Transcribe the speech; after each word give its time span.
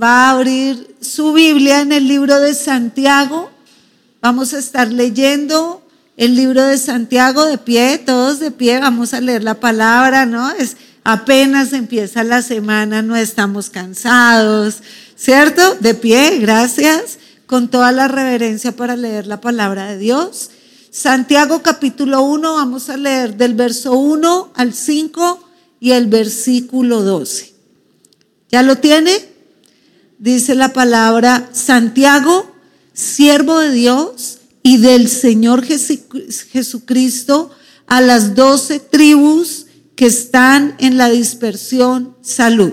va 0.00 0.28
a 0.28 0.30
abrir 0.32 0.94
su 1.00 1.32
Biblia 1.32 1.80
en 1.80 1.92
el 1.92 2.06
libro 2.06 2.38
de 2.40 2.54
Santiago. 2.54 3.50
Vamos 4.20 4.52
a 4.52 4.58
estar 4.58 4.92
leyendo 4.92 5.82
el 6.16 6.34
libro 6.34 6.62
de 6.62 6.78
Santiago 6.78 7.44
de 7.44 7.58
pie, 7.58 7.98
todos 7.98 8.40
de 8.40 8.50
pie, 8.50 8.80
vamos 8.80 9.14
a 9.14 9.20
leer 9.20 9.44
la 9.44 9.60
palabra, 9.60 10.26
¿no? 10.26 10.50
Es 10.52 10.76
apenas 11.04 11.72
empieza 11.72 12.24
la 12.24 12.42
semana, 12.42 13.02
no 13.02 13.16
estamos 13.16 13.70
cansados, 13.70 14.82
¿cierto? 15.14 15.76
De 15.76 15.94
pie, 15.94 16.38
gracias, 16.40 17.18
con 17.46 17.68
toda 17.68 17.92
la 17.92 18.08
reverencia 18.08 18.72
para 18.72 18.96
leer 18.96 19.26
la 19.26 19.40
palabra 19.40 19.86
de 19.86 19.98
Dios. 19.98 20.50
Santiago 20.90 21.62
capítulo 21.62 22.22
1, 22.22 22.54
vamos 22.54 22.88
a 22.88 22.96
leer 22.96 23.36
del 23.36 23.54
verso 23.54 23.92
1 23.92 24.52
al 24.54 24.72
5 24.72 25.48
y 25.78 25.92
el 25.92 26.06
versículo 26.06 27.02
12. 27.02 27.54
¿Ya 28.50 28.62
lo 28.62 28.76
tiene? 28.78 29.35
Dice 30.18 30.54
la 30.54 30.72
palabra 30.72 31.50
Santiago, 31.52 32.50
siervo 32.94 33.58
de 33.58 33.72
Dios 33.72 34.38
y 34.62 34.78
del 34.78 35.08
Señor 35.08 35.62
Jesucristo 35.62 37.50
a 37.86 38.00
las 38.00 38.34
doce 38.34 38.80
tribus 38.80 39.66
que 39.94 40.06
están 40.06 40.74
en 40.78 40.96
la 40.96 41.10
dispersión 41.10 42.16
salud. 42.22 42.72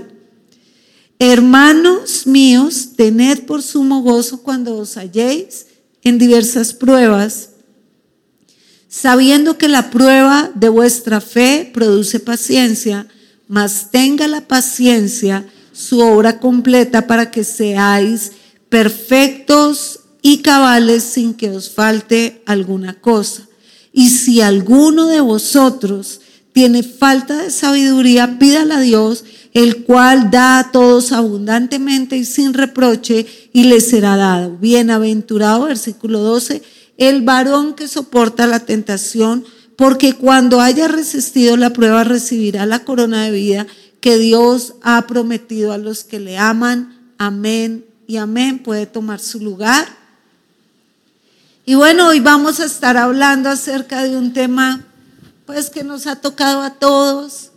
Hermanos 1.19 2.27
míos, 2.27 2.91
tened 2.95 3.45
por 3.45 3.61
sumo 3.61 4.01
gozo 4.01 4.41
cuando 4.41 4.77
os 4.77 4.95
halléis 4.95 5.67
en 6.01 6.17
diversas 6.17 6.73
pruebas, 6.73 7.49
sabiendo 8.87 9.57
que 9.57 9.67
la 9.67 9.89
prueba 9.89 10.49
de 10.55 10.69
vuestra 10.69 11.19
fe 11.19 11.69
produce 11.73 12.19
paciencia, 12.19 13.07
mas 13.47 13.91
tenga 13.91 14.27
la 14.27 14.47
paciencia 14.47 15.45
su 15.73 15.99
obra 15.99 16.39
completa 16.39 17.07
para 17.07 17.31
que 17.31 17.43
seáis 17.43 18.31
perfectos 18.69 19.99
y 20.21 20.37
cabales 20.37 21.03
sin 21.03 21.33
que 21.33 21.49
os 21.49 21.69
falte 21.69 22.41
alguna 22.45 22.93
cosa. 22.93 23.47
Y 23.91 24.09
si 24.09 24.41
alguno 24.41 25.07
de 25.07 25.19
vosotros 25.19 26.21
tiene 26.53 26.83
falta 26.83 27.37
de 27.43 27.51
sabiduría, 27.51 28.39
pídala 28.39 28.77
a 28.77 28.81
Dios, 28.81 29.25
el 29.53 29.83
cual 29.83 30.31
da 30.31 30.59
a 30.59 30.71
todos 30.71 31.11
abundantemente 31.11 32.15
y 32.17 32.25
sin 32.25 32.53
reproche, 32.53 33.25
y 33.51 33.65
le 33.65 33.81
será 33.81 34.15
dado. 34.15 34.57
Bienaventurado, 34.57 35.65
versículo 35.65 36.19
12, 36.19 36.61
el 36.97 37.21
varón 37.21 37.73
que 37.73 37.87
soporta 37.87 38.47
la 38.47 38.61
tentación, 38.61 39.43
porque 39.75 40.13
cuando 40.13 40.61
haya 40.61 40.87
resistido 40.87 41.57
la 41.57 41.71
prueba 41.71 42.03
recibirá 42.03 42.65
la 42.65 42.83
corona 42.85 43.23
de 43.23 43.31
vida 43.31 43.67
que 44.03 44.17
Dios 44.17 44.73
ha 44.81 45.07
prometido 45.07 45.71
a 45.71 45.77
los 45.77 46.03
que 46.03 46.19
le 46.19 46.37
aman. 46.37 47.13
Amén 47.17 47.85
y 48.05 48.17
amén. 48.17 48.59
Puede 48.59 48.85
tomar 48.85 49.21
su 49.21 49.39
lugar. 49.39 49.87
Y 51.65 51.75
bueno, 51.75 52.09
hoy 52.09 52.19
vamos 52.19 52.59
a 52.59 52.65
estar 52.65 52.97
hablando 52.97 53.47
acerca 53.47 54.03
de 54.03 54.17
un 54.17 54.33
tema 54.33 54.85
pues 55.45 55.69
que 55.69 55.85
nos 55.85 56.05
ha 56.05 56.17
tocado 56.17 56.63
a 56.63 56.71
todos 56.71 57.51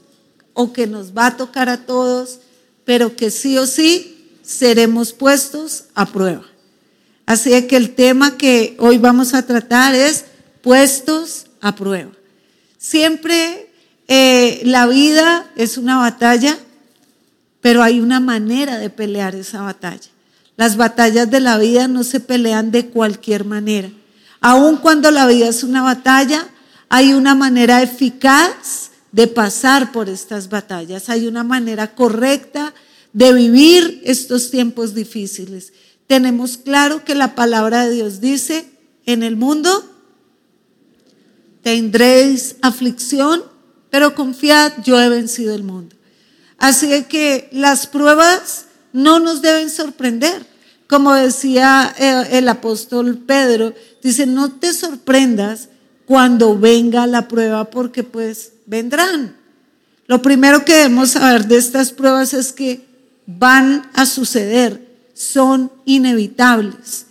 o 0.53 0.73
que 0.73 0.87
nos 0.87 1.17
va 1.17 1.27
a 1.27 1.37
tocar 1.37 1.69
a 1.69 1.85
todos, 1.85 2.39
pero 2.85 3.17
que 3.17 3.33
sí 3.33 3.59
o 3.59 3.67
sí 3.67 4.31
seremos 4.45 5.13
puestos 5.13 5.87
a 5.97 6.07
prueba. 6.07 6.47
Así 7.27 7.61
que 7.67 7.77
el 7.77 7.97
tema 7.97 8.39
que 8.39 8.77
hoy 8.79 8.99
vamos 8.99 9.35
a 9.35 9.45
tratar 9.45 9.97
es 9.97 10.27
puestos 10.63 11.47
a 11.61 11.75
prueba. 11.75 12.13
Siempre 12.79 13.66
eh, 14.09 14.63
la 14.65 14.87
vida 14.87 15.51
es 15.57 15.79
una 15.79 15.99
batalla, 15.99 16.59
pero 17.61 17.83
hay 17.83 18.01
una 18.01 18.21
manera 18.21 18.79
de 18.79 18.91
pelear 18.91 19.35
esa 19.35 19.63
batalla. 19.63 20.09
Las 20.57 20.77
batallas 20.77 21.31
de 21.31 21.41
la 21.41 21.59
vida 21.59 21.89
no 21.89 22.05
se 22.05 22.21
pelean 22.21 22.71
de 22.71 22.87
cualquier 22.87 23.45
manera. 23.45 23.91
Aun 24.41 24.77
cuando 24.77 25.11
la 25.11 25.27
vida 25.27 25.49
es 25.49 25.65
una 25.65 25.83
batalla, 25.83 26.49
hay 26.89 27.13
una 27.13 27.35
manera 27.35 27.83
eficaz 27.83 28.91
de 29.13 29.27
pasar 29.27 29.93
por 29.93 30.09
estas 30.09 30.49
batallas. 30.49 31.09
Hay 31.09 31.27
una 31.27 31.43
manera 31.43 31.95
correcta 31.95 32.75
de 33.13 33.33
vivir 33.33 34.03
estos 34.05 34.51
tiempos 34.51 34.95
difíciles. 34.95 35.73
Tenemos 36.07 36.59
claro 36.59 37.05
que 37.05 37.15
la 37.15 37.35
palabra 37.35 37.87
de 37.87 37.95
Dios 37.95 38.21
dice, 38.21 38.69
en 39.07 39.23
el 39.23 39.37
mundo 39.37 39.85
tendréis 41.63 42.57
aflicción, 42.63 43.43
pero 43.91 44.15
confiad, 44.15 44.73
yo 44.85 45.01
he 45.01 45.09
vencido 45.09 45.55
el 45.55 45.63
mundo. 45.63 45.97
Así 46.59 47.05
que 47.05 47.49
las 47.53 47.87
pruebas 47.87 48.67
no 48.93 49.19
nos 49.19 49.43
deben 49.43 49.71
sorprender. 49.71 50.47
Como 50.89 51.13
decía 51.15 51.95
eh, 51.99 52.39
el 52.39 52.49
apóstol 52.49 53.19
Pedro, 53.19 53.75
dice, 54.03 54.27
no 54.27 54.53
te 54.53 54.73
sorprendas 54.73 55.69
cuando 56.07 56.59
venga 56.59 57.07
la 57.07 57.29
prueba 57.29 57.71
porque 57.71 58.05
pues 58.05 58.53
vendrán. 58.67 59.37
Lo 60.07 60.23
primero 60.23 60.65
que 60.65 60.75
debemos 60.75 61.11
saber 61.11 61.47
de 61.47 61.57
estas 61.57 61.91
pruebas 61.91 62.33
es 62.33 62.53
que 62.53 62.87
van 63.27 63.91
a 63.93 64.07
suceder, 64.07 64.87
son 65.15 65.73
inevitables. 65.85 67.07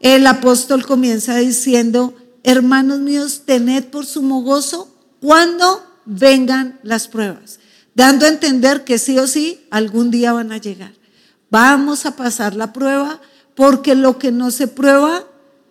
El 0.00 0.26
apóstol 0.26 0.84
comienza 0.86 1.36
diciendo, 1.36 2.14
hermanos 2.42 3.00
míos, 3.00 3.42
tened 3.46 3.84
por 3.86 4.04
sumo 4.04 4.42
gozo 4.42 4.94
cuando 5.20 5.85
vengan 6.06 6.78
las 6.82 7.08
pruebas, 7.08 7.58
dando 7.94 8.24
a 8.24 8.30
entender 8.30 8.84
que 8.84 8.98
sí 8.98 9.18
o 9.18 9.26
sí 9.26 9.66
algún 9.70 10.10
día 10.10 10.32
van 10.32 10.52
a 10.52 10.58
llegar. 10.58 10.92
Vamos 11.50 12.06
a 12.06 12.16
pasar 12.16 12.54
la 12.54 12.72
prueba 12.72 13.20
porque 13.54 13.94
lo 13.94 14.18
que 14.18 14.32
no 14.32 14.50
se 14.50 14.68
prueba, 14.68 15.24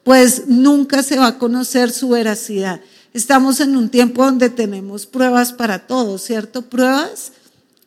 pues 0.03 0.47
nunca 0.47 1.03
se 1.03 1.17
va 1.17 1.27
a 1.27 1.37
conocer 1.37 1.91
su 1.91 2.09
veracidad. 2.09 2.81
Estamos 3.13 3.59
en 3.59 3.77
un 3.77 3.89
tiempo 3.89 4.25
donde 4.25 4.49
tenemos 4.49 5.05
pruebas 5.05 5.53
para 5.53 5.87
todo, 5.87 6.17
¿cierto? 6.17 6.63
Pruebas 6.63 7.31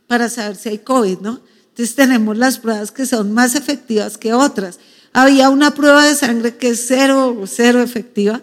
para 0.07 0.29
saber 0.29 0.57
si 0.57 0.71
hay 0.71 0.79
COVID, 0.79 1.19
¿no? 1.19 1.41
Entonces 1.69 1.95
tenemos 1.95 2.37
las 2.37 2.59
pruebas 2.59 2.91
que 2.91 3.07
son 3.07 3.33
más 3.33 3.55
efectivas 3.55 4.19
que 4.19 4.33
otras. 4.33 4.79
Había 5.13 5.51
una 5.51 5.75
prueba 5.75 6.05
de 6.05 6.15
sangre 6.15 6.57
que 6.57 6.71
es 6.71 6.85
cero, 6.87 7.45
cero 7.47 7.83
efectiva. 7.83 8.41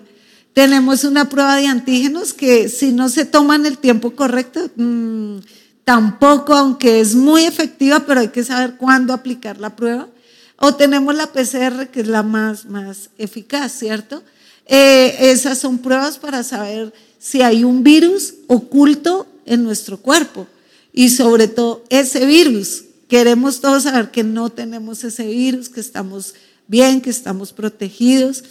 Tenemos 0.56 1.04
una 1.04 1.28
prueba 1.28 1.58
de 1.58 1.68
antígenos 1.68 2.34
que 2.34 2.70
si 2.70 2.94
no 2.94 3.10
se 3.10 3.26
toman 3.26 3.66
el 3.66 3.78
tiempo 3.78 4.16
correcto, 4.16 4.72
mmm, 4.78 5.40
tampoco, 5.84 6.54
aunque 6.54 7.02
es 7.02 7.14
muy 7.14 7.44
efectiva, 7.44 8.06
pero 8.08 8.22
hay 8.22 8.30
que 8.30 8.46
saber 8.46 8.78
cuándo 8.78 9.12
aplicar 9.12 9.60
la 9.60 9.76
prueba. 9.76 10.08
O 10.56 10.74
tenemos 10.74 11.14
la 11.14 11.28
PCR, 11.28 11.90
que 11.90 12.00
es 12.00 12.08
la 12.08 12.24
más, 12.24 12.68
más 12.68 13.10
eficaz, 13.18 13.74
¿cierto? 13.74 14.24
Eh, 14.66 15.18
esas 15.20 15.58
son 15.58 15.80
pruebas 15.80 16.18
para 16.18 16.42
saber 16.42 16.94
si 17.20 17.42
hay 17.42 17.66
un 17.66 17.84
virus 17.84 18.36
oculto 18.48 19.28
en 19.46 19.62
nuestro 19.62 19.98
cuerpo. 19.98 20.48
Y 20.94 21.10
sobre 21.10 21.50
todo 21.50 21.84
ese 21.90 22.26
virus. 22.26 22.86
Queremos 23.10 23.60
todos 23.60 23.84
saber 23.84 24.10
que 24.10 24.24
no 24.24 24.50
tenemos 24.50 25.04
ese 25.04 25.26
virus, 25.26 25.68
que 25.68 25.82
estamos 25.82 26.34
bien, 26.70 27.02
que 27.02 27.10
estamos 27.10 27.52
protegidos. 27.52 28.46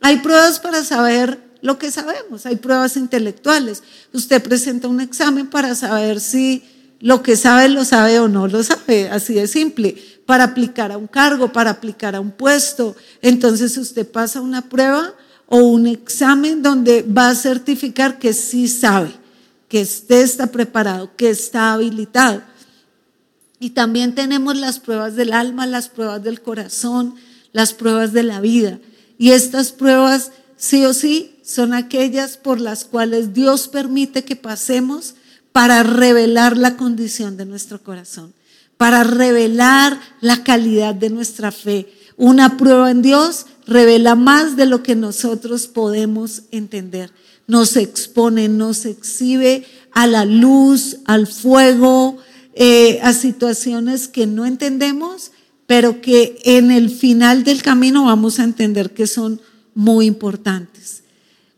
Hay 0.00 0.20
pruebas 0.20 0.58
para 0.58 0.82
saber 0.84 1.49
lo 1.62 1.78
que 1.78 1.90
sabemos, 1.90 2.46
hay 2.46 2.56
pruebas 2.56 2.96
intelectuales. 2.96 3.82
Usted 4.12 4.42
presenta 4.42 4.88
un 4.88 5.00
examen 5.00 5.48
para 5.48 5.74
saber 5.74 6.20
si 6.20 6.62
lo 7.00 7.22
que 7.22 7.36
sabe 7.36 7.68
lo 7.68 7.84
sabe 7.84 8.20
o 8.20 8.28
no 8.28 8.46
lo 8.46 8.62
sabe, 8.62 9.08
así 9.08 9.34
de 9.34 9.46
simple. 9.46 9.96
Para 10.26 10.44
aplicar 10.44 10.92
a 10.92 10.98
un 10.98 11.06
cargo, 11.06 11.52
para 11.52 11.70
aplicar 11.70 12.14
a 12.14 12.20
un 12.20 12.30
puesto. 12.30 12.94
Entonces 13.22 13.76
usted 13.78 14.06
pasa 14.06 14.40
una 14.40 14.68
prueba 14.68 15.14
o 15.46 15.58
un 15.58 15.86
examen 15.86 16.62
donde 16.62 17.02
va 17.02 17.30
a 17.30 17.34
certificar 17.34 18.18
que 18.18 18.32
sí 18.32 18.68
sabe, 18.68 19.12
que 19.68 19.82
usted 19.82 20.22
está 20.22 20.46
preparado, 20.46 21.10
que 21.16 21.30
está 21.30 21.72
habilitado. 21.72 22.42
Y 23.58 23.70
también 23.70 24.14
tenemos 24.14 24.56
las 24.56 24.78
pruebas 24.78 25.16
del 25.16 25.32
alma, 25.32 25.66
las 25.66 25.88
pruebas 25.88 26.22
del 26.22 26.40
corazón, 26.40 27.16
las 27.52 27.74
pruebas 27.74 28.12
de 28.12 28.22
la 28.22 28.40
vida. 28.40 28.78
Y 29.18 29.32
estas 29.32 29.72
pruebas, 29.72 30.32
sí 30.60 30.84
o 30.84 30.92
sí, 30.92 31.36
son 31.42 31.72
aquellas 31.72 32.36
por 32.36 32.60
las 32.60 32.84
cuales 32.84 33.32
Dios 33.32 33.66
permite 33.66 34.24
que 34.24 34.36
pasemos 34.36 35.14
para 35.52 35.82
revelar 35.82 36.56
la 36.56 36.76
condición 36.76 37.36
de 37.36 37.46
nuestro 37.46 37.82
corazón, 37.82 38.34
para 38.76 39.02
revelar 39.02 39.98
la 40.20 40.44
calidad 40.44 40.94
de 40.94 41.10
nuestra 41.10 41.50
fe. 41.50 41.88
Una 42.16 42.58
prueba 42.58 42.90
en 42.90 43.00
Dios 43.00 43.46
revela 43.66 44.14
más 44.14 44.56
de 44.56 44.66
lo 44.66 44.82
que 44.82 44.94
nosotros 44.94 45.66
podemos 45.66 46.42
entender. 46.50 47.10
Nos 47.46 47.76
expone, 47.76 48.48
nos 48.48 48.84
exhibe 48.84 49.64
a 49.92 50.06
la 50.06 50.26
luz, 50.26 50.98
al 51.06 51.26
fuego, 51.26 52.18
eh, 52.54 53.00
a 53.02 53.14
situaciones 53.14 54.08
que 54.08 54.26
no 54.26 54.44
entendemos, 54.44 55.32
pero 55.66 56.02
que 56.02 56.38
en 56.44 56.70
el 56.70 56.90
final 56.90 57.44
del 57.44 57.62
camino 57.62 58.04
vamos 58.04 58.38
a 58.38 58.44
entender 58.44 58.92
que 58.92 59.06
son 59.06 59.40
muy 59.80 60.04
importantes. 60.04 61.04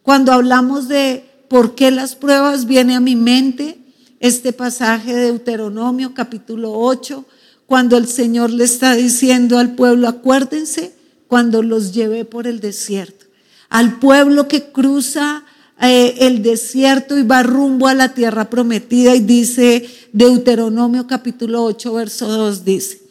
Cuando 0.04 0.30
hablamos 0.30 0.86
de 0.86 1.24
por 1.48 1.74
qué 1.74 1.90
las 1.90 2.14
pruebas, 2.14 2.66
viene 2.66 2.94
a 2.94 3.00
mi 3.00 3.16
mente 3.16 3.78
este 4.20 4.52
pasaje 4.52 5.12
de 5.12 5.22
Deuteronomio 5.22 6.14
capítulo 6.14 6.72
8, 6.72 7.24
cuando 7.66 7.96
el 7.96 8.06
Señor 8.06 8.50
le 8.50 8.62
está 8.62 8.94
diciendo 8.94 9.58
al 9.58 9.74
pueblo, 9.74 10.06
acuérdense 10.06 10.94
cuando 11.26 11.64
los 11.64 11.92
llevé 11.92 12.24
por 12.24 12.46
el 12.46 12.60
desierto, 12.60 13.26
al 13.68 13.98
pueblo 13.98 14.46
que 14.46 14.70
cruza 14.70 15.42
eh, 15.80 16.14
el 16.20 16.44
desierto 16.44 17.18
y 17.18 17.24
va 17.24 17.42
rumbo 17.42 17.88
a 17.88 17.94
la 17.94 18.14
tierra 18.14 18.48
prometida 18.48 19.16
y 19.16 19.20
dice 19.20 19.88
Deuteronomio 20.12 21.08
capítulo 21.08 21.64
8, 21.64 21.92
verso 21.94 22.28
2, 22.28 22.64
dice, 22.64 23.02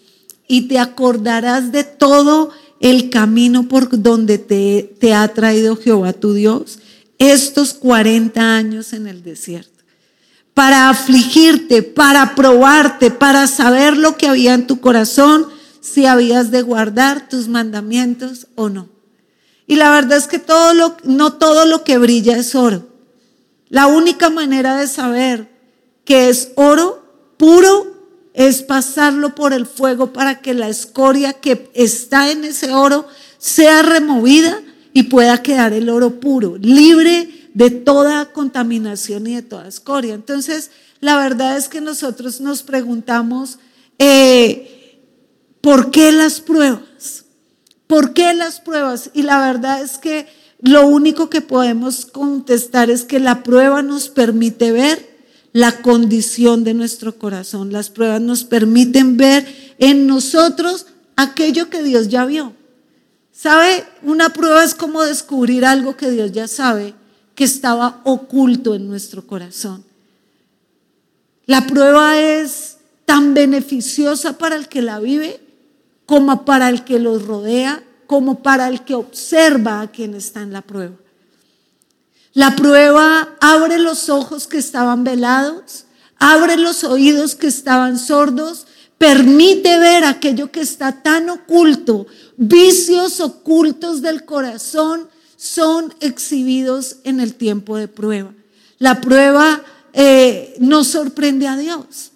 y 0.48 0.70
te 0.70 0.80
acordarás 0.80 1.74
de 1.74 1.84
todo 1.84 2.52
el 2.82 3.12
camino 3.12 3.68
por 3.68 4.02
donde 4.02 4.40
te, 4.40 5.14
ha 5.14 5.28
traído 5.30 5.78
Jehová 5.78 6.14
tu 6.14 6.34
Dios 6.34 6.80
estos 7.20 7.74
40 7.76 8.42
años 8.56 8.94
en 8.94 9.08
el 9.08 9.24
desierto 9.24 9.70
para 10.56 10.90
afligirte, 10.90 11.84
para 11.84 12.36
probarte, 12.36 13.12
para 13.12 13.48
saber 13.48 13.96
lo 13.96 14.18
que 14.18 14.28
había 14.28 14.54
en 14.54 14.68
tu 14.68 14.82
corazón, 14.82 15.48
si 15.80 16.06
habías 16.06 16.52
de 16.52 16.62
guardar 16.62 17.30
tus 17.30 17.48
mandamientos 17.48 18.48
o 18.56 18.68
no. 18.68 18.90
Y 19.66 19.76
la 19.76 19.92
verdad 19.92 20.18
es 20.18 20.28
que 20.28 20.40
todo 20.40 20.74
lo, 20.74 20.98
no 21.04 21.34
todo 21.34 21.66
lo 21.66 21.84
que 21.84 21.98
brilla 21.98 22.36
es 22.36 22.54
oro. 22.56 22.88
La 23.70 23.88
única 23.88 24.30
manera 24.30 24.76
de 24.76 24.88
saber 24.88 25.50
que 26.04 26.30
es 26.30 26.52
oro 26.56 27.06
puro 27.38 27.91
es 28.34 28.64
pasarlo 28.64 29.36
por 29.36 29.54
el 29.54 29.66
fuego 29.66 30.14
para 30.14 30.40
que 30.40 30.54
la 30.54 30.70
escoria 30.70 31.34
que 31.34 31.70
está 31.74 32.32
en 32.32 32.46
ese 32.46 32.72
oro 32.74 33.08
sea 33.38 33.82
removida 33.82 34.62
y 34.94 35.04
pueda 35.04 35.42
quedar 35.42 35.74
el 35.74 35.90
oro 35.90 36.20
puro, 36.20 36.58
libre 36.58 37.50
de 37.54 37.70
toda 37.70 38.32
contaminación 38.32 39.28
y 39.28 39.36
de 39.36 39.42
toda 39.42 39.68
escoria. 39.68 40.14
Entonces, 40.14 40.72
la 41.00 41.18
verdad 41.18 41.58
es 41.58 41.68
que 41.68 41.82
nosotros 41.82 42.40
nos 42.40 42.64
preguntamos, 42.64 43.60
eh, 44.00 45.00
¿por 45.60 45.92
qué 45.92 46.12
las 46.12 46.40
pruebas? 46.40 47.26
¿Por 47.88 48.14
qué 48.14 48.34
las 48.34 48.62
pruebas? 48.62 49.10
Y 49.14 49.24
la 49.24 49.40
verdad 49.42 49.82
es 49.82 49.98
que 49.98 50.28
lo 50.62 50.88
único 50.88 51.30
que 51.30 51.42
podemos 51.42 52.06
contestar 52.06 52.90
es 52.90 53.04
que 53.04 53.20
la 53.20 53.44
prueba 53.44 53.82
nos 53.82 54.10
permite 54.10 54.72
ver 54.72 55.11
la 55.54 55.82
condición 55.82 56.64
de 56.64 56.74
nuestro 56.74 57.18
corazón. 57.18 57.72
Las 57.72 57.90
pruebas 57.90 58.22
nos 58.22 58.44
permiten 58.44 59.18
ver 59.18 59.76
en 59.78 60.08
nosotros 60.08 60.88
aquello 61.16 61.70
que 61.70 61.84
Dios 61.84 62.08
ya 62.08 62.26
vio. 62.26 62.54
¿Sabe? 63.32 63.86
Una 64.04 64.30
prueba 64.30 64.64
es 64.64 64.76
como 64.76 65.04
descubrir 65.04 65.66
algo 65.66 65.98
que 65.98 66.12
Dios 66.12 66.32
ya 66.32 66.48
sabe 66.48 66.94
que 67.36 67.44
estaba 67.44 68.02
oculto 68.04 68.76
en 68.76 68.88
nuestro 68.88 69.26
corazón. 69.26 69.84
La 71.46 71.66
prueba 71.66 72.20
es 72.20 72.78
tan 73.06 73.34
beneficiosa 73.34 74.38
para 74.38 74.56
el 74.56 74.68
que 74.68 74.82
la 74.82 75.00
vive 75.00 75.40
como 76.06 76.44
para 76.44 76.70
el 76.70 76.84
que 76.84 77.00
los 77.00 77.26
rodea, 77.26 77.84
como 78.06 78.44
para 78.44 78.68
el 78.68 78.84
que 78.84 78.96
observa 78.96 79.82
a 79.82 79.92
quien 79.92 80.14
está 80.14 80.42
en 80.42 80.52
la 80.52 80.62
prueba. 80.62 80.96
La 82.34 82.56
prueba 82.56 83.36
abre 83.42 83.78
los 83.78 84.10
ojos 84.10 84.48
que 84.48 84.58
estaban 84.58 85.04
velados, 85.04 85.86
abre 86.18 86.56
los 86.56 86.84
oídos 86.84 87.36
que 87.36 87.48
estaban 87.48 88.00
sordos, 88.00 88.68
permite 88.98 89.78
ver 89.80 90.06
aquello 90.06 90.52
que 90.52 90.62
está 90.62 91.02
tan 91.02 91.30
oculto, 91.30 92.08
vicios 92.38 93.20
ocultos 93.20 94.02
del 94.02 94.26
corazón 94.26 95.10
son 95.36 95.94
exhibidos 96.00 96.98
en 97.04 97.20
el 97.20 97.34
tiempo 97.34 97.76
de 97.76 97.88
prueba. 97.88 98.32
La 98.78 99.02
prueba 99.02 99.62
eh, 99.94 100.56
nos 100.60 100.88
sorprende 100.88 101.48
a 101.48 101.58
Dios. 101.58 102.11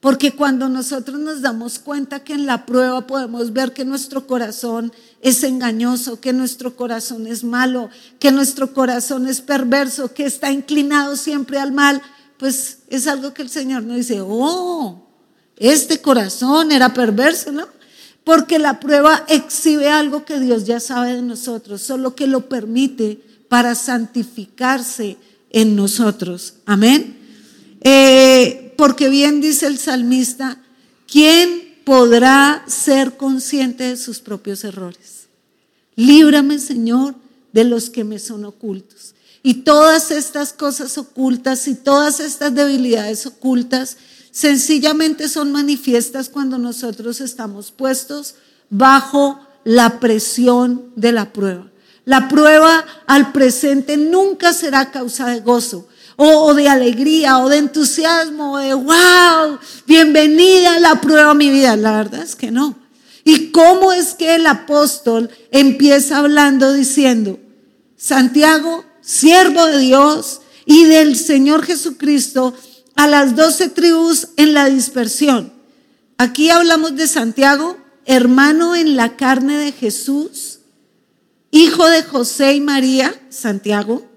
Porque 0.00 0.32
cuando 0.32 0.70
nosotros 0.70 1.20
nos 1.20 1.42
damos 1.42 1.78
cuenta 1.78 2.24
que 2.24 2.32
en 2.32 2.46
la 2.46 2.64
prueba 2.64 3.06
podemos 3.06 3.52
ver 3.52 3.74
que 3.74 3.84
nuestro 3.84 4.26
corazón 4.26 4.92
es 5.20 5.44
engañoso, 5.44 6.20
que 6.20 6.32
nuestro 6.32 6.74
corazón 6.74 7.26
es 7.26 7.44
malo, 7.44 7.90
que 8.18 8.32
nuestro 8.32 8.72
corazón 8.72 9.28
es 9.28 9.42
perverso, 9.42 10.14
que 10.14 10.24
está 10.24 10.50
inclinado 10.50 11.16
siempre 11.16 11.58
al 11.58 11.72
mal, 11.72 12.00
pues 12.38 12.78
es 12.88 13.06
algo 13.06 13.34
que 13.34 13.42
el 13.42 13.50
Señor 13.50 13.82
nos 13.82 13.98
dice, 13.98 14.22
oh, 14.22 15.06
este 15.58 16.00
corazón 16.00 16.72
era 16.72 16.94
perverso, 16.94 17.52
¿no? 17.52 17.66
Porque 18.24 18.58
la 18.58 18.80
prueba 18.80 19.26
exhibe 19.28 19.90
algo 19.90 20.24
que 20.24 20.40
Dios 20.40 20.64
ya 20.64 20.80
sabe 20.80 21.16
de 21.16 21.22
nosotros, 21.22 21.82
solo 21.82 22.14
que 22.14 22.26
lo 22.26 22.48
permite 22.48 23.22
para 23.50 23.74
santificarse 23.74 25.18
en 25.50 25.76
nosotros. 25.76 26.54
Amén. 26.64 27.18
Eh, 27.82 28.69
porque 28.80 29.10
bien 29.10 29.42
dice 29.42 29.66
el 29.66 29.78
salmista, 29.78 30.56
¿quién 31.06 31.82
podrá 31.84 32.64
ser 32.66 33.18
consciente 33.18 33.84
de 33.84 33.98
sus 33.98 34.20
propios 34.20 34.64
errores? 34.64 35.26
Líbrame, 35.96 36.58
Señor, 36.58 37.14
de 37.52 37.64
los 37.64 37.90
que 37.90 38.04
me 38.04 38.18
son 38.18 38.46
ocultos. 38.46 39.14
Y 39.42 39.64
todas 39.64 40.10
estas 40.10 40.54
cosas 40.54 40.96
ocultas 40.96 41.68
y 41.68 41.74
todas 41.74 42.20
estas 42.20 42.54
debilidades 42.54 43.26
ocultas 43.26 43.98
sencillamente 44.30 45.28
son 45.28 45.52
manifiestas 45.52 46.30
cuando 46.30 46.56
nosotros 46.56 47.20
estamos 47.20 47.72
puestos 47.72 48.36
bajo 48.70 49.46
la 49.62 50.00
presión 50.00 50.90
de 50.96 51.12
la 51.12 51.34
prueba. 51.34 51.70
La 52.06 52.28
prueba 52.28 52.86
al 53.06 53.30
presente 53.32 53.98
nunca 53.98 54.54
será 54.54 54.90
causa 54.90 55.26
de 55.26 55.40
gozo 55.40 55.86
o, 56.22 56.52
de 56.52 56.68
alegría 56.68 57.38
o 57.38 57.48
de 57.48 57.56
entusiasmo 57.56 58.52
o 58.52 58.58
de 58.58 58.74
wow, 58.74 59.58
bienvenida 59.86 60.74
a 60.74 60.78
la 60.78 61.00
prueba 61.00 61.30
a 61.30 61.34
mi 61.34 61.48
vida. 61.48 61.76
La 61.76 61.92
verdad 61.92 62.22
es 62.22 62.36
que 62.36 62.50
no. 62.50 62.76
¿Y 63.24 63.50
cómo 63.52 63.90
es 63.90 64.12
que 64.12 64.34
el 64.34 64.46
apóstol 64.46 65.30
empieza 65.50 66.18
hablando 66.18 66.74
diciendo, 66.74 67.38
Santiago, 67.96 68.84
siervo 69.00 69.64
de 69.64 69.78
Dios 69.78 70.42
y 70.66 70.84
del 70.84 71.16
Señor 71.16 71.64
Jesucristo, 71.64 72.52
a 72.96 73.06
las 73.06 73.34
doce 73.34 73.70
tribus 73.70 74.28
en 74.36 74.52
la 74.52 74.66
dispersión. 74.66 75.54
Aquí 76.18 76.50
hablamos 76.50 76.96
de 76.96 77.06
Santiago, 77.06 77.78
hermano 78.04 78.76
en 78.76 78.94
la 78.94 79.16
carne 79.16 79.56
de 79.56 79.72
Jesús, 79.72 80.58
hijo 81.50 81.88
de 81.88 82.02
José 82.02 82.52
y 82.56 82.60
María, 82.60 83.14
Santiago, 83.30 84.09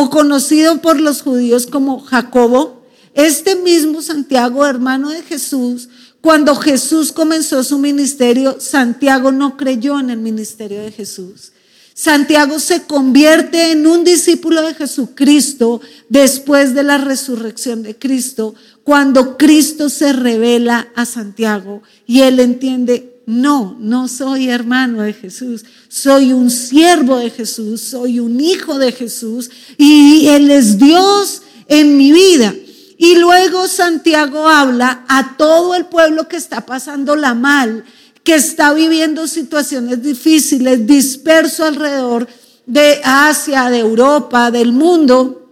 o 0.00 0.08
conocido 0.08 0.80
por 0.80 0.98
los 0.98 1.20
judíos 1.20 1.66
como 1.66 2.00
Jacobo. 2.00 2.82
Este 3.12 3.54
mismo 3.54 4.00
Santiago, 4.00 4.64
hermano 4.64 5.10
de 5.10 5.22
Jesús, 5.22 5.90
cuando 6.22 6.54
Jesús 6.56 7.12
comenzó 7.12 7.62
su 7.62 7.76
ministerio, 7.76 8.56
Santiago 8.60 9.30
no 9.30 9.58
creyó 9.58 10.00
en 10.00 10.08
el 10.08 10.18
ministerio 10.18 10.80
de 10.80 10.90
Jesús. 10.90 11.52
Santiago 11.92 12.58
se 12.60 12.84
convierte 12.84 13.72
en 13.72 13.86
un 13.86 14.02
discípulo 14.02 14.62
de 14.62 14.72
Jesucristo 14.72 15.82
después 16.08 16.74
de 16.74 16.82
la 16.82 16.96
resurrección 16.96 17.82
de 17.82 17.94
Cristo, 17.98 18.54
cuando 18.84 19.36
Cristo 19.36 19.90
se 19.90 20.14
revela 20.14 20.88
a 20.94 21.04
Santiago 21.04 21.82
y 22.06 22.22
él 22.22 22.40
entiende, 22.40 23.19
no, 23.26 23.76
no 23.78 24.08
soy 24.08 24.48
hermano 24.48 25.02
de 25.02 25.12
Jesús, 25.12 25.64
soy 25.88 26.32
un 26.32 26.50
siervo 26.50 27.18
de 27.18 27.30
Jesús, 27.30 27.80
soy 27.80 28.20
un 28.20 28.40
hijo 28.40 28.78
de 28.78 28.92
Jesús 28.92 29.50
y 29.76 30.26
Él 30.28 30.50
es 30.50 30.78
Dios 30.78 31.42
en 31.68 31.96
mi 31.96 32.12
vida. 32.12 32.54
Y 32.98 33.16
luego 33.16 33.66
Santiago 33.66 34.48
habla 34.48 35.04
a 35.08 35.36
todo 35.36 35.74
el 35.74 35.86
pueblo 35.86 36.28
que 36.28 36.36
está 36.36 36.66
pasándola 36.66 37.34
mal 37.34 37.84
que 38.22 38.34
está 38.34 38.72
viviendo 38.74 39.26
situaciones 39.26 40.02
difíciles, 40.02 40.86
disperso 40.86 41.64
alrededor 41.64 42.28
de 42.66 43.00
Asia, 43.02 43.70
de 43.70 43.78
Europa, 43.78 44.50
del 44.50 44.72
mundo. 44.72 45.48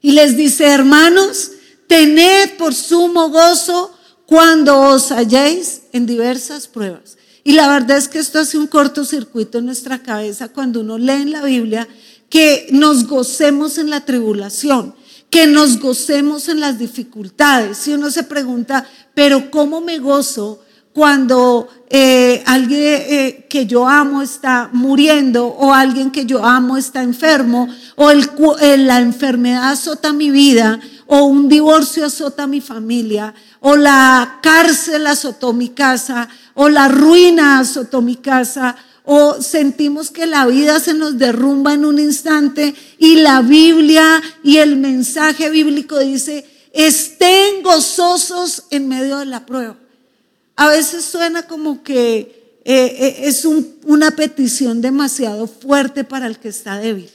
Y 0.00 0.12
les 0.12 0.36
dice, 0.36 0.66
hermanos, 0.66 1.52
tened 1.86 2.56
por 2.56 2.74
sumo 2.74 3.30
gozo 3.30 3.96
cuando 4.32 4.80
os 4.80 5.12
halléis 5.12 5.82
en 5.92 6.06
diversas 6.06 6.66
pruebas. 6.66 7.18
Y 7.44 7.52
la 7.52 7.68
verdad 7.68 7.98
es 7.98 8.08
que 8.08 8.18
esto 8.18 8.38
hace 8.38 8.56
un 8.56 8.66
cortocircuito 8.66 9.58
en 9.58 9.66
nuestra 9.66 10.02
cabeza 10.02 10.48
cuando 10.48 10.80
uno 10.80 10.96
lee 10.96 11.20
en 11.20 11.32
la 11.32 11.42
Biblia 11.42 11.86
que 12.30 12.66
nos 12.70 13.06
gocemos 13.06 13.76
en 13.76 13.90
la 13.90 14.06
tribulación, 14.06 14.94
que 15.28 15.46
nos 15.46 15.78
gocemos 15.78 16.48
en 16.48 16.60
las 16.60 16.78
dificultades. 16.78 17.76
Si 17.76 17.92
uno 17.92 18.10
se 18.10 18.22
pregunta, 18.22 18.88
pero 19.12 19.50
¿cómo 19.50 19.82
me 19.82 19.98
gozo 19.98 20.61
cuando 20.92 21.68
eh, 21.88 22.42
alguien 22.46 22.80
eh, 22.82 23.46
que 23.48 23.66
yo 23.66 23.88
amo 23.88 24.22
está 24.22 24.70
muriendo 24.72 25.46
o 25.46 25.72
alguien 25.72 26.10
que 26.10 26.26
yo 26.26 26.44
amo 26.44 26.76
está 26.76 27.02
enfermo 27.02 27.68
o 27.96 28.10
el, 28.10 28.30
eh, 28.60 28.78
la 28.78 29.00
enfermedad 29.00 29.72
azota 29.72 30.12
mi 30.12 30.30
vida 30.30 30.80
o 31.06 31.24
un 31.24 31.48
divorcio 31.48 32.06
azota 32.06 32.46
mi 32.46 32.60
familia 32.60 33.34
o 33.60 33.76
la 33.76 34.38
cárcel 34.42 35.06
azotó 35.06 35.52
mi 35.52 35.70
casa 35.70 36.28
o 36.54 36.68
la 36.68 36.88
ruina 36.88 37.58
azotó 37.58 38.02
mi 38.02 38.16
casa 38.16 38.76
o 39.04 39.40
sentimos 39.42 40.10
que 40.10 40.26
la 40.26 40.46
vida 40.46 40.78
se 40.78 40.94
nos 40.94 41.18
derrumba 41.18 41.74
en 41.74 41.84
un 41.84 41.98
instante 41.98 42.74
y 42.98 43.16
la 43.16 43.40
Biblia 43.40 44.22
y 44.44 44.58
el 44.58 44.76
mensaje 44.76 45.50
bíblico 45.50 45.98
dice, 45.98 46.46
estén 46.72 47.62
gozosos 47.62 48.64
en 48.70 48.88
medio 48.88 49.18
de 49.18 49.26
la 49.26 49.44
prueba. 49.44 49.76
A 50.56 50.68
veces 50.68 51.04
suena 51.04 51.46
como 51.46 51.82
que 51.82 52.60
eh, 52.64 52.96
eh, 52.98 53.16
es 53.24 53.44
una 53.44 54.12
petición 54.12 54.80
demasiado 54.80 55.46
fuerte 55.46 56.04
para 56.04 56.26
el 56.26 56.38
que 56.38 56.48
está 56.48 56.78
débil. 56.78 57.10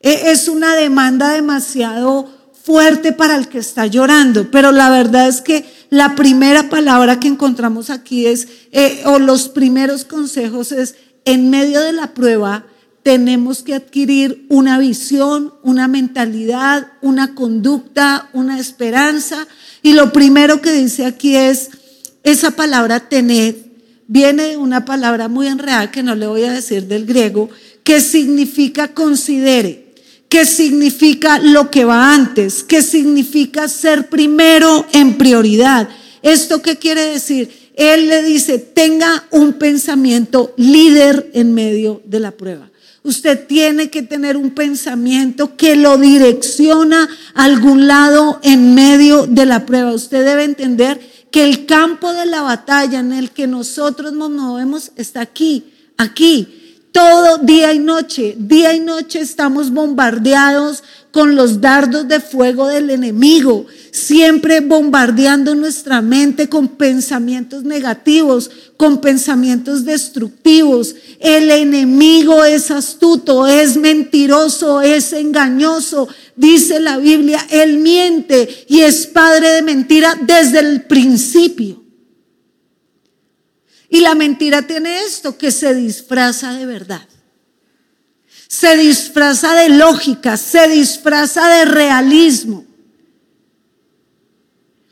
E, 0.00 0.30
es 0.30 0.48
una 0.48 0.76
demanda 0.76 1.30
demasiado 1.30 2.30
fuerte 2.62 3.12
para 3.12 3.36
el 3.36 3.48
que 3.48 3.58
está 3.58 3.86
llorando, 3.86 4.50
pero 4.50 4.72
la 4.72 4.90
verdad 4.90 5.28
es 5.28 5.40
que 5.40 5.64
la 5.90 6.14
primera 6.14 6.68
palabra 6.68 7.20
que 7.20 7.28
encontramos 7.28 7.90
aquí 7.90 8.26
es, 8.26 8.48
eh, 8.72 9.02
o 9.06 9.18
los 9.18 9.48
primeros 9.48 10.04
consejos 10.04 10.72
es, 10.72 10.96
en 11.24 11.50
medio 11.50 11.80
de 11.80 11.92
la 11.92 12.14
prueba, 12.14 12.64
tenemos 13.02 13.62
que 13.62 13.74
adquirir 13.74 14.46
una 14.48 14.78
visión, 14.78 15.54
una 15.62 15.86
mentalidad, 15.86 16.88
una 17.02 17.34
conducta, 17.36 18.28
una 18.32 18.58
esperanza. 18.58 19.46
Y 19.80 19.92
lo 19.92 20.12
primero 20.12 20.60
que 20.60 20.72
dice 20.72 21.04
aquí 21.04 21.36
es, 21.36 21.70
esa 22.26 22.50
palabra 22.50 23.08
tened, 23.08 23.54
viene 24.08 24.48
de 24.48 24.56
una 24.56 24.84
palabra 24.84 25.28
muy 25.28 25.46
enredada 25.46 25.92
que 25.92 26.02
no 26.02 26.16
le 26.16 26.26
voy 26.26 26.42
a 26.42 26.52
decir 26.52 26.88
del 26.88 27.06
griego, 27.06 27.48
que 27.84 28.00
significa 28.00 28.88
considere, 28.88 29.94
que 30.28 30.44
significa 30.44 31.38
lo 31.38 31.70
que 31.70 31.84
va 31.84 32.12
antes, 32.12 32.64
que 32.64 32.82
significa 32.82 33.68
ser 33.68 34.08
primero 34.08 34.84
en 34.92 35.16
prioridad. 35.18 35.88
¿Esto 36.20 36.62
qué 36.62 36.78
quiere 36.78 37.02
decir? 37.02 37.48
Él 37.76 38.08
le 38.08 38.24
dice, 38.24 38.58
tenga 38.58 39.24
un 39.30 39.52
pensamiento 39.52 40.52
líder 40.56 41.30
en 41.32 41.54
medio 41.54 42.02
de 42.06 42.18
la 42.18 42.32
prueba. 42.32 42.68
Usted 43.04 43.46
tiene 43.46 43.88
que 43.88 44.02
tener 44.02 44.36
un 44.36 44.50
pensamiento 44.50 45.56
que 45.56 45.76
lo 45.76 45.96
direcciona 45.96 47.08
a 47.34 47.44
algún 47.44 47.86
lado 47.86 48.40
en 48.42 48.74
medio 48.74 49.28
de 49.28 49.46
la 49.46 49.64
prueba. 49.64 49.92
Usted 49.92 50.24
debe 50.24 50.42
entender 50.42 50.98
que 51.36 51.44
el 51.44 51.66
campo 51.66 52.14
de 52.14 52.24
la 52.24 52.40
batalla 52.40 52.98
en 52.98 53.12
el 53.12 53.30
que 53.30 53.46
nosotros 53.46 54.14
nos 54.14 54.30
movemos 54.30 54.92
está 54.96 55.20
aquí, 55.20 55.70
aquí. 55.98 56.80
Todo 56.92 57.36
día 57.36 57.74
y 57.74 57.78
noche, 57.78 58.34
día 58.38 58.72
y 58.72 58.80
noche 58.80 59.20
estamos 59.20 59.70
bombardeados 59.70 60.82
con 61.16 61.34
los 61.34 61.62
dardos 61.62 62.06
de 62.06 62.20
fuego 62.20 62.68
del 62.68 62.90
enemigo, 62.90 63.64
siempre 63.90 64.60
bombardeando 64.60 65.54
nuestra 65.54 66.02
mente 66.02 66.50
con 66.50 66.68
pensamientos 66.68 67.64
negativos, 67.64 68.50
con 68.76 69.00
pensamientos 69.00 69.86
destructivos. 69.86 70.94
El 71.18 71.50
enemigo 71.50 72.44
es 72.44 72.70
astuto, 72.70 73.46
es 73.46 73.78
mentiroso, 73.78 74.82
es 74.82 75.14
engañoso. 75.14 76.06
Dice 76.36 76.80
la 76.80 76.98
Biblia, 76.98 77.46
él 77.48 77.78
miente 77.78 78.66
y 78.68 78.80
es 78.80 79.06
padre 79.06 79.52
de 79.52 79.62
mentira 79.62 80.18
desde 80.20 80.58
el 80.58 80.82
principio. 80.82 81.82
Y 83.88 84.00
la 84.00 84.14
mentira 84.14 84.66
tiene 84.66 84.98
esto, 84.98 85.38
que 85.38 85.50
se 85.50 85.74
disfraza 85.74 86.52
de 86.52 86.66
verdad. 86.66 87.08
Se 88.48 88.76
disfraza 88.76 89.54
de 89.54 89.70
lógica, 89.70 90.36
se 90.36 90.68
disfraza 90.68 91.48
de 91.48 91.64
realismo. 91.64 92.64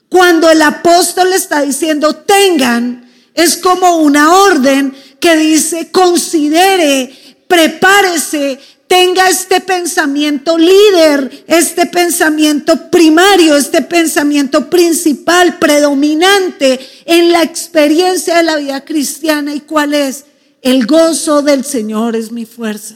Cuando 0.08 0.50
el 0.50 0.62
apóstol 0.62 1.32
está 1.32 1.62
diciendo 1.62 2.14
tengan, 2.14 3.10
es 3.34 3.56
como 3.56 3.96
una 3.96 4.32
orden 4.32 4.94
que 5.18 5.36
dice 5.36 5.90
considere, 5.90 7.42
prepárese, 7.48 8.58
tenga 8.86 9.28
este 9.28 9.60
pensamiento 9.60 10.56
líder, 10.56 11.44
este 11.48 11.86
pensamiento 11.86 12.90
primario, 12.90 13.56
este 13.56 13.82
pensamiento 13.82 14.70
principal, 14.70 15.58
predominante 15.58 16.78
en 17.06 17.32
la 17.32 17.42
experiencia 17.42 18.36
de 18.36 18.42
la 18.44 18.56
vida 18.56 18.84
cristiana. 18.84 19.54
¿Y 19.54 19.60
cuál 19.60 19.94
es? 19.94 20.26
El 20.62 20.86
gozo 20.86 21.42
del 21.42 21.64
Señor 21.64 22.14
es 22.14 22.30
mi 22.30 22.46
fuerza. 22.46 22.94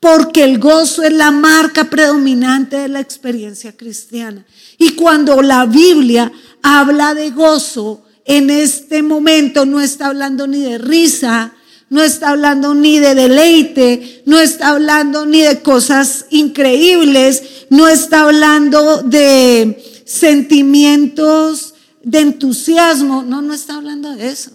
Porque 0.00 0.44
el 0.44 0.58
gozo 0.58 1.02
es 1.02 1.12
la 1.12 1.30
marca 1.30 1.84
predominante 1.84 2.76
de 2.76 2.88
la 2.88 3.00
experiencia 3.00 3.76
cristiana. 3.76 4.44
Y 4.78 4.90
cuando 4.90 5.42
la 5.42 5.66
Biblia 5.66 6.30
habla 6.62 7.14
de 7.14 7.30
gozo, 7.30 8.04
en 8.24 8.50
este 8.50 9.02
momento 9.02 9.64
no 9.64 9.80
está 9.80 10.06
hablando 10.06 10.46
ni 10.46 10.60
de 10.60 10.78
risa, 10.78 11.54
no 11.88 12.02
está 12.02 12.30
hablando 12.30 12.74
ni 12.74 12.98
de 12.98 13.14
deleite, 13.14 14.22
no 14.26 14.38
está 14.40 14.70
hablando 14.70 15.24
ni 15.24 15.42
de 15.42 15.62
cosas 15.62 16.26
increíbles, 16.30 17.42
no 17.70 17.88
está 17.88 18.22
hablando 18.22 19.02
de 19.02 20.02
sentimientos 20.04 21.74
de 22.02 22.20
entusiasmo, 22.20 23.22
no, 23.22 23.42
no 23.42 23.54
está 23.54 23.76
hablando 23.76 24.14
de 24.14 24.28
eso. 24.28 24.50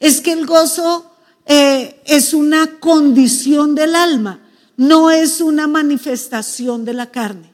Es 0.00 0.20
que 0.20 0.32
el 0.32 0.46
gozo 0.46 1.10
eh, 1.46 2.00
es 2.04 2.34
una 2.34 2.78
condición 2.78 3.74
del 3.74 3.94
alma, 3.94 4.40
no 4.76 5.10
es 5.10 5.40
una 5.40 5.66
manifestación 5.66 6.84
de 6.84 6.94
la 6.94 7.10
carne. 7.10 7.52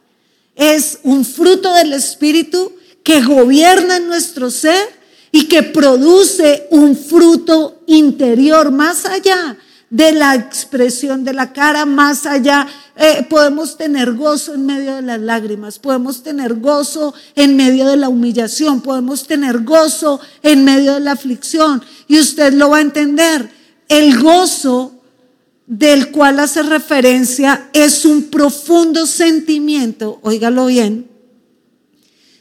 Es 0.55 0.99
un 1.03 1.25
fruto 1.25 1.73
del 1.75 1.93
Espíritu 1.93 2.73
que 3.03 3.23
gobierna 3.23 3.97
en 3.97 4.09
nuestro 4.09 4.51
ser 4.51 4.89
y 5.33 5.47
que 5.47 5.63
produce 5.63 6.67
un 6.71 6.97
fruto 6.97 7.81
interior 7.87 8.71
más 8.71 9.05
allá 9.07 9.57
de 9.91 10.13
la 10.13 10.37
expresión 10.37 11.25
de 11.25 11.33
la 11.33 11.53
cara, 11.53 11.85
más 11.85 12.25
allá. 12.25 12.67
Eh, 12.97 13.27
podemos 13.29 13.77
tener 13.77 14.13
gozo 14.13 14.55
en 14.55 14.67
medio 14.67 14.97
de 14.97 15.03
las 15.03 15.21
lágrimas, 15.21 15.79
podemos 15.79 16.23
tener 16.23 16.55
gozo 16.55 17.13
en 17.35 17.57
medio 17.57 17.87
de 17.87 17.97
la 17.97 18.09
humillación, 18.09 18.81
podemos 18.81 19.27
tener 19.27 19.65
gozo 19.65 20.21
en 20.43 20.65
medio 20.65 20.95
de 20.95 21.01
la 21.01 21.13
aflicción. 21.13 21.83
Y 22.07 22.19
usted 22.19 22.53
lo 22.53 22.71
va 22.71 22.79
a 22.79 22.83
entender. 22.83 23.51
El 23.89 24.21
gozo 24.21 25.00
del 25.71 26.11
cual 26.11 26.41
hace 26.41 26.65
referencia 26.65 27.71
es 27.73 28.05
un 28.05 28.25
profundo 28.25 29.07
sentimiento, 29.07 30.19
óigalo 30.23 30.67
bien, 30.67 31.09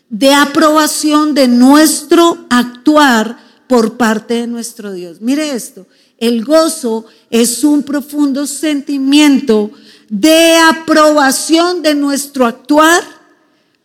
de 0.09 0.33
aprobación 0.33 1.35
de 1.35 1.47
nuestro 1.47 2.47
actuar 2.49 3.37
por 3.67 3.97
parte 3.97 4.33
de 4.33 4.47
nuestro 4.47 4.93
Dios. 4.93 5.21
Mire 5.21 5.51
esto, 5.51 5.85
el 6.17 6.43
gozo 6.43 7.05
es 7.29 7.63
un 7.63 7.83
profundo 7.83 8.47
sentimiento 8.47 9.69
de 10.09 10.55
aprobación 10.55 11.83
de 11.83 11.93
nuestro 11.93 12.47
actuar 12.47 13.03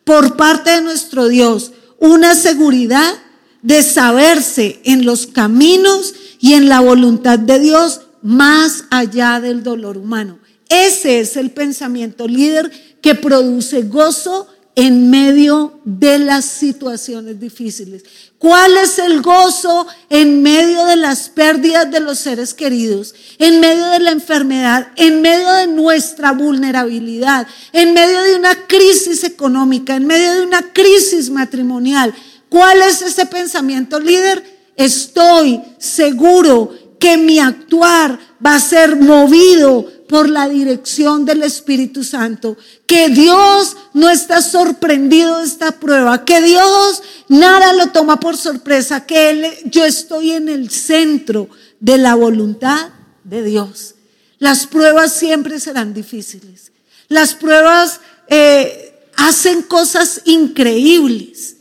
por 0.04 0.38
parte 0.38 0.70
de 0.70 0.80
nuestro 0.80 1.28
Dios, 1.28 1.72
una 1.98 2.34
seguridad 2.34 3.12
de 3.60 3.82
saberse 3.82 4.80
en 4.84 5.04
los 5.04 5.26
caminos 5.26 6.14
y 6.40 6.54
en 6.54 6.70
la 6.70 6.80
voluntad 6.80 7.38
de 7.38 7.58
Dios 7.58 8.00
más 8.25 8.87
allá 8.90 9.38
del 9.38 9.62
dolor 9.62 9.99
humano. 9.99 10.38
Ese 10.71 11.21
es 11.21 11.37
el 11.37 11.50
pensamiento 11.50 12.26
líder 12.26 12.73
que 13.02 13.14
produce 13.14 13.83
gozo 13.83 14.49
en 14.75 15.11
medio 15.11 15.78
de 15.85 16.19
las 16.19 16.47
situaciones 16.47 17.38
difíciles. 17.38 18.02
¿Cuál 18.38 18.78
es 18.78 18.99
el 18.99 19.21
gozo 19.21 19.87
en 20.09 20.43
medio 20.43 20.87
de 20.87 20.97
las 20.97 21.28
pérdidas 21.28 21.90
de 21.90 22.00
los 22.00 22.19
seres 22.19 22.54
queridos, 22.54 23.14
en 23.38 23.61
medio 23.61 23.87
de 23.90 24.00
la 24.00 24.11
enfermedad, 24.12 24.88
en 24.97 25.21
medio 25.21 25.52
de 25.52 25.66
nuestra 25.66 26.33
vulnerabilidad, 26.33 27.47
en 27.75 27.93
medio 27.93 28.23
de 28.23 28.37
una 28.37 28.54
crisis 28.66 29.23
económica, 29.23 29.97
en 29.97 30.07
medio 30.07 30.33
de 30.33 30.47
una 30.47 30.73
crisis 30.73 31.28
matrimonial? 31.28 32.14
¿Cuál 32.49 32.81
es 32.81 33.02
ese 33.02 33.26
pensamiento 33.26 34.00
líder? 34.00 34.43
Estoy 34.76 35.61
seguro 35.78 36.73
que 37.04 37.18
mi 37.18 37.38
actuar 37.38 38.18
va 38.44 38.54
a 38.54 38.58
ser 38.58 38.96
movido 38.96 39.87
por 40.08 40.26
la 40.26 40.49
dirección 40.49 41.26
del 41.26 41.42
Espíritu 41.42 42.02
Santo, 42.02 42.56
que 42.87 43.11
Dios 43.11 43.76
no 43.92 44.08
está 44.08 44.40
sorprendido 44.40 45.40
de 45.40 45.44
esta 45.44 45.73
prueba, 45.73 46.25
que 46.25 46.40
Dios 46.40 47.02
nada 47.28 47.75
lo 47.75 47.88
toma 47.88 48.18
por 48.18 48.38
sorpresa, 48.38 49.04
que 49.04 49.28
él, 49.28 49.46
yo 49.66 49.84
estoy 49.84 50.32
en 50.32 50.49
el 50.49 50.70
centro 50.70 51.50
de 51.78 51.99
la 51.99 52.14
voluntad 52.14 52.88
de 53.23 53.42
Dios. 53.42 53.96
Las 54.38 54.66
pruebas 54.66 55.12
siempre 55.12 55.61
serán 55.61 55.92
difíciles. 55.92 56.73
Las 57.08 57.34
pruebas 57.34 58.00
eh, 58.28 58.99
hacen 59.16 59.61
cosas 59.61 60.23
increíbles. 60.25 61.56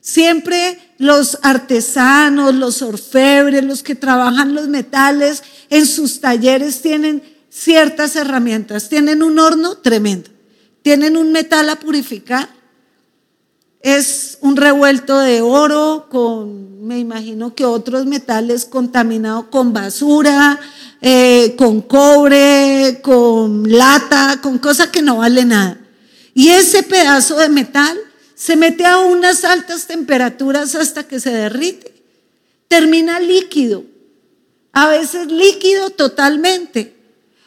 Siempre 0.00 0.78
los 0.98 1.38
artesanos, 1.42 2.54
los 2.54 2.82
orfebres, 2.82 3.64
los 3.64 3.82
que 3.82 3.94
trabajan 3.94 4.54
los 4.54 4.68
metales 4.68 5.42
en 5.70 5.86
sus 5.86 6.20
talleres 6.20 6.82
tienen 6.82 7.22
ciertas 7.50 8.16
herramientas. 8.16 8.88
Tienen 8.88 9.22
un 9.22 9.38
horno 9.38 9.76
tremendo. 9.78 10.30
Tienen 10.82 11.16
un 11.16 11.32
metal 11.32 11.68
a 11.68 11.76
purificar. 11.76 12.48
Es 13.80 14.38
un 14.40 14.56
revuelto 14.56 15.18
de 15.18 15.42
oro 15.42 16.06
con, 16.10 16.86
me 16.86 16.98
imagino 16.98 17.54
que 17.54 17.66
otros 17.66 18.06
metales 18.06 18.64
contaminados 18.64 19.46
con 19.50 19.72
basura, 19.74 20.58
eh, 21.02 21.54
con 21.58 21.82
cobre, 21.82 23.00
con 23.02 23.70
lata, 23.70 24.40
con 24.42 24.58
cosas 24.58 24.88
que 24.88 25.02
no 25.02 25.18
vale 25.18 25.44
nada. 25.44 25.78
Y 26.32 26.48
ese 26.48 26.82
pedazo 26.82 27.36
de 27.36 27.48
metal 27.50 27.98
se 28.44 28.56
mete 28.56 28.84
a 28.84 28.98
unas 28.98 29.42
altas 29.42 29.86
temperaturas 29.86 30.74
hasta 30.74 31.04
que 31.04 31.18
se 31.18 31.30
derrite. 31.30 31.94
termina 32.68 33.18
líquido, 33.18 33.86
a 34.70 34.86
veces 34.88 35.28
líquido 35.28 35.88
totalmente, 35.88 36.94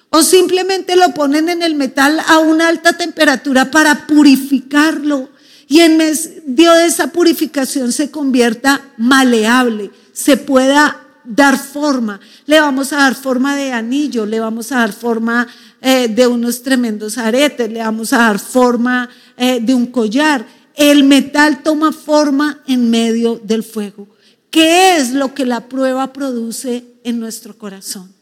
o 0.10 0.24
simplemente 0.24 0.96
lo 0.96 1.14
ponen 1.14 1.50
en 1.50 1.62
el 1.62 1.76
metal 1.76 2.20
a 2.26 2.40
una 2.40 2.70
alta 2.70 2.98
temperatura 2.98 3.70
para 3.70 4.08
purificarlo 4.08 5.30
y 5.68 5.82
en 5.82 5.98
medio 5.98 6.74
de 6.74 6.88
esa 6.88 7.12
purificación 7.12 7.92
se 7.92 8.10
convierta 8.10 8.82
maleable, 8.98 9.92
se 10.14 10.36
pueda 10.36 11.00
dar 11.24 11.60
forma. 11.60 12.20
Le 12.48 12.60
vamos 12.60 12.92
a 12.92 12.98
dar 12.98 13.14
forma 13.14 13.56
de 13.56 13.72
anillo, 13.72 14.26
le 14.26 14.40
vamos 14.40 14.72
a 14.72 14.78
dar 14.78 14.94
forma 14.94 15.48
eh, 15.80 16.08
de 16.08 16.26
unos 16.26 16.64
tremendos 16.64 17.20
aretes, 17.20 17.72
le 17.72 17.82
vamos 17.82 18.14
a 18.14 18.18
dar 18.18 18.40
forma 18.40 19.08
eh, 19.38 19.60
de 19.62 19.76
un 19.76 19.86
collar. 19.88 20.57
El 20.78 21.04
metal 21.04 21.64
toma 21.64 21.92
forma 21.92 22.62
en 22.68 22.92
medio 22.92 23.42
del 23.44 23.64
fuego. 23.64 24.08
¿Qué 24.52 24.96
es 24.96 25.12
lo 25.12 25.34
que 25.34 25.44
la 25.44 25.68
prueba 25.68 26.14
produce 26.14 26.86
en 27.04 27.20
nuestro 27.20 27.58
corazón? 27.58 28.14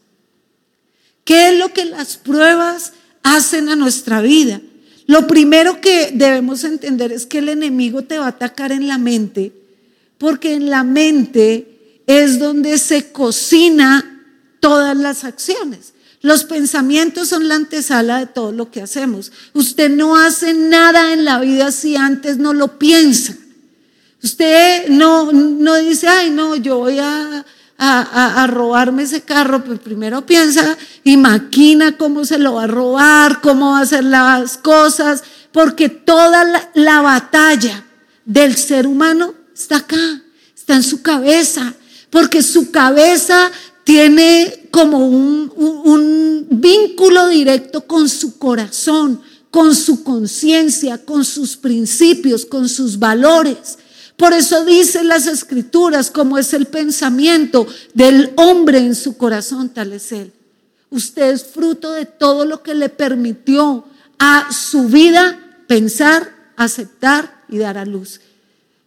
¿Qué 1.22 1.50
es 1.50 1.58
lo 1.58 1.72
que 1.74 1.84
las 1.84 2.16
pruebas 2.16 2.94
hacen 3.22 3.68
a 3.68 3.76
nuestra 3.76 4.22
vida? 4.22 4.62
Lo 5.06 5.26
primero 5.26 5.82
que 5.82 6.10
debemos 6.14 6.64
entender 6.64 7.12
es 7.12 7.26
que 7.26 7.38
el 7.38 7.50
enemigo 7.50 8.02
te 8.02 8.18
va 8.18 8.24
a 8.24 8.28
atacar 8.28 8.72
en 8.72 8.88
la 8.88 8.96
mente, 8.96 9.52
porque 10.16 10.54
en 10.54 10.70
la 10.70 10.82
mente 10.82 12.02
es 12.06 12.38
donde 12.38 12.78
se 12.78 13.12
cocina 13.12 14.24
todas 14.60 14.96
las 14.96 15.24
acciones. 15.24 15.92
Los 16.26 16.42
pensamientos 16.42 17.28
son 17.28 17.46
la 17.46 17.54
antesala 17.54 18.18
de 18.18 18.26
todo 18.26 18.50
lo 18.50 18.68
que 18.68 18.82
hacemos. 18.82 19.30
Usted 19.52 19.88
no 19.88 20.16
hace 20.16 20.54
nada 20.54 21.12
en 21.12 21.24
la 21.24 21.38
vida 21.38 21.70
si 21.70 21.94
antes 21.94 22.36
no 22.36 22.52
lo 22.52 22.80
piensa. 22.80 23.36
Usted 24.24 24.88
no, 24.88 25.30
no 25.30 25.76
dice, 25.76 26.08
ay, 26.08 26.30
no, 26.30 26.56
yo 26.56 26.78
voy 26.78 26.98
a, 26.98 27.44
a, 27.78 28.46
robarme 28.48 29.04
ese 29.04 29.20
carro, 29.20 29.62
pues 29.62 29.78
primero 29.78 30.26
piensa 30.26 30.76
y 31.04 31.16
maquina 31.16 31.96
cómo 31.96 32.24
se 32.24 32.38
lo 32.38 32.54
va 32.54 32.64
a 32.64 32.66
robar, 32.66 33.40
cómo 33.40 33.70
va 33.70 33.78
a 33.78 33.82
hacer 33.82 34.02
las 34.02 34.58
cosas, 34.58 35.22
porque 35.52 35.88
toda 35.88 36.42
la, 36.42 36.70
la 36.74 37.02
batalla 37.02 37.84
del 38.24 38.56
ser 38.56 38.88
humano 38.88 39.32
está 39.54 39.76
acá, 39.76 40.22
está 40.56 40.74
en 40.74 40.82
su 40.82 41.02
cabeza, 41.02 41.72
porque 42.10 42.42
su 42.42 42.72
cabeza 42.72 43.52
tiene 43.86 44.68
como 44.72 44.98
un, 45.06 45.46
vínculo 46.48 47.28
directo 47.28 47.86
con 47.86 48.08
su 48.08 48.38
corazón, 48.38 49.20
con 49.50 49.76
su 49.76 50.02
conciencia, 50.02 50.98
con 51.04 51.24
sus 51.24 51.56
principios, 51.56 52.44
con 52.44 52.68
sus 52.68 52.98
valores. 52.98 53.78
Por 54.16 54.32
eso 54.32 54.64
dicen 54.64 55.06
las 55.06 55.26
escrituras, 55.26 56.10
como 56.10 56.36
es 56.36 56.52
el 56.52 56.66
pensamiento 56.66 57.66
del 57.94 58.32
hombre 58.36 58.78
en 58.78 58.96
su 58.96 59.16
corazón, 59.16 59.68
tal 59.68 59.92
es 59.92 60.10
él. 60.10 60.32
Usted 60.90 61.30
es 61.30 61.44
fruto 61.44 61.92
de 61.92 62.06
todo 62.06 62.44
lo 62.44 62.62
que 62.62 62.74
le 62.74 62.88
permitió 62.88 63.84
a 64.18 64.50
su 64.52 64.88
vida 64.88 65.38
pensar, 65.68 66.32
aceptar 66.56 67.44
y 67.48 67.58
dar 67.58 67.78
a 67.78 67.84
luz. 67.84 68.20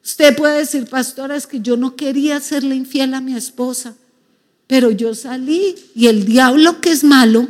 Usted 0.03 0.35
puede 0.35 0.59
decir, 0.59 0.89
pastora, 0.89 1.37
es 1.37 1.47
que 1.47 1.61
yo 1.61 1.77
no 1.77 1.95
quería 1.95 2.41
serle 2.41 2.75
infiel 2.75 3.13
a 3.13 3.21
mi 3.21 3.35
esposa, 3.35 3.95
pero 4.69 4.91
yo 4.91 5.15
salí 5.15 5.73
y 5.95 6.05
el 6.05 6.25
diablo 6.25 6.79
que 6.79 6.91
es 6.91 7.03
malo 7.03 7.47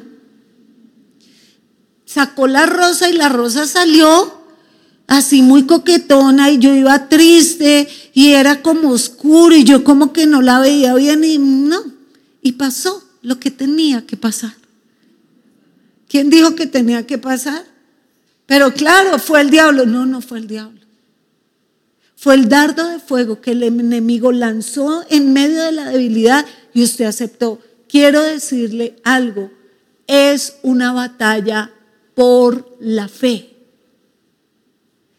sacó 2.05 2.47
la 2.47 2.65
rosa 2.65 3.09
y 3.09 3.13
la 3.13 3.27
rosa 3.27 3.67
salió 3.67 4.39
así 5.05 5.41
muy 5.41 5.65
coquetona 5.65 6.49
y 6.49 6.59
yo 6.59 6.73
iba 6.73 7.09
triste 7.09 7.89
y 8.13 8.31
era 8.31 8.61
como 8.61 8.91
oscuro 8.91 9.53
y 9.53 9.65
yo 9.65 9.83
como 9.83 10.13
que 10.13 10.27
no 10.27 10.41
la 10.41 10.61
veía 10.61 10.93
bien 10.93 11.25
y 11.25 11.37
no. 11.37 11.83
Y 12.41 12.53
pasó 12.53 13.03
lo 13.21 13.37
que 13.37 13.51
tenía 13.51 14.05
que 14.07 14.15
pasar. 14.15 14.55
¿Quién 16.07 16.29
dijo 16.29 16.55
que 16.55 16.67
tenía 16.67 17.05
que 17.05 17.17
pasar? 17.17 17.65
Pero 18.45 18.73
claro, 18.73 19.19
fue 19.19 19.41
el 19.41 19.49
diablo. 19.49 19.85
No, 19.85 20.05
no 20.05 20.21
fue 20.21 20.39
el 20.39 20.47
diablo. 20.47 20.79
Fue 22.15 22.35
el 22.35 22.47
dardo 22.47 22.87
de 22.87 22.99
fuego 22.99 23.41
que 23.41 23.51
el 23.51 23.63
enemigo 23.63 24.31
lanzó 24.31 25.03
en 25.09 25.33
medio 25.33 25.63
de 25.63 25.71
la 25.73 25.89
debilidad 25.89 26.45
y 26.73 26.83
usted 26.83 27.05
aceptó. 27.05 27.59
Quiero 27.87 28.21
decirle 28.21 28.95
algo, 29.03 29.51
es 30.07 30.55
una 30.63 30.93
batalla 30.93 31.71
por 32.15 32.77
la 32.79 33.07
fe. 33.07 33.55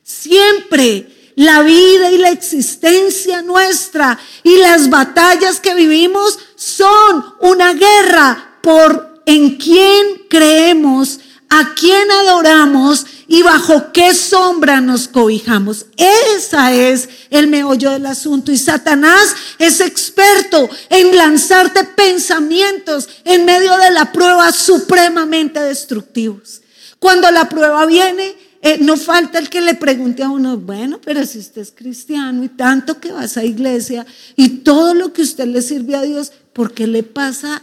Siempre 0.02 1.32
la 1.36 1.62
vida 1.62 2.10
y 2.10 2.18
la 2.18 2.30
existencia 2.30 3.40
nuestra 3.42 4.18
y 4.42 4.56
las 4.58 4.90
batallas 4.90 5.60
que 5.60 5.74
vivimos 5.74 6.38
son 6.56 7.24
una 7.40 7.72
guerra 7.72 8.58
por 8.62 9.22
en 9.26 9.56
quién 9.56 10.26
creemos, 10.28 11.20
a 11.48 11.74
quién 11.74 12.10
adoramos 12.10 13.06
y 13.32 13.44
bajo 13.44 13.92
qué 13.92 14.12
sombra 14.12 14.80
nos 14.80 15.06
cobijamos. 15.06 15.86
Esa 15.96 16.74
es 16.74 17.08
el 17.30 17.46
meollo 17.46 17.92
del 17.92 18.06
asunto. 18.06 18.50
Y 18.50 18.58
Satanás 18.58 19.36
es 19.56 19.80
experto 19.80 20.68
en 20.88 21.14
lanzarte 21.14 21.84
pensamientos 21.84 23.08
en 23.24 23.44
medio 23.44 23.76
de 23.76 23.92
la 23.92 24.10
prueba 24.10 24.50
supremamente 24.50 25.60
destructivos. 25.60 26.62
Cuando 26.98 27.30
la 27.30 27.48
prueba 27.48 27.86
viene, 27.86 28.34
eh, 28.62 28.78
no 28.80 28.96
falta 28.96 29.38
el 29.38 29.48
que 29.48 29.60
le 29.60 29.74
pregunte 29.74 30.24
a 30.24 30.28
uno, 30.28 30.58
bueno, 30.58 31.00
pero 31.00 31.24
si 31.24 31.38
usted 31.38 31.62
es 31.62 31.70
cristiano 31.70 32.42
y 32.42 32.48
tanto 32.48 32.98
que 32.98 33.12
vas 33.12 33.36
a 33.36 33.44
iglesia 33.44 34.04
y 34.34 34.48
todo 34.64 34.92
lo 34.92 35.12
que 35.12 35.22
usted 35.22 35.46
le 35.46 35.62
sirve 35.62 35.94
a 35.94 36.02
Dios, 36.02 36.32
¿por 36.52 36.74
qué 36.74 36.88
le 36.88 37.04
pasa 37.04 37.62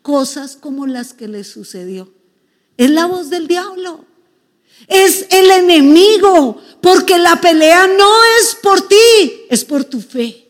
cosas 0.00 0.56
como 0.56 0.86
las 0.86 1.12
que 1.12 1.28
le 1.28 1.44
sucedió? 1.44 2.10
Es 2.78 2.88
la 2.88 3.04
voz 3.04 3.28
del 3.28 3.48
diablo. 3.48 4.06
Es 4.88 5.26
el 5.30 5.50
enemigo, 5.50 6.60
porque 6.80 7.18
la 7.18 7.40
pelea 7.40 7.86
no 7.86 8.24
es 8.40 8.54
por 8.56 8.82
ti, 8.82 9.46
es 9.48 9.64
por 9.64 9.84
tu 9.84 10.00
fe. 10.00 10.46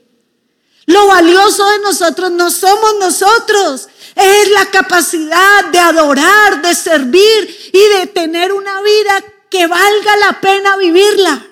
Lo 0.87 1.07
valioso 1.07 1.65
de 1.71 1.79
nosotros 1.81 2.31
no 2.33 2.51
somos 2.51 2.97
nosotros, 2.99 3.89
es 4.17 4.51
la 4.51 4.67
capacidad 4.71 5.71
de 5.73 5.79
adorar, 5.79 6.63
de 6.63 6.75
servir 6.75 7.71
y 7.73 7.99
de 7.99 8.07
tener 8.07 8.53
una 8.53 8.83
vida 8.83 9.25
que 9.49 9.67
valga 9.67 10.17
la 10.17 10.41
pena 10.41 10.77
vivirla. 10.77 11.47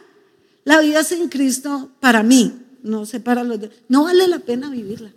La 0.65 0.81
vida 0.81 1.03
sin 1.03 1.29
Cristo, 1.29 1.91
para 2.01 2.23
mí, 2.23 2.53
no 2.83 3.07
sé 3.07 3.21
para 3.21 3.43
los 3.43 3.61
demás, 3.61 3.77
no 3.89 4.05
vale 4.05 4.29
la 4.29 4.39
pena 4.39 4.71
vivirla. 4.71 5.13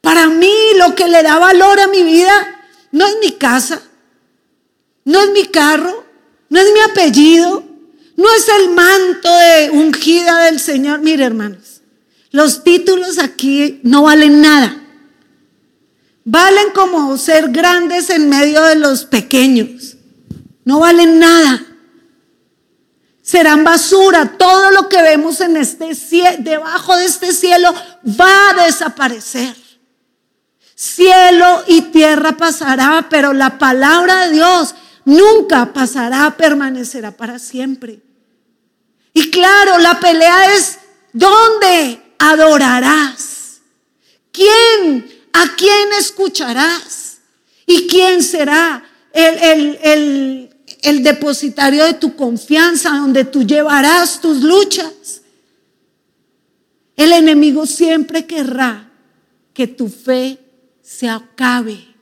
Para 0.00 0.28
mí 0.28 0.54
lo 0.76 0.94
que 0.94 1.08
le 1.08 1.22
da 1.22 1.38
valor 1.38 1.80
a 1.80 1.86
mi 1.86 2.02
vida 2.02 2.60
no 2.92 3.06
es 3.06 3.16
mi 3.20 3.32
casa, 3.32 3.82
no 5.04 5.22
es 5.22 5.30
mi 5.30 5.44
carro, 5.46 6.04
no 6.48 6.60
es 6.60 6.72
mi 6.72 6.80
apellido, 6.80 7.64
no 8.16 8.24
es 8.34 8.48
el 8.48 8.70
manto 8.70 9.36
de 9.36 9.70
ungida 9.70 10.44
del 10.44 10.60
Señor. 10.60 11.00
Mire, 11.00 11.24
hermanos, 11.24 11.82
los 12.30 12.64
títulos 12.64 13.18
aquí 13.18 13.80
no 13.82 14.04
valen 14.04 14.40
nada. 14.40 14.80
Valen 16.24 16.70
como 16.74 17.16
ser 17.18 17.50
grandes 17.50 18.08
en 18.08 18.28
medio 18.28 18.62
de 18.62 18.76
los 18.76 19.04
pequeños. 19.04 19.96
No 20.64 20.80
valen 20.80 21.18
nada. 21.18 21.62
Serán 23.20 23.62
basura. 23.62 24.36
Todo 24.38 24.70
lo 24.70 24.88
que 24.88 25.02
vemos 25.02 25.40
en 25.40 25.56
este 25.56 25.94
cielo, 25.94 26.38
debajo 26.40 26.96
de 26.96 27.04
este 27.04 27.32
cielo 27.32 27.74
va 28.08 28.50
a 28.50 28.64
desaparecer. 28.64 29.54
Cielo 30.74 31.62
y 31.66 31.82
tierra 31.82 32.36
pasará, 32.36 33.06
pero 33.10 33.32
la 33.32 33.58
palabra 33.58 34.26
de 34.26 34.32
Dios 34.32 34.74
nunca 35.04 35.72
pasará, 35.72 36.36
permanecerá 36.36 37.10
para 37.12 37.38
siempre. 37.38 38.00
Y 39.12 39.30
claro, 39.30 39.78
la 39.78 40.00
pelea 40.00 40.54
es 40.54 40.78
¿dónde 41.12 42.00
adorarás? 42.18 43.60
¿Quién? 44.32 45.06
¿A 45.32 45.54
quién 45.56 45.92
escucharás? 45.98 47.18
¿Y 47.66 47.86
quién 47.86 48.22
será 48.22 48.84
el, 49.12 49.38
el, 49.38 49.78
el 49.82 50.54
el 50.84 51.02
depositario 51.02 51.84
de 51.84 51.94
tu 51.94 52.14
confianza, 52.14 52.90
donde 52.90 53.24
tú 53.24 53.42
llevarás 53.42 54.20
tus 54.20 54.42
luchas. 54.42 55.22
El 56.94 57.12
enemigo 57.12 57.66
siempre 57.66 58.26
querrá 58.26 58.90
que 59.54 59.66
tu 59.66 59.88
fe 59.88 60.38
se 60.82 61.08
acabe, 61.08 61.93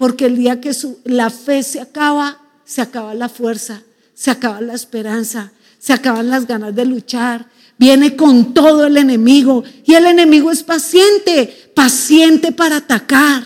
porque 0.00 0.24
el 0.24 0.36
día 0.38 0.62
que 0.62 0.74
la 1.04 1.28
fe 1.28 1.62
se 1.62 1.78
acaba, 1.78 2.40
se 2.64 2.80
acaba 2.80 3.12
la 3.12 3.28
fuerza, 3.28 3.82
se 4.14 4.30
acaba 4.30 4.62
la 4.62 4.72
esperanza, 4.72 5.52
se 5.78 5.92
acaban 5.92 6.30
las 6.30 6.46
ganas 6.46 6.74
de 6.74 6.86
luchar. 6.86 7.46
Viene 7.76 8.16
con 8.16 8.54
todo 8.54 8.86
el 8.86 8.96
enemigo 8.96 9.62
y 9.84 9.92
el 9.92 10.06
enemigo 10.06 10.50
es 10.50 10.62
paciente, 10.62 11.70
paciente 11.74 12.50
para 12.50 12.76
atacar. 12.76 13.44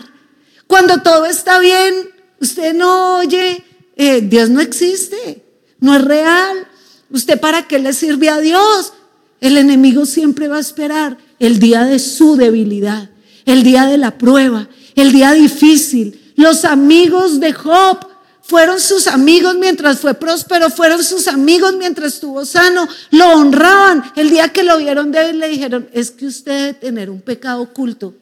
Cuando 0.65 1.01
todo 1.01 1.25
está 1.25 1.59
bien, 1.59 1.93
usted 2.39 2.73
no 2.73 3.17
oye 3.17 3.61
eh, 3.97 4.21
Dios 4.21 4.49
no 4.49 4.61
existe, 4.61 5.43
no 5.81 5.93
es 5.93 6.05
real. 6.05 6.69
¿Usted 7.09 7.37
para 7.37 7.67
qué 7.67 7.79
le 7.79 7.91
sirve 7.91 8.29
a 8.29 8.39
Dios? 8.39 8.93
El 9.41 9.57
enemigo 9.57 10.05
siempre 10.05 10.47
va 10.47 10.55
a 10.55 10.61
esperar 10.61 11.17
el 11.37 11.59
día 11.59 11.83
de 11.83 11.99
su 11.99 12.37
debilidad, 12.37 13.09
el 13.43 13.63
día 13.63 13.87
de 13.87 13.97
la 13.97 14.17
prueba, 14.17 14.69
el 14.95 15.11
día 15.11 15.33
difícil. 15.33 16.21
Los 16.35 16.65
amigos 16.65 17.39
de 17.39 17.53
Job 17.53 18.05
fueron 18.41 18.79
sus 18.79 19.07
amigos 19.07 19.55
mientras 19.59 19.99
fue 19.99 20.13
próspero, 20.13 20.69
fueron 20.69 21.03
sus 21.03 21.27
amigos 21.27 21.75
mientras 21.77 22.13
estuvo 22.13 22.45
sano, 22.45 22.87
lo 23.11 23.27
honraban. 23.33 24.03
El 24.15 24.29
día 24.29 24.49
que 24.49 24.63
lo 24.63 24.77
vieron 24.77 25.11
débil 25.11 25.39
le 25.39 25.49
dijeron, 25.49 25.89
es 25.93 26.11
que 26.11 26.27
usted 26.27 26.67
debe 26.67 26.73
tener 26.75 27.09
un 27.09 27.21
pecado 27.21 27.61
oculto. 27.61 28.13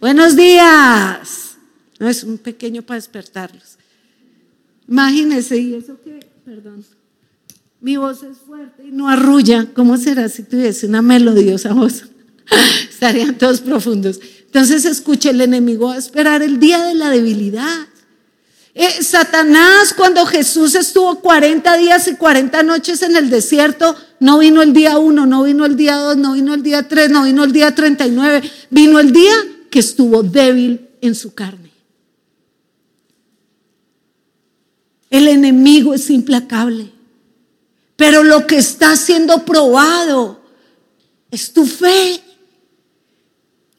Buenos 0.00 0.36
días. 0.36 1.56
No 1.98 2.08
es 2.08 2.22
un 2.22 2.38
pequeño 2.38 2.82
para 2.82 2.96
despertarlos. 2.96 3.76
Imagínense, 4.86 5.58
y 5.58 5.74
eso 5.74 6.00
que, 6.02 6.20
perdón, 6.44 6.84
mi 7.80 7.96
voz 7.96 8.22
es 8.22 8.38
fuerte 8.38 8.86
y 8.86 8.90
no 8.92 9.08
arrulla. 9.08 9.66
¿Cómo 9.74 9.96
será 9.96 10.28
si 10.28 10.44
tuviese 10.44 10.86
una 10.86 11.02
melodiosa 11.02 11.72
voz? 11.72 12.04
Estarían 12.88 13.36
todos 13.36 13.60
profundos. 13.60 14.20
Entonces 14.48 14.86
escuche, 14.86 15.28
el 15.28 15.42
enemigo 15.42 15.90
a 15.90 15.98
esperar 15.98 16.42
el 16.42 16.58
día 16.58 16.82
de 16.82 16.94
la 16.94 17.10
debilidad. 17.10 17.86
Eh, 18.74 19.02
Satanás, 19.02 19.92
cuando 19.92 20.24
Jesús 20.24 20.74
estuvo 20.74 21.20
40 21.20 21.76
días 21.76 22.08
y 22.08 22.14
40 22.14 22.62
noches 22.62 23.02
en 23.02 23.14
el 23.16 23.28
desierto, 23.28 23.94
no 24.20 24.38
vino 24.38 24.62
el 24.62 24.72
día 24.72 24.96
1, 24.96 25.26
no 25.26 25.42
vino 25.42 25.66
el 25.66 25.76
día 25.76 25.96
2, 25.96 26.16
no 26.16 26.32
vino 26.32 26.54
el 26.54 26.62
día 26.62 26.88
3, 26.88 27.10
no 27.10 27.24
vino 27.24 27.44
el 27.44 27.52
día 27.52 27.74
39, 27.74 28.50
vino 28.70 28.98
el 29.00 29.12
día 29.12 29.34
que 29.70 29.80
estuvo 29.80 30.22
débil 30.22 30.88
en 31.02 31.14
su 31.14 31.34
carne. 31.34 31.70
El 35.10 35.28
enemigo 35.28 35.92
es 35.92 36.08
implacable, 36.08 36.90
pero 37.96 38.24
lo 38.24 38.46
que 38.46 38.56
está 38.56 38.96
siendo 38.96 39.44
probado 39.44 40.40
es 41.30 41.52
tu 41.52 41.66
fe. 41.66 42.22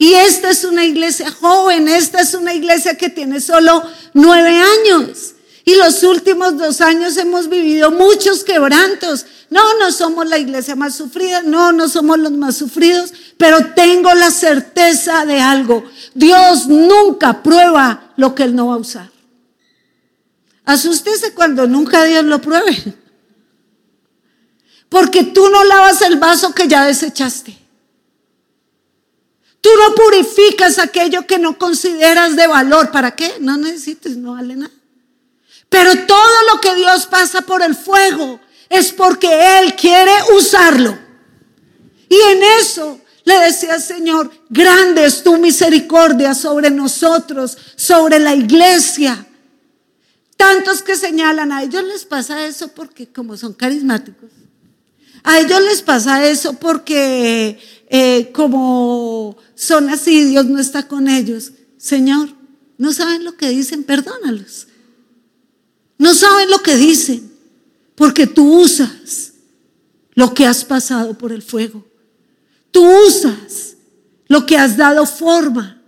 Y 0.02 0.14
esta 0.14 0.50
es 0.50 0.64
una 0.64 0.86
iglesia 0.86 1.30
joven, 1.30 1.90
esta 1.90 2.22
es 2.22 2.34
una 2.34 2.54
iglesia 2.54 2.96
que 2.96 3.10
tiene 3.10 3.42
solo 3.42 3.84
nueve 4.14 4.58
años. 4.58 5.36
Y 5.66 5.76
los 5.76 6.02
últimos 6.04 6.58
dos 6.58 6.80
años 6.80 7.18
hemos 7.18 7.50
vivido 7.50 7.92
muchos 7.92 8.46
quebrantos. 8.46 9.26
No, 9.50 9.78
no 9.78 9.92
somos 9.92 10.26
la 10.26 10.38
iglesia 10.38 10.78
más 10.78 10.96
sufrida, 10.96 11.42
no, 11.42 11.74
no 11.74 11.90
somos 11.90 12.18
los 12.18 12.32
más 12.32 12.56
sufridos, 12.56 13.12
pero 13.38 13.74
tengo 13.76 14.14
la 14.14 14.32
certeza 14.32 15.26
de 15.26 15.42
algo. 15.42 15.84
Dios 16.14 16.68
nunca 16.68 17.44
prueba 17.44 18.14
lo 18.16 18.34
que 18.34 18.44
Él 18.44 18.56
no 18.56 18.68
va 18.68 18.76
a 18.76 18.78
usar. 18.78 19.12
Asústese 20.64 21.34
cuando 21.34 21.68
nunca 21.68 22.06
Dios 22.06 22.24
lo 22.24 22.40
pruebe. 22.40 22.96
Porque 24.88 25.26
tú 25.26 25.50
no 25.50 25.66
lavas 25.66 26.02
el 26.04 26.16
vaso 26.16 26.56
que 26.56 26.70
ya 26.70 26.86
desechaste. 26.86 27.59
Tú 29.62 29.70
no 29.78 29.96
purificas 29.96 30.80
aquello 30.80 31.28
que 31.28 31.38
no 31.38 31.58
consideras 31.58 32.36
de 32.36 32.48
valor. 32.48 32.92
¿Para 32.92 33.16
qué? 33.16 33.36
No 33.40 33.58
necesites, 33.58 34.16
no 34.16 34.34
vale 34.34 34.56
nada. 34.56 34.74
Pero 35.70 36.06
todo 36.06 36.44
lo 36.52 36.62
que 36.62 36.76
Dios 36.76 37.06
pasa 37.06 37.42
por 37.42 37.62
el 37.62 37.76
fuego 37.76 38.40
es 38.70 38.92
porque 38.92 39.60
Él 39.60 39.76
quiere 39.76 40.12
usarlo. 40.36 40.98
Y 42.08 42.16
en 42.16 42.44
eso 42.60 43.00
le 43.24 43.38
decía 43.40 43.80
Señor, 43.80 44.32
grande 44.50 45.06
es 45.06 45.24
tu 45.24 45.38
misericordia 45.38 46.34
sobre 46.34 46.72
nosotros, 46.72 47.58
sobre 47.76 48.18
la 48.18 48.34
iglesia. 48.34 49.28
Tantos 50.36 50.82
que 50.82 50.96
señalan, 50.96 51.52
a 51.52 51.64
ellos 51.64 51.84
les 51.84 52.06
pasa 52.06 52.46
eso 52.46 52.70
porque 52.70 53.12
como 53.12 53.38
son 53.38 53.54
carismáticos. 53.54 54.32
A 55.24 55.40
ellos 55.40 55.62
les 55.62 55.82
pasa 55.82 56.28
eso 56.28 56.54
porque 56.54 57.60
eh, 57.90 58.32
como 58.32 59.36
son 59.56 59.90
así, 59.90 60.26
Dios 60.26 60.46
no 60.46 60.60
está 60.60 60.88
con 60.88 61.10
ellos. 61.10 61.52
Señor, 61.78 62.30
no 62.78 62.94
saben 62.94 63.26
lo 63.26 63.36
que 63.36 63.50
dicen, 63.50 63.84
perdónalos. 63.84 64.68
No 65.98 66.14
saben 66.14 66.50
lo 66.50 66.60
que 66.60 66.78
dicen, 66.78 67.30
porque 67.96 68.28
tú 68.28 68.62
usas 68.62 69.34
lo 70.14 70.34
que 70.34 70.46
has 70.46 70.64
pasado 70.64 71.18
por 71.18 71.32
el 71.32 71.42
fuego. 71.42 71.86
Tú 72.72 72.86
usas 73.08 73.76
lo 74.28 74.46
que 74.46 74.56
has 74.56 74.78
dado 74.78 75.06
forma. 75.06 75.82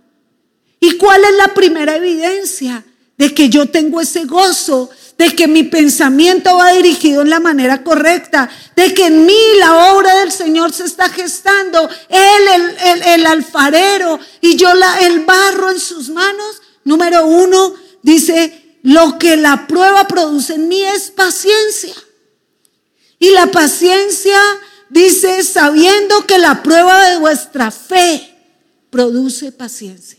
¿Y 0.80 0.98
cuál 0.98 1.22
es 1.24 1.36
la 1.36 1.54
primera 1.54 1.96
evidencia 1.96 2.84
de 3.16 3.32
que 3.32 3.48
yo 3.48 3.70
tengo 3.70 4.00
ese 4.00 4.24
gozo 4.24 4.90
de 5.18 5.34
que 5.36 5.46
mi 5.46 5.62
pensamiento 5.62 6.56
va 6.56 6.72
dirigido 6.72 7.22
en 7.22 7.30
la 7.30 7.40
manera 7.40 7.82
correcta, 7.84 8.50
de 8.74 8.92
que 8.94 9.06
en 9.06 9.26
mí 9.26 9.38
la 9.58 9.92
obra 9.92 10.16
del 10.18 10.32
Señor 10.32 10.72
se 10.72 10.84
está 10.84 11.08
gestando, 11.08 11.88
Él, 12.08 12.76
el, 13.06 13.26
alfarero, 13.26 14.18
y 14.40 14.56
yo 14.56 14.68
el 15.00 15.20
barro 15.20 15.70
en 15.70 15.80
sus 15.80 16.08
manos. 16.08 16.62
Número 16.84 17.26
uno, 17.26 17.74
dice, 18.02 18.78
lo 18.82 19.18
que 19.18 19.36
la 19.36 19.66
prueba 19.66 20.08
produce 20.08 20.54
en 20.54 20.68
mí 20.68 20.82
es 20.82 21.10
paciencia. 21.10 21.94
Y 23.18 23.30
la 23.30 23.46
paciencia 23.46 24.40
dice, 24.88 25.44
sabiendo 25.44 26.26
que 26.26 26.38
la 26.38 26.62
prueba 26.62 27.10
de 27.10 27.18
vuestra 27.18 27.70
fe 27.70 28.36
produce 28.90 29.52
paciencia. 29.52 30.18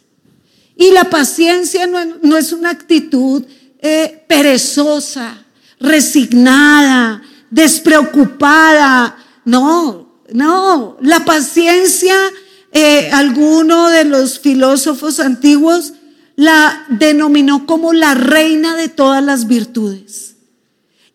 Y 0.75 0.91
la 0.91 1.09
paciencia 1.09 1.85
no, 1.85 2.03
no 2.21 2.37
es 2.37 2.51
una 2.53 2.69
actitud 2.69 3.43
eh, 3.85 4.23
perezosa, 4.27 5.43
resignada, 5.77 7.21
despreocupada. 7.49 9.17
No, 9.43 10.21
no. 10.31 10.97
La 11.01 11.25
paciencia, 11.25 12.15
eh, 12.71 13.09
alguno 13.11 13.89
de 13.89 14.05
los 14.05 14.39
filósofos 14.39 15.19
antiguos 15.19 15.93
la 16.37 16.85
denominó 16.87 17.65
como 17.65 17.91
la 17.91 18.13
reina 18.13 18.77
de 18.77 18.87
todas 18.87 19.21
las 19.21 19.47
virtudes. 19.47 20.35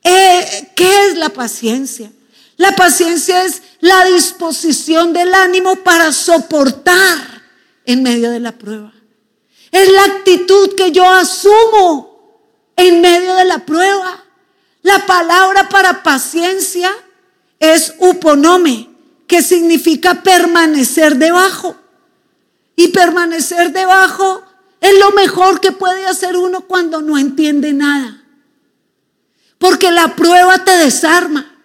Eh, 0.04 0.70
¿Qué 0.76 1.06
es 1.06 1.16
la 1.16 1.30
paciencia? 1.30 2.12
La 2.58 2.76
paciencia 2.76 3.44
es 3.44 3.62
la 3.80 4.04
disposición 4.04 5.14
del 5.14 5.32
ánimo 5.32 5.76
para 5.76 6.12
soportar 6.12 7.42
en 7.86 8.02
medio 8.02 8.30
de 8.30 8.40
la 8.40 8.52
prueba. 8.52 8.92
Es 9.72 9.90
la 9.90 10.04
actitud 10.04 10.74
que 10.76 10.92
yo 10.92 11.08
asumo 11.08 12.07
en 12.78 13.00
medio 13.00 13.34
de 13.34 13.44
la 13.44 13.58
prueba. 13.66 14.24
La 14.82 15.04
palabra 15.04 15.68
para 15.68 16.02
paciencia 16.02 16.90
es 17.58 17.92
uponome, 17.98 18.88
que 19.26 19.42
significa 19.42 20.22
permanecer 20.22 21.16
debajo. 21.16 21.76
Y 22.76 22.88
permanecer 22.88 23.72
debajo 23.72 24.44
es 24.80 24.96
lo 24.98 25.10
mejor 25.10 25.60
que 25.60 25.72
puede 25.72 26.06
hacer 26.06 26.36
uno 26.36 26.62
cuando 26.62 27.02
no 27.02 27.18
entiende 27.18 27.72
nada. 27.72 28.22
Porque 29.58 29.90
la 29.90 30.14
prueba 30.14 30.64
te 30.64 30.78
desarma. 30.78 31.56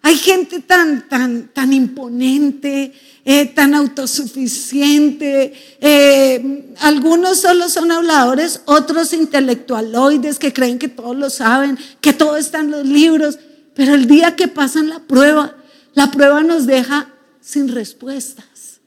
Hay 0.00 0.16
gente 0.16 0.60
tan, 0.60 1.06
tan, 1.06 1.48
tan 1.48 1.74
imponente, 1.74 2.98
eh, 3.24 3.46
tan 3.46 3.74
autosuficiente. 3.74 5.52
Eh, 5.80 6.74
algunos 6.80 7.38
solo 7.38 7.68
son 7.68 7.92
habladores, 7.92 8.62
otros 8.64 9.12
intelectualoides 9.12 10.38
que 10.38 10.52
creen 10.52 10.78
que 10.78 10.88
todos 10.88 11.16
lo 11.16 11.30
saben, 11.30 11.78
que 12.00 12.12
todo 12.12 12.36
está 12.36 12.60
en 12.60 12.72
los 12.72 12.84
libros. 12.84 13.38
Pero 13.74 13.94
el 13.94 14.06
día 14.06 14.34
que 14.34 14.48
pasan 14.48 14.88
la 14.88 14.98
prueba, 15.00 15.56
la 15.94 16.10
prueba 16.10 16.42
nos 16.42 16.66
deja 16.66 17.14
sin 17.40 17.68
respuestas. 17.68 18.80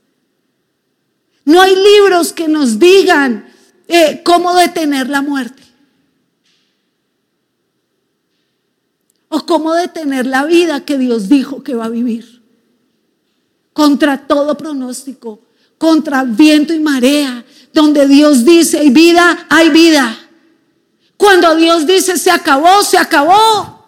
No 1.45 1.61
hay 1.61 1.75
libros 1.75 2.33
que 2.33 2.47
nos 2.47 2.79
digan 2.79 3.47
eh, 3.87 4.21
cómo 4.23 4.53
detener 4.55 5.07
la 5.09 5.21
muerte. 5.21 5.63
O 9.29 9.45
cómo 9.45 9.73
detener 9.73 10.25
la 10.25 10.45
vida 10.45 10.85
que 10.85 10.97
Dios 10.97 11.29
dijo 11.29 11.63
que 11.63 11.75
va 11.75 11.85
a 11.85 11.89
vivir 11.89 12.34
contra 13.75 14.25
todo 14.25 14.55
pronóstico, 14.55 15.41
contra 15.77 16.23
viento 16.23 16.73
y 16.73 16.79
marea, 16.79 17.43
donde 17.73 18.07
Dios 18.07 18.45
dice, 18.45 18.79
hay 18.79 18.89
vida, 18.89 19.47
hay 19.49 19.69
vida. 19.69 20.17
Cuando 21.17 21.53
Dios 21.55 21.85
dice, 21.85 22.17
se 22.17 22.31
acabó, 22.31 22.81
se 22.83 22.97
acabó. 22.97 23.83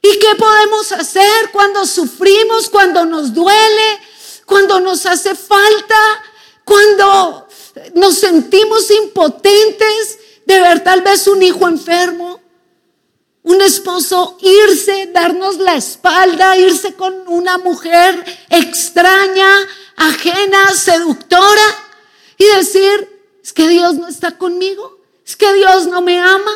¿Y 0.00 0.18
qué 0.18 0.34
podemos 0.38 0.90
hacer 0.92 1.50
cuando 1.52 1.84
sufrimos, 1.84 2.70
cuando 2.70 3.04
nos 3.04 3.34
duele, 3.34 4.00
cuando 4.46 4.80
nos 4.80 5.04
hace 5.04 5.34
falta, 5.34 6.24
cuando 6.64 7.46
nos 7.94 8.14
sentimos 8.14 8.90
impotentes 8.90 10.18
de 10.46 10.58
ver 10.58 10.82
tal 10.82 11.02
vez 11.02 11.26
un 11.26 11.42
hijo 11.42 11.68
enfermo? 11.68 12.37
Un 13.48 13.62
esposo 13.62 14.36
irse, 14.42 15.10
darnos 15.10 15.56
la 15.56 15.74
espalda, 15.74 16.58
irse 16.58 16.92
con 16.92 17.14
una 17.28 17.56
mujer 17.56 18.22
extraña, 18.50 19.48
ajena, 19.96 20.74
seductora 20.74 21.62
y 22.36 22.44
decir, 22.56 23.08
es 23.42 23.54
que 23.54 23.66
Dios 23.68 23.94
no 23.94 24.06
está 24.06 24.36
conmigo, 24.36 25.00
es 25.26 25.34
que 25.34 25.50
Dios 25.54 25.86
no 25.86 26.02
me 26.02 26.20
ama. 26.20 26.50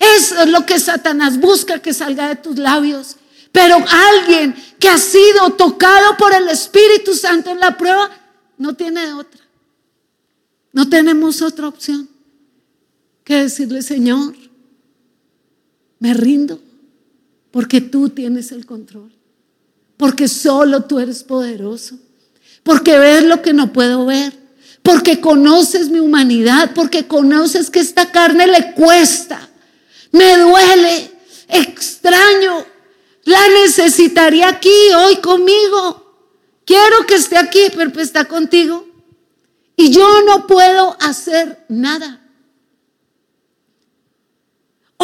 Eso 0.00 0.42
es 0.42 0.48
lo 0.48 0.66
que 0.66 0.80
Satanás 0.80 1.38
busca 1.38 1.78
que 1.78 1.94
salga 1.94 2.28
de 2.28 2.34
tus 2.34 2.58
labios. 2.58 3.18
Pero 3.52 3.76
alguien 3.76 4.56
que 4.80 4.88
ha 4.88 4.98
sido 4.98 5.50
tocado 5.50 6.16
por 6.16 6.34
el 6.34 6.48
Espíritu 6.48 7.14
Santo 7.14 7.50
en 7.50 7.60
la 7.60 7.78
prueba, 7.78 8.10
no 8.58 8.74
tiene 8.74 9.12
otra. 9.12 9.44
No 10.72 10.88
tenemos 10.88 11.40
otra 11.40 11.68
opción 11.68 12.08
que 13.22 13.42
decirle, 13.42 13.82
Señor, 13.82 14.34
me 16.02 16.14
rindo 16.14 16.58
porque 17.52 17.80
tú 17.80 18.08
tienes 18.08 18.50
el 18.50 18.66
control, 18.66 19.12
porque 19.96 20.26
solo 20.26 20.82
tú 20.82 20.98
eres 20.98 21.22
poderoso, 21.22 21.96
porque 22.64 22.98
ves 22.98 23.22
lo 23.22 23.40
que 23.40 23.52
no 23.52 23.72
puedo 23.72 24.04
ver, 24.04 24.32
porque 24.82 25.20
conoces 25.20 25.90
mi 25.90 26.00
humanidad, 26.00 26.72
porque 26.74 27.06
conoces 27.06 27.70
que 27.70 27.78
esta 27.78 28.10
carne 28.10 28.48
le 28.48 28.72
cuesta, 28.72 29.48
me 30.10 30.38
duele, 30.38 31.12
extraño, 31.46 32.64
la 33.24 33.48
necesitaría 33.62 34.48
aquí, 34.48 34.74
hoy 34.96 35.16
conmigo. 35.18 36.00
Quiero 36.64 37.06
que 37.06 37.14
esté 37.14 37.36
aquí, 37.36 37.60
pero 37.76 37.92
pues 37.92 38.06
está 38.08 38.24
contigo. 38.24 38.88
Y 39.76 39.90
yo 39.90 40.22
no 40.22 40.48
puedo 40.48 40.96
hacer 40.98 41.64
nada. 41.68 42.21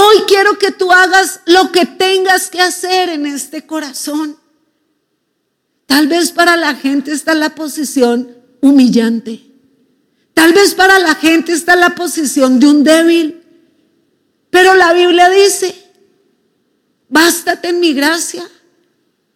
Hoy 0.01 0.19
quiero 0.29 0.57
que 0.61 0.71
tú 0.71 0.93
hagas 0.93 1.41
lo 1.47 1.73
que 1.73 1.85
tengas 1.85 2.51
que 2.51 2.61
hacer 2.61 3.09
en 3.09 3.27
este 3.27 3.67
corazón. 3.67 4.39
Tal 5.87 6.07
vez 6.07 6.31
para 6.31 6.57
la 6.57 6.77
gente 6.77 7.11
está 7.11 7.35
la 7.35 7.57
posición 7.57 8.33
humillante. 8.61 9.45
Tal 10.35 10.53
vez 10.53 10.73
para 10.77 11.01
la 11.01 11.17
gente 11.17 11.51
está 11.51 11.75
la 11.75 11.97
posición 11.97 12.61
de 12.61 12.69
un 12.69 12.85
débil. 12.85 13.43
Pero 14.51 14.77
la 14.77 14.93
Biblia 14.93 15.31
dice, 15.31 15.75
bástate 17.09 17.71
en 17.71 17.81
mi 17.81 17.93
gracia, 17.93 18.49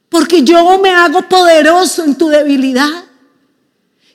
porque 0.09 0.45
yo 0.45 0.79
me 0.79 0.91
hago 0.91 1.29
poderoso 1.29 2.05
en 2.05 2.15
tu 2.15 2.29
debilidad. 2.29 3.07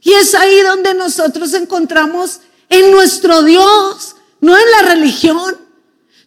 Y 0.02 0.14
es 0.14 0.34
ahí 0.34 0.62
donde 0.62 0.94
nosotros 0.94 1.54
encontramos 1.56 2.40
en 2.70 2.90
nuestro 2.90 3.44
Dios, 3.44 4.16
no 4.40 4.58
en 4.58 4.72
la 4.72 4.94
religión, 4.94 5.67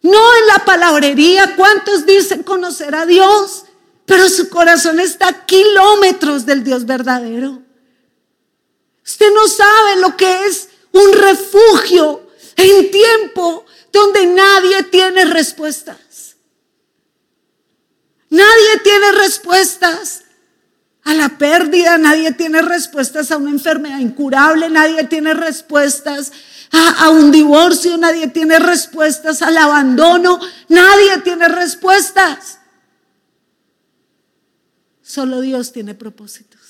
no 0.01 0.37
en 0.37 0.47
la 0.47 0.65
palabrería. 0.65 1.55
¿Cuántos 1.55 2.05
dicen 2.05 2.43
conocer 2.43 2.95
a 2.95 3.05
Dios? 3.05 3.65
Pero 4.05 4.29
su 4.29 4.49
corazón 4.49 4.99
está 4.99 5.27
a 5.27 5.45
kilómetros 5.45 6.45
del 6.45 6.63
Dios 6.63 6.85
verdadero. 6.85 7.61
Usted 9.05 9.33
no 9.33 9.47
sabe 9.47 9.97
lo 9.97 10.17
que 10.17 10.45
es 10.45 10.69
un 10.91 11.13
refugio 11.13 12.27
en 12.55 12.91
tiempo 12.91 13.65
donde 13.91 14.25
nadie 14.27 14.83
tiene 14.83 15.25
respuestas. 15.25 16.35
Nadie 18.29 18.79
tiene 18.83 19.11
respuestas 19.11 20.23
a 21.03 21.13
la 21.13 21.37
pérdida, 21.37 21.97
nadie 21.97 22.31
tiene 22.31 22.61
respuestas 22.61 23.31
a 23.31 23.37
una 23.37 23.49
enfermedad 23.49 23.99
incurable, 23.99 24.69
nadie 24.69 25.03
tiene 25.05 25.33
respuestas 25.33 26.31
a, 26.71 27.05
a, 27.05 27.09
un 27.09 27.31
divorcio, 27.31 27.97
nadie 27.97 28.27
tiene 28.27 28.59
respuestas 28.59 29.41
al 29.41 29.57
abandono, 29.57 30.39
nadie 30.69 31.19
tiene 31.23 31.47
respuestas. 31.47 32.59
Solo 35.01 35.41
Dios 35.41 35.73
tiene 35.73 35.93
propósitos. 35.93 36.61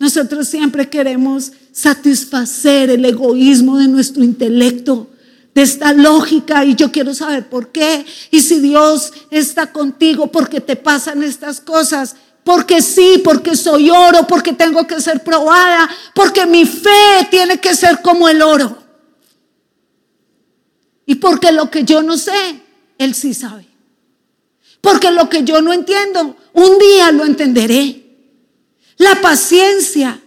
Nosotros 0.00 0.48
siempre 0.48 0.88
queremos 0.88 1.52
satisfacer 1.72 2.88
el 2.88 3.04
egoísmo 3.04 3.76
de 3.76 3.86
nuestro 3.86 4.24
intelecto, 4.24 5.10
de 5.54 5.62
esta 5.62 5.92
lógica, 5.92 6.64
y 6.64 6.74
yo 6.74 6.90
quiero 6.90 7.12
saber 7.14 7.50
por 7.50 7.70
qué. 7.70 8.06
Y 8.30 8.40
si 8.40 8.60
Dios 8.60 9.12
está 9.30 9.72
contigo, 9.72 10.32
porque 10.32 10.62
te 10.62 10.76
pasan 10.76 11.22
estas 11.22 11.60
cosas? 11.60 12.16
Porque 12.44 12.80
sí, 12.82 13.20
porque 13.22 13.56
soy 13.56 13.90
oro, 13.90 14.26
porque 14.26 14.52
tengo 14.52 14.86
que 14.86 15.00
ser 15.00 15.22
probada, 15.22 15.88
porque 16.14 16.46
mi 16.46 16.64
fe 16.64 17.28
tiene 17.30 17.60
que 17.60 17.74
ser 17.74 18.00
como 18.00 18.28
el 18.28 18.42
oro. 18.42 18.78
Y 21.06 21.16
porque 21.16 21.52
lo 21.52 21.70
que 21.70 21.84
yo 21.84 22.02
no 22.02 22.16
sé, 22.16 22.62
Él 22.98 23.14
sí 23.14 23.34
sabe. 23.34 23.66
Porque 24.80 25.10
lo 25.10 25.28
que 25.28 25.44
yo 25.44 25.60
no 25.60 25.72
entiendo, 25.72 26.36
un 26.54 26.78
día 26.78 27.12
lo 27.12 27.24
entenderé. 27.24 28.00
La 28.96 29.20
paciencia 29.20 30.20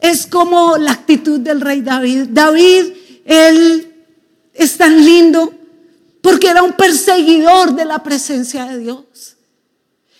es 0.00 0.26
como 0.26 0.76
la 0.76 0.92
actitud 0.92 1.40
del 1.40 1.60
rey 1.60 1.82
David. 1.82 2.28
David, 2.30 2.92
él 3.24 3.94
es 4.54 4.76
tan 4.76 5.04
lindo 5.04 5.52
porque 6.20 6.48
era 6.48 6.62
un 6.62 6.72
perseguidor 6.72 7.74
de 7.74 7.84
la 7.84 8.02
presencia 8.02 8.64
de 8.66 8.78
Dios. 8.78 9.36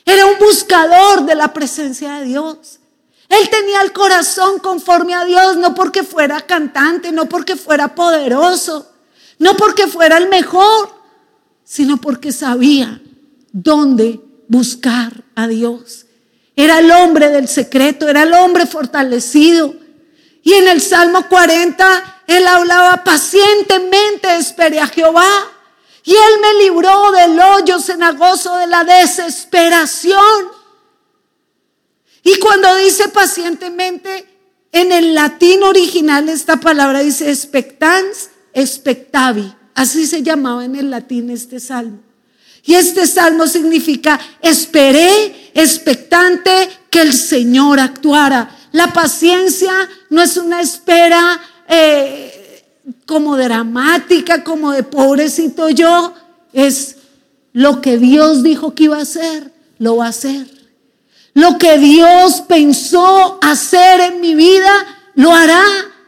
Era 0.04 0.26
un 0.26 0.38
buscador 0.38 1.24
de 1.26 1.34
la 1.34 1.52
presencia 1.52 2.14
de 2.14 2.26
Dios. 2.26 2.80
Él 3.28 3.48
tenía 3.48 3.80
el 3.82 3.92
corazón 3.92 4.58
conforme 4.58 5.14
a 5.14 5.24
Dios, 5.24 5.56
no 5.56 5.74
porque 5.74 6.02
fuera 6.02 6.40
cantante, 6.40 7.12
no 7.12 7.28
porque 7.28 7.54
fuera 7.54 7.94
poderoso, 7.94 8.90
no 9.38 9.56
porque 9.56 9.86
fuera 9.86 10.18
el 10.18 10.28
mejor, 10.28 10.92
sino 11.64 11.98
porque 11.98 12.32
sabía 12.32 13.00
dónde 13.52 14.20
buscar 14.48 15.12
a 15.36 15.46
Dios. 15.46 16.06
Era 16.56 16.80
el 16.80 16.90
hombre 16.90 17.28
del 17.30 17.46
secreto, 17.46 18.08
era 18.08 18.24
el 18.24 18.34
hombre 18.34 18.66
fortalecido. 18.66 19.76
Y 20.42 20.54
en 20.54 20.66
el 20.66 20.80
Salmo 20.80 21.28
40, 21.28 22.22
él 22.26 22.46
hablaba 22.48 23.04
pacientemente, 23.04 24.36
esperé 24.36 24.80
a 24.80 24.88
Jehová. 24.88 25.28
Y 26.10 26.12
él 26.12 26.40
me 26.42 26.64
libró 26.64 27.12
del 27.12 27.38
hoyo 27.38 27.78
cenagoso 27.78 28.56
de 28.56 28.66
la 28.66 28.82
desesperación. 28.82 30.48
Y 32.24 32.36
cuando 32.40 32.74
dice 32.78 33.10
pacientemente, 33.10 34.26
en 34.72 34.90
el 34.90 35.14
latín 35.14 35.62
original 35.62 36.28
esta 36.28 36.56
palabra 36.56 36.98
dice 36.98 37.30
expectans, 37.30 38.30
expectavi. 38.52 39.54
Así 39.76 40.04
se 40.04 40.24
llamaba 40.24 40.64
en 40.64 40.74
el 40.74 40.90
latín 40.90 41.30
este 41.30 41.60
salmo. 41.60 42.00
Y 42.64 42.74
este 42.74 43.06
salmo 43.06 43.46
significa, 43.46 44.18
esperé 44.42 45.52
expectante 45.54 46.50
que 46.90 47.02
el 47.02 47.12
Señor 47.12 47.78
actuara. 47.78 48.50
La 48.72 48.92
paciencia 48.92 49.70
no 50.08 50.20
es 50.20 50.36
una 50.36 50.60
espera 50.60 51.40
eh, 51.68 52.39
como 53.06 53.36
dramática, 53.36 54.44
como 54.44 54.72
de 54.72 54.82
pobrecito 54.82 55.68
yo, 55.70 56.14
es 56.52 56.96
lo 57.52 57.80
que 57.80 57.98
Dios 57.98 58.42
dijo 58.42 58.74
que 58.74 58.84
iba 58.84 58.98
a 58.98 59.02
hacer, 59.02 59.52
lo 59.78 59.96
va 59.96 60.06
a 60.06 60.10
hacer. 60.10 60.46
Lo 61.34 61.58
que 61.58 61.78
Dios 61.78 62.42
pensó 62.48 63.38
hacer 63.42 64.00
en 64.00 64.20
mi 64.20 64.34
vida, 64.34 64.72
lo 65.14 65.32
hará, 65.32 65.64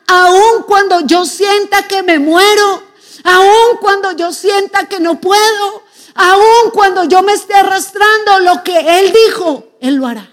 aun 0.06 0.64
cuando 0.66 1.06
yo 1.06 1.24
sienta 1.24 1.86
que 1.86 2.02
me 2.02 2.18
muero, 2.18 2.82
aun 3.24 3.78
cuando 3.80 4.12
yo 4.12 4.32
sienta 4.32 4.88
que 4.88 4.98
no 4.98 5.20
puedo, 5.20 5.82
Aún 6.14 6.70
cuando 6.72 7.04
yo 7.04 7.22
me 7.22 7.32
esté 7.32 7.54
arrastrando, 7.54 8.40
lo 8.40 8.62
que 8.62 9.00
Él 9.00 9.12
dijo, 9.26 9.72
Él 9.80 9.96
lo 9.96 10.06
hará. 10.06 10.28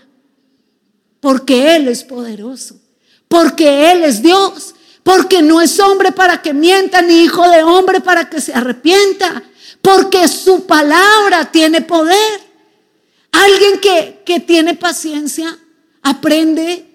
Porque 1.19 1.75
Él 1.75 1.87
es 1.87 2.03
poderoso. 2.03 2.75
Porque 3.27 3.91
Él 3.91 4.03
es 4.03 4.21
Dios. 4.21 4.75
Porque 5.09 5.41
no 5.41 5.59
es 5.59 5.79
hombre 5.79 6.11
para 6.11 6.39
que 6.39 6.53
mienta, 6.53 7.01
ni 7.01 7.23
hijo 7.23 7.49
de 7.49 7.63
hombre 7.63 7.99
para 7.99 8.29
que 8.29 8.39
se 8.39 8.53
arrepienta. 8.53 9.41
Porque 9.81 10.27
su 10.27 10.67
palabra 10.67 11.49
tiene 11.51 11.81
poder. 11.81 12.39
Alguien 13.31 13.79
que, 13.79 14.21
que 14.23 14.39
tiene 14.39 14.75
paciencia 14.75 15.57
aprende 16.03 16.85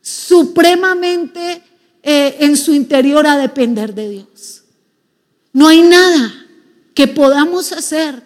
supremamente 0.00 1.60
eh, 2.04 2.36
en 2.38 2.56
su 2.56 2.72
interior 2.72 3.26
a 3.26 3.36
depender 3.36 3.96
de 3.96 4.10
Dios. 4.10 4.62
No 5.52 5.66
hay 5.66 5.82
nada 5.82 6.32
que 6.94 7.08
podamos 7.08 7.72
hacer 7.72 8.22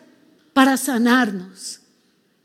para 0.52 0.76
sanarnos. 0.76 1.80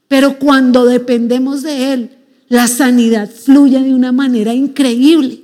Pero 0.07 0.39
cuando 0.39 0.86
dependemos 0.86 1.62
de 1.62 1.91
Él, 1.91 2.17
la 2.47 2.69
sanidad 2.69 3.29
fluye 3.29 3.81
de 3.81 3.93
una 3.93 4.13
manera 4.13 4.53
increíble. 4.53 5.43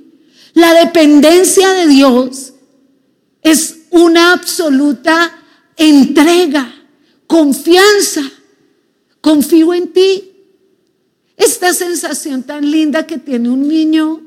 La 0.54 0.72
dependencia 0.72 1.68
de 1.72 1.88
Dios 1.88 2.54
es 3.42 3.80
una 3.90 4.32
absoluta 4.32 5.36
entrega, 5.76 6.72
confianza. 7.26 8.22
Confío 9.20 9.74
en 9.74 9.92
ti. 9.92 10.30
Esta 11.36 11.72
sensación 11.72 12.44
tan 12.44 12.70
linda 12.70 13.06
que 13.06 13.18
tiene 13.18 13.48
un 13.48 13.66
niño 13.66 14.20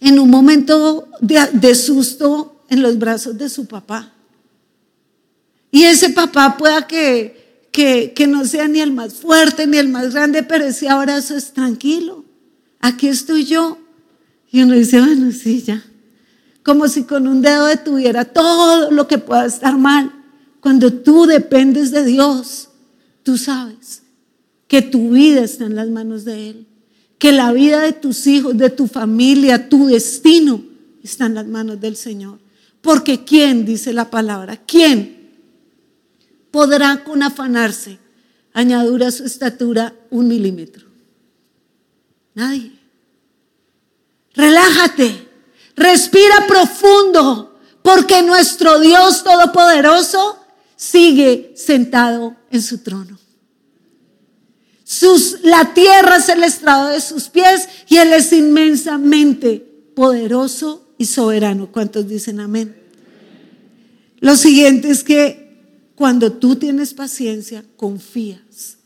en 0.00 0.18
un 0.18 0.30
momento 0.30 1.08
de, 1.20 1.74
susto 1.74 2.64
en 2.70 2.80
los 2.80 2.98
brazos 2.98 3.36
de 3.36 3.50
su 3.50 3.66
papá. 3.66 4.14
Y 5.70 5.82
ese 5.82 6.10
papá 6.10 6.56
pueda 6.56 6.86
que, 6.86 7.68
que, 7.70 8.12
que, 8.14 8.26
no 8.26 8.46
sea 8.46 8.66
ni 8.66 8.80
el 8.80 8.92
más 8.92 9.14
fuerte 9.14 9.66
ni 9.66 9.76
el 9.76 9.88
más 9.88 10.14
grande, 10.14 10.42
pero 10.42 10.64
ese 10.64 10.88
abrazo 10.88 11.36
es 11.36 11.52
tranquilo. 11.52 12.24
Aquí 12.80 13.08
estoy 13.08 13.44
yo. 13.44 13.79
Y 14.50 14.62
uno 14.62 14.74
dice, 14.74 15.00
bueno, 15.00 15.30
sí, 15.32 15.62
ya. 15.62 15.82
Como 16.62 16.88
si 16.88 17.04
con 17.04 17.26
un 17.26 17.40
dedo 17.40 17.66
detuviera 17.66 18.24
todo 18.24 18.90
lo 18.90 19.06
que 19.06 19.18
pueda 19.18 19.46
estar 19.46 19.76
mal. 19.78 20.12
cuando 20.60 20.92
tú 20.92 21.24
dependes 21.24 21.90
de 21.90 22.04
Dios, 22.04 22.68
tú 23.22 23.38
sabes 23.38 24.02
que 24.68 24.82
tu 24.82 25.10
vida 25.10 25.42
está 25.42 25.64
en 25.64 25.74
las 25.74 25.88
manos 25.88 26.24
de 26.26 26.50
Él, 26.50 26.66
que 27.18 27.32
la 27.32 27.50
vida 27.52 27.80
de 27.80 27.92
tus 27.92 28.26
hijos, 28.26 28.56
de 28.58 28.68
tu 28.68 28.86
familia, 28.86 29.70
tu 29.70 29.86
destino 29.86 30.62
está 31.02 31.26
en 31.26 31.34
las 31.34 31.46
manos 31.46 31.80
del 31.80 31.96
Señor. 31.96 32.38
Porque 32.82 33.24
¿quién, 33.24 33.64
dice 33.64 33.92
la 33.92 34.10
palabra, 34.10 34.56
quién 34.56 35.30
podrá 36.50 37.04
con 37.04 37.22
afanarse 37.22 37.98
añadir 38.52 39.04
a 39.04 39.10
su 39.10 39.24
estatura 39.24 39.94
un 40.10 40.28
milímetro? 40.28 40.86
Nadie. 42.34 42.79
Relájate, 44.34 45.28
respira 45.76 46.46
profundo, 46.46 47.58
porque 47.82 48.22
nuestro 48.22 48.78
Dios 48.80 49.24
Todopoderoso 49.24 50.38
sigue 50.76 51.52
sentado 51.56 52.36
en 52.50 52.62
su 52.62 52.78
trono. 52.78 53.18
Sus, 54.84 55.38
la 55.42 55.72
tierra 55.72 56.16
es 56.16 56.28
el 56.28 56.42
estrado 56.42 56.88
de 56.88 57.00
sus 57.00 57.28
pies 57.28 57.68
y 57.88 57.98
Él 57.98 58.12
es 58.12 58.32
inmensamente 58.32 59.64
poderoso 59.94 60.88
y 60.98 61.06
soberano. 61.06 61.70
¿Cuántos 61.70 62.08
dicen 62.08 62.40
amén? 62.40 62.76
Lo 64.18 64.36
siguiente 64.36 64.90
es 64.90 65.04
que 65.04 65.50
cuando 65.94 66.32
tú 66.32 66.56
tienes 66.56 66.94
paciencia, 66.94 67.64
confías. 67.76 68.78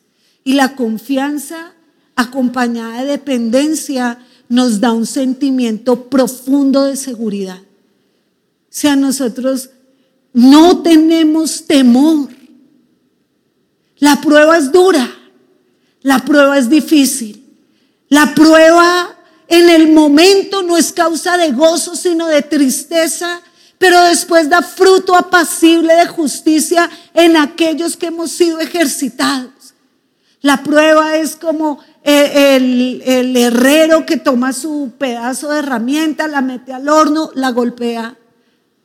Y 0.45 0.55
la 0.55 0.77
confianza 0.77 1.75
acompañada 2.17 3.03
de 3.03 3.13
dependencia 3.13 4.19
nos 4.49 4.81
da 4.81 4.93
un 4.93 5.07
sentimiento 5.07 6.09
profundo 6.09 6.85
de 6.85 6.97
seguridad. 6.97 7.61
O 7.61 8.77
sea, 8.77 8.97
nosotros 8.97 9.71
no 10.33 10.83
tenemos 10.83 11.65
temor. 11.67 12.29
La 13.99 14.21
prueba 14.21 14.59
es 14.59 14.71
dura, 14.71 15.09
la 16.03 16.25
prueba 16.25 16.59
es 16.59 16.69
difícil. 16.69 17.43
La 18.09 18.35
prueba 18.35 19.17
en 19.49 19.71
el 19.71 19.93
momento 19.93 20.63
no 20.63 20.77
es 20.77 20.93
causa 20.93 21.37
de 21.37 21.53
gozo, 21.53 21.95
sino 21.97 22.27
de 22.27 22.43
tristeza, 22.43 23.41
pero 23.79 24.01
después 24.03 24.49
da 24.49 24.63
fruto 24.63 25.15
apacible 25.15 25.95
de 25.95 26.07
justicia 26.07 26.91
en 27.13 27.37
aquellos 27.37 27.97
que 27.97 28.07
hemos 28.07 28.31
sido 28.31 28.59
ejercitados. 28.61 29.54
La 30.45 30.63
prueba 30.63 31.17
es 31.17 31.37
como 31.37 31.79
eh, 32.03 32.57
el, 32.57 33.35
herrero 33.35 34.05
que 34.05 34.19
toma 34.19 34.53
su 34.53 34.93
pedazo 34.99 35.49
de 35.49 35.61
herramienta, 35.61 36.29
la 36.29 36.43
mete 36.43 36.75
al 36.75 36.87
horno, 36.91 37.31
la 37.35 37.49
golpea, 37.49 38.19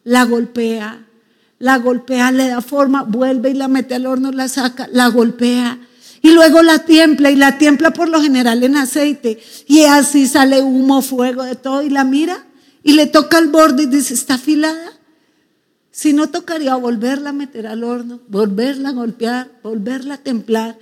la 0.06 0.24
golpea, 0.24 1.06
la 1.58 1.78
golpea, 1.80 2.32
le 2.32 2.48
da 2.48 2.62
forma, 2.62 3.04
vuelve 3.04 3.50
y 3.50 3.56
la 3.56 3.68
mete 3.68 3.96
al 3.96 4.06
horno, 4.06 4.32
la 4.32 4.48
saca, 4.48 4.88
la 4.94 5.10
golpea. 5.10 5.78
Y 6.22 6.32
luego 6.32 6.62
la 6.62 6.86
tiempla 6.86 7.30
y 7.30 7.36
la 7.36 7.58
tiempla 7.58 7.92
por 7.92 8.08
lo 8.08 8.22
general 8.22 8.64
en 8.64 8.78
aceite. 8.78 9.38
Y 9.68 9.84
así 9.84 10.28
sale 10.28 10.62
humo, 10.62 11.02
fuego, 11.02 11.44
de 11.44 11.56
todo. 11.56 11.82
Y 11.82 11.90
la 11.90 12.06
mira 12.06 12.46
y 12.84 12.94
le 12.94 13.06
toca 13.06 13.38
el 13.38 13.50
borde 13.50 13.84
y 13.84 13.88
dice, 13.88 14.14
está 14.14 14.36
afilada. 14.36 14.94
Si 15.92 16.14
no 16.14 16.30
tocaría 16.30 16.76
volverla 16.76 17.32
a 17.32 17.34
meter 17.34 17.68
al 17.68 17.84
horno, 17.84 18.22
volverla 18.30 18.90
a 18.90 18.94
golpear, 18.94 19.52
volverla 19.62 20.14
a 20.14 20.20
templar. 20.20 20.78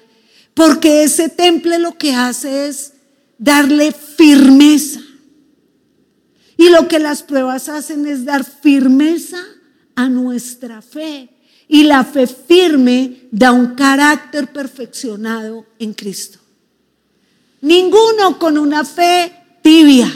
Porque 0.58 1.04
ese 1.04 1.30
temple 1.30 1.78
lo 1.78 2.00
que 2.00 2.16
hace 2.16 2.68
es 2.68 2.94
darle 3.38 3.92
firmeza. 3.92 5.00
Y 6.58 6.70
lo 6.70 6.88
que 6.88 6.98
las 6.98 7.22
pruebas 7.22 7.70
hacen 7.70 8.08
es 8.08 8.26
dar 8.26 8.44
firmeza 8.44 9.38
a 9.94 10.10
nuestra 10.10 10.82
fe. 10.82 11.30
Y 11.68 11.84
la 11.84 12.04
fe 12.04 12.26
firme 12.26 13.28
da 13.30 13.52
un 13.52 13.76
carácter 13.76 14.52
perfeccionado 14.52 15.68
en 15.78 15.94
Cristo. 15.94 16.40
Ninguno 17.62 18.40
con 18.40 18.58
una 18.58 18.84
fe 18.84 19.32
tibia, 19.62 20.12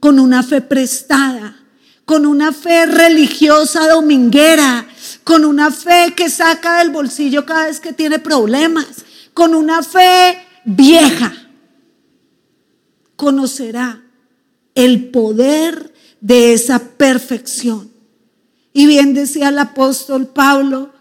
con 0.00 0.18
una 0.18 0.42
fe 0.42 0.60
prestada, 0.60 1.56
con 2.04 2.26
una 2.26 2.52
fe 2.52 2.84
religiosa 2.86 3.86
dominguera, 3.86 4.88
con 5.22 5.44
una 5.44 5.70
fe 5.70 6.14
que 6.16 6.28
saca 6.28 6.78
del 6.78 6.90
bolsillo 6.90 7.46
cada 7.46 7.66
vez 7.66 7.78
que 7.78 7.92
tiene 7.92 8.18
problemas, 8.18 9.04
con 9.38 9.54
una 9.54 9.84
fe 9.84 10.36
vieja, 10.64 11.32
conocerá 13.14 14.02
el 14.74 15.10
poder 15.10 15.94
de 16.20 16.54
esa 16.54 16.80
perfección. 16.80 17.88
Y 18.72 18.86
bien 18.86 19.14
decía 19.14 19.50
el 19.50 19.58
apóstol 19.60 20.26
Pablo 20.26 20.92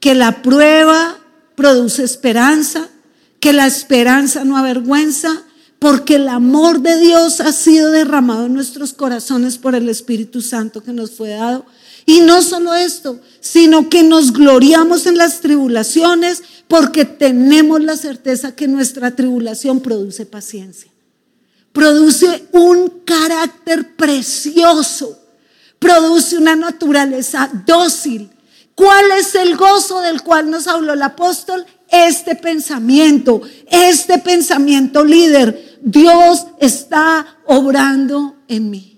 que 0.00 0.14
la 0.14 0.40
prueba 0.40 1.18
produce 1.54 2.02
esperanza, 2.02 2.88
que 3.40 3.52
la 3.52 3.66
esperanza 3.66 4.42
no 4.42 4.56
avergüenza, 4.56 5.42
porque 5.78 6.14
el 6.14 6.28
amor 6.28 6.80
de 6.80 6.98
Dios 6.98 7.42
ha 7.42 7.52
sido 7.52 7.90
derramado 7.90 8.46
en 8.46 8.54
nuestros 8.54 8.94
corazones 8.94 9.58
por 9.58 9.74
el 9.74 9.90
Espíritu 9.90 10.40
Santo 10.40 10.82
que 10.82 10.94
nos 10.94 11.10
fue 11.10 11.28
dado. 11.28 11.66
Y 12.06 12.20
no 12.20 12.42
solo 12.42 12.74
esto, 12.74 13.20
sino 13.40 13.88
que 13.88 14.02
nos 14.02 14.32
gloriamos 14.32 15.06
en 15.06 15.16
las 15.16 15.40
tribulaciones 15.40 16.42
porque 16.68 17.04
tenemos 17.04 17.82
la 17.82 17.96
certeza 17.96 18.54
que 18.54 18.68
nuestra 18.68 19.14
tribulación 19.14 19.80
produce 19.80 20.26
paciencia. 20.26 20.90
Produce 21.72 22.48
un 22.52 23.02
carácter 23.04 23.96
precioso 23.96 25.22
produce 25.82 26.38
una 26.38 26.54
naturaleza 26.54 27.50
dócil. 27.66 28.30
¿Cuál 28.74 29.10
es 29.18 29.34
el 29.34 29.56
gozo 29.56 30.00
del 30.00 30.22
cual 30.22 30.48
nos 30.48 30.68
habló 30.68 30.94
el 30.94 31.02
apóstol? 31.02 31.66
Este 31.88 32.36
pensamiento, 32.36 33.42
este 33.70 34.18
pensamiento 34.18 35.04
líder. 35.04 35.80
Dios 35.82 36.46
está 36.58 37.38
obrando 37.44 38.36
en 38.48 38.70
mí. 38.70 38.91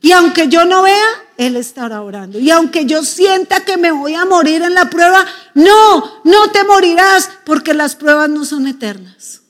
Y 0.00 0.12
aunque 0.12 0.48
yo 0.48 0.64
no 0.64 0.82
vea, 0.82 1.08
Él 1.36 1.56
estará 1.56 2.02
orando. 2.02 2.38
Y 2.38 2.50
aunque 2.50 2.86
yo 2.86 3.04
sienta 3.04 3.64
que 3.64 3.76
me 3.76 3.92
voy 3.92 4.14
a 4.14 4.24
morir 4.24 4.62
en 4.62 4.74
la 4.74 4.88
prueba, 4.88 5.26
no, 5.54 6.22
no 6.24 6.50
te 6.52 6.64
morirás 6.64 7.30
porque 7.44 7.74
las 7.74 7.96
pruebas 7.96 8.30
no 8.30 8.44
son 8.44 8.66
eternas. 8.66 9.40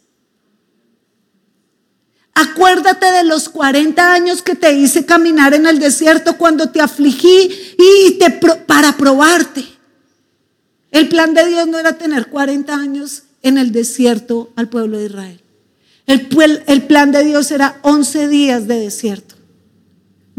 Acuérdate 2.35 3.07
de 3.07 3.25
los 3.25 3.49
40 3.49 4.13
años 4.13 4.41
que 4.41 4.55
te 4.55 4.73
hice 4.73 5.05
caminar 5.05 5.53
en 5.53 5.67
el 5.67 5.79
desierto 5.79 6.39
cuando 6.39 6.71
te 6.71 6.81
afligí 6.81 7.75
y 7.77 8.19
te 8.19 8.31
para 8.31 8.97
probarte. 8.97 9.65
El 10.91 11.09
plan 11.09 11.35
de 11.35 11.47
Dios 11.47 11.67
no 11.69 11.79
era 11.79 11.99
tener 11.99 12.29
40 12.29 12.75
años 12.75 13.25
en 13.43 13.59
el 13.59 13.73
desierto 13.73 14.51
al 14.57 14.69
pueblo 14.69 14.99
de 14.99 15.07
Israel. 15.07 15.41
El, 16.07 16.29
el 16.67 16.83
plan 16.85 17.13
de 17.13 17.25
Dios 17.25 17.51
era 17.51 17.79
11 17.83 18.29
días 18.29 18.67
de 18.67 18.81
desierto, 18.81 19.37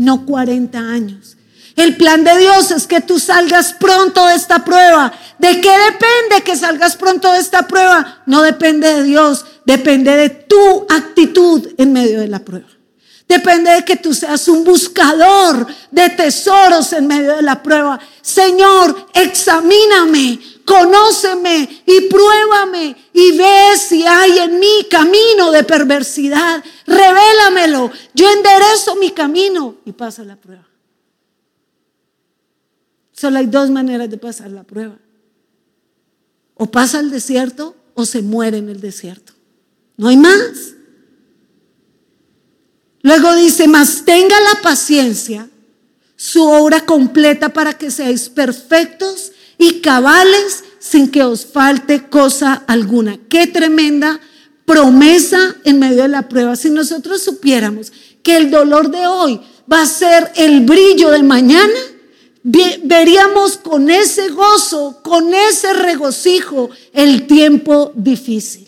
no 0.01 0.25
40 0.25 0.79
años. 0.79 1.37
El 1.75 1.95
plan 1.95 2.23
de 2.23 2.37
Dios 2.37 2.71
es 2.71 2.87
que 2.87 3.01
tú 3.01 3.19
salgas 3.19 3.73
pronto 3.73 4.25
de 4.25 4.35
esta 4.35 4.65
prueba. 4.65 5.13
¿De 5.37 5.61
qué 5.61 5.69
depende 5.69 6.43
que 6.43 6.55
salgas 6.55 6.95
pronto 6.95 7.31
de 7.31 7.39
esta 7.39 7.67
prueba? 7.67 8.23
No 8.25 8.41
depende 8.41 8.93
de 8.93 9.03
Dios, 9.03 9.45
depende 9.65 10.15
de 10.15 10.29
tu 10.29 10.85
actitud 10.89 11.69
en 11.77 11.93
medio 11.93 12.19
de 12.19 12.27
la 12.27 12.39
prueba. 12.39 12.67
Depende 13.27 13.71
de 13.71 13.85
que 13.85 13.95
tú 13.95 14.13
seas 14.13 14.47
un 14.47 14.63
buscador 14.63 15.65
de 15.91 16.09
tesoros 16.09 16.91
en 16.93 17.07
medio 17.07 17.35
de 17.35 17.43
la 17.43 17.63
prueba. 17.63 17.99
Señor, 18.21 19.07
examíname, 19.13 20.39
conóceme 20.65 21.83
y 21.85 22.01
pruébame 22.01 22.95
y 23.13 23.37
ve 23.37 23.77
si 23.77 24.05
hay 24.05 24.39
en 24.39 24.59
mí 24.59 24.87
camino 24.89 25.51
de 25.51 25.63
perversidad. 25.63 26.63
Revélamelo. 26.85 27.91
Yo 28.13 28.29
enderezo 28.31 28.95
mi 28.95 29.11
camino 29.11 29.77
y 29.85 29.91
pasa 29.91 30.23
la 30.23 30.35
prueba. 30.35 30.67
Solo 33.13 33.37
hay 33.37 33.45
dos 33.45 33.69
maneras 33.69 34.09
de 34.09 34.17
pasar 34.17 34.51
la 34.51 34.63
prueba. 34.63 34.97
O 36.55 36.65
pasa 36.65 36.99
el 36.99 37.11
desierto 37.11 37.75
o 37.93 38.05
se 38.05 38.21
muere 38.21 38.57
en 38.57 38.69
el 38.69 38.81
desierto. 38.81 39.33
No 39.97 40.07
hay 40.07 40.17
más. 40.17 40.73
Luego 43.03 43.35
dice, 43.35 43.67
mas 43.67 44.05
tenga 44.05 44.39
la 44.39 44.61
paciencia, 44.61 45.49
su 46.15 46.43
obra 46.43 46.85
completa 46.85 47.49
para 47.49 47.77
que 47.77 47.89
seáis 47.89 48.29
perfectos 48.29 49.30
y 49.61 49.79
cabales 49.79 50.63
sin 50.79 51.11
que 51.11 51.21
os 51.21 51.45
falte 51.45 52.09
cosa 52.09 52.63
alguna. 52.65 53.19
Qué 53.29 53.45
tremenda 53.45 54.19
promesa 54.65 55.55
en 55.63 55.77
medio 55.77 56.01
de 56.01 56.07
la 56.07 56.27
prueba. 56.27 56.55
Si 56.55 56.71
nosotros 56.71 57.21
supiéramos 57.21 57.93
que 58.23 58.37
el 58.37 58.49
dolor 58.49 58.89
de 58.89 59.05
hoy 59.05 59.39
va 59.71 59.83
a 59.83 59.85
ser 59.85 60.31
el 60.35 60.61
brillo 60.61 61.11
de 61.11 61.21
mañana, 61.21 61.79
veríamos 62.41 63.57
con 63.57 63.91
ese 63.91 64.29
gozo, 64.29 64.99
con 65.03 65.31
ese 65.31 65.73
regocijo 65.73 66.71
el 66.91 67.27
tiempo 67.27 67.91
difícil. 67.93 68.67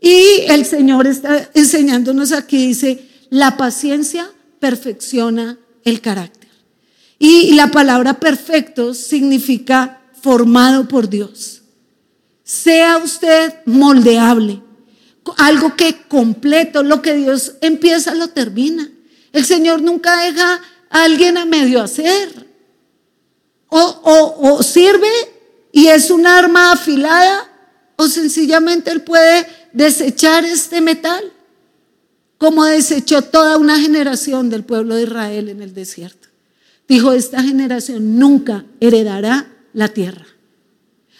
Y 0.00 0.40
el 0.48 0.64
Señor 0.64 1.06
está 1.06 1.50
enseñándonos 1.52 2.32
aquí, 2.32 2.68
dice, 2.68 3.06
la 3.28 3.58
paciencia 3.58 4.30
perfecciona 4.58 5.58
el 5.84 6.00
carácter. 6.00 6.48
Y 7.18 7.52
la 7.52 7.70
palabra 7.70 8.20
perfecto 8.20 8.94
significa 8.94 9.97
formado 10.22 10.88
por 10.88 11.08
Dios. 11.08 11.62
Sea 12.44 12.98
usted 12.98 13.54
moldeable, 13.66 14.62
algo 15.36 15.76
que 15.76 16.02
completo, 16.08 16.82
lo 16.82 17.02
que 17.02 17.14
Dios 17.14 17.54
empieza 17.60 18.14
lo 18.14 18.28
termina. 18.28 18.88
El 19.32 19.44
Señor 19.44 19.82
nunca 19.82 20.22
deja 20.22 20.60
a 20.90 21.02
alguien 21.02 21.36
a 21.36 21.44
medio 21.44 21.82
hacer. 21.82 22.46
O, 23.68 24.62
sirve 24.62 25.10
y 25.72 25.88
es 25.88 26.10
un 26.10 26.26
arma 26.26 26.72
afilada, 26.72 27.46
o 27.96 28.08
sencillamente 28.08 28.90
Él 28.90 29.02
puede 29.02 29.46
desechar 29.72 30.44
este 30.44 30.80
metal, 30.80 31.32
como 32.38 32.64
desechó 32.64 33.22
toda 33.22 33.58
una 33.58 33.78
generación 33.78 34.48
del 34.48 34.64
pueblo 34.64 34.94
de 34.94 35.02
Israel 35.02 35.48
en 35.50 35.60
el 35.60 35.74
desierto. 35.74 36.28
Dijo, 36.88 37.12
esta 37.12 37.42
generación 37.42 38.18
nunca 38.18 38.64
heredará 38.80 39.46
la 39.72 39.88
tierra. 39.88 40.26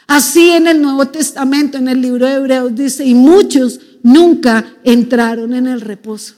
Así 0.06 0.50
en 0.50 0.66
el 0.66 0.80
Nuevo 0.80 1.06
Testamento, 1.08 1.76
en 1.78 1.88
el 1.88 2.00
libro 2.00 2.26
de 2.26 2.34
Hebreos 2.34 2.74
dice, 2.74 3.04
y 3.04 3.14
muchos 3.14 3.80
nunca 4.02 4.76
entraron 4.84 5.52
en 5.52 5.66
el 5.66 5.80
reposo. 5.80 6.34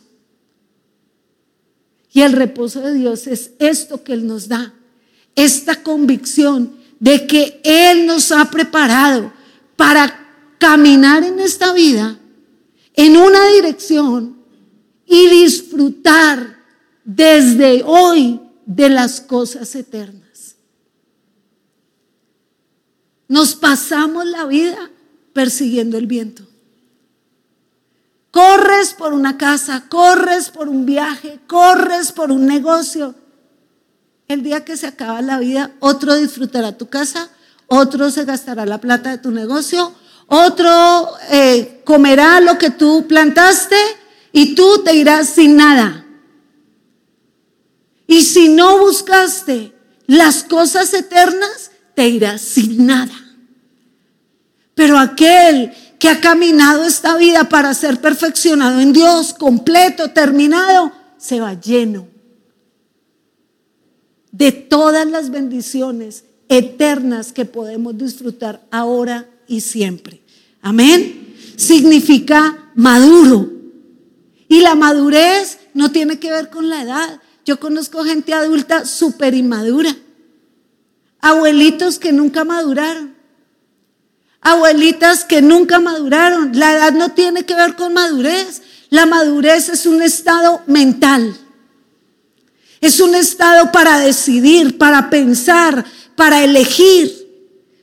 Y 2.12 2.22
el 2.22 2.32
reposo 2.32 2.80
de 2.80 2.94
Dios 2.94 3.26
es 3.26 3.52
esto 3.61 4.02
que 4.02 4.12
Él 4.12 4.26
nos 4.26 4.48
da, 4.48 4.74
esta 5.36 5.82
convicción 5.82 6.74
de 6.98 7.26
que 7.26 7.61
Él 7.62 8.06
nos 8.06 8.32
ha 8.32 8.50
preparado 8.50 9.32
para 9.76 10.28
caminar 10.58 11.22
en 11.22 11.38
esta 11.38 11.72
vida 11.72 12.18
en 12.94 13.16
una 13.16 13.48
dirección 13.52 14.36
y 15.06 15.28
disfrutar 15.28 16.58
desde 17.04 17.82
hoy 17.84 18.40
de 18.66 18.88
las 18.88 19.20
cosas 19.20 19.74
eternas. 19.74 20.30
Nos 23.31 23.55
pasamos 23.55 24.26
la 24.26 24.45
vida 24.45 24.91
persiguiendo 25.33 25.97
el 25.97 26.09
viento. 26.09 26.43
Corres 28.33 28.93
por 28.93 29.12
una 29.12 29.39
casa, 29.39 29.85
corres 29.89 30.49
por 30.49 30.68
un 30.68 30.85
viaje, 30.85 31.39
corres 31.47 32.11
por 32.11 32.33
un 32.33 32.45
negocio. 32.45 33.14
El 34.26 34.43
día 34.43 34.64
que 34.64 34.76
se 34.76 34.89
acaba 34.89 35.22
la 35.22 35.39
vida, 35.39 35.70
otro 35.78 36.16
disfrutará 36.16 36.76
tu 36.76 36.89
casa, 36.89 37.31
otro 37.68 38.11
se 38.11 38.24
gastará 38.24 38.66
la 38.66 38.81
plata 38.81 39.12
de 39.12 39.18
tu 39.18 39.31
negocio, 39.31 39.95
otro 40.26 41.16
eh, 41.31 41.83
comerá 41.85 42.41
lo 42.41 42.59
que 42.59 42.70
tú 42.70 43.07
plantaste 43.07 43.76
y 44.33 44.57
tú 44.57 44.83
te 44.83 44.97
irás 44.97 45.28
sin 45.28 45.57
nada. 45.57 46.05
Y 48.09 48.22
si 48.22 48.49
no 48.49 48.78
buscaste 48.78 49.72
las 50.09 50.43
cosas 50.43 50.93
eternas, 50.95 51.70
te 52.01 52.38
sin 52.38 52.86
nada. 52.86 53.12
Pero 54.74 54.98
aquel 54.98 55.72
que 55.98 56.09
ha 56.09 56.20
caminado 56.20 56.84
esta 56.84 57.16
vida 57.16 57.48
para 57.48 57.74
ser 57.74 58.01
perfeccionado 58.01 58.80
en 58.80 58.92
Dios, 58.94 59.34
completo, 59.34 60.11
terminado, 60.11 60.92
se 61.18 61.40
va 61.40 61.61
lleno 61.61 62.09
de 64.32 64.53
todas 64.53 65.07
las 65.07 65.30
bendiciones 65.30 66.24
eternas 66.48 67.32
que 67.32 67.44
podemos 67.44 67.98
disfrutar 67.98 68.66
ahora 68.70 69.28
y 69.46 69.61
siempre. 69.61 70.22
Amén. 70.62 71.34
Significa 71.57 72.70
maduro. 72.74 73.51
Y 74.48 74.61
la 74.61 74.74
madurez 74.74 75.59
no 75.74 75.92
tiene 75.92 76.18
que 76.18 76.30
ver 76.30 76.48
con 76.48 76.70
la 76.70 76.82
edad. 76.82 77.20
Yo 77.44 77.61
conozco 77.61 78.05
gente 78.05 78.32
adulta 78.32 78.86
súper 78.86 79.34
inmadura. 79.34 79.94
Abuelitos 81.21 81.99
que 81.99 82.12
nunca 82.12 82.45
maduraron 82.45 83.21
abuelitas 84.41 85.25
que 85.25 85.43
nunca 85.43 85.79
maduraron. 85.79 86.53
La 86.55 86.73
edad 86.73 86.93
no 86.93 87.12
tiene 87.12 87.45
que 87.45 87.55
ver 87.55 87.77
con 87.77 87.93
madurez. 87.93 88.62
La 88.91 89.07
madurez 89.07 89.68
es 89.68 89.87
un 89.87 90.03
estado 90.03 90.62
mental. 90.66 91.37
Es 92.81 93.01
un 93.01 93.14
estado 93.14 93.71
para 93.73 93.99
decidir, 94.01 94.79
para 94.79 95.11
pensar, 95.11 95.85
para 96.16 96.43
elegir. 96.43 97.29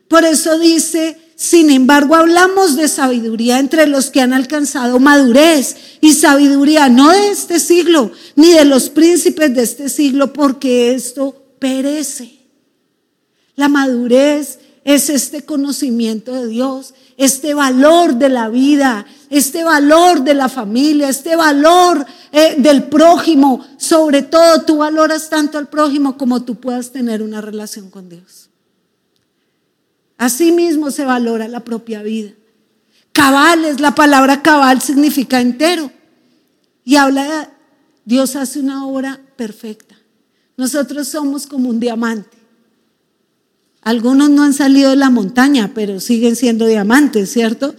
Por 0.08 0.26
eso 0.26 0.58
dice, 0.58 1.18
sin 1.36 1.70
embargo, 1.70 2.16
hablamos 2.16 2.76
de 2.76 2.88
sabiduría 2.88 3.60
entre 3.60 3.86
los 3.86 4.10
que 4.10 4.22
han 4.22 4.34
alcanzado 4.34 5.00
madurez 5.00 5.76
y 6.02 6.14
sabiduría 6.14 6.90
no 6.90 7.12
de 7.12 7.30
este 7.30 7.60
siglo, 7.60 8.12
ni 8.36 8.54
de 8.54 8.66
los 8.66 8.90
príncipes 8.90 9.54
de 9.54 9.64
este 9.64 9.90
siglo, 9.90 10.34
porque 10.34 10.96
esto 10.96 11.36
perece. 11.60 12.37
La 13.58 13.68
madurez 13.70 14.60
es 14.84 15.10
este 15.10 15.44
conocimiento 15.44 16.32
de 16.32 16.48
Dios, 16.48 16.94
este 17.18 17.56
valor 17.56 18.14
de 18.14 18.30
la 18.30 18.50
vida, 18.50 19.06
este 19.32 19.64
valor 19.64 20.24
de 20.24 20.36
la 20.36 20.48
familia, 20.48 21.10
este 21.10 21.36
valor 21.36 22.06
eh, 22.32 22.56
del 22.60 22.84
prójimo. 22.84 23.66
Sobre 23.78 24.22
todo, 24.22 24.62
tú 24.62 24.78
valoras 24.78 25.30
tanto 25.30 25.58
al 25.58 25.68
prójimo 25.68 26.18
como 26.18 26.44
tú 26.44 26.56
puedas 26.56 26.92
tener 26.92 27.24
una 27.24 27.42
relación 27.42 27.90
con 27.90 28.08
Dios. 28.08 28.50
Asimismo 30.20 30.92
se 30.92 31.04
valora 31.04 31.48
la 31.48 31.62
propia 31.62 32.04
vida. 32.04 32.32
Cabales, 33.12 33.80
la 33.80 33.96
palabra 33.96 34.44
cabal 34.44 34.82
significa 34.84 35.42
entero. 35.42 35.92
Y 36.86 36.96
habla 36.96 37.24
de 37.24 37.48
Dios 38.06 38.36
hace 38.36 38.60
una 38.60 38.86
obra 38.86 39.20
perfecta. 39.36 39.96
Nosotros 40.56 41.08
somos 41.08 41.48
como 41.48 41.70
un 41.70 41.80
diamante. 41.80 42.37
Algunos 43.88 44.30
no 44.30 44.44
han 44.44 44.54
salido 44.54 44.90
de 44.90 44.98
la 44.98 45.10
montaña, 45.10 45.72
pero 45.74 46.02
siguen 46.02 46.36
siendo 46.36 46.66
diamantes, 46.66 47.32
¿cierto? 47.32 47.74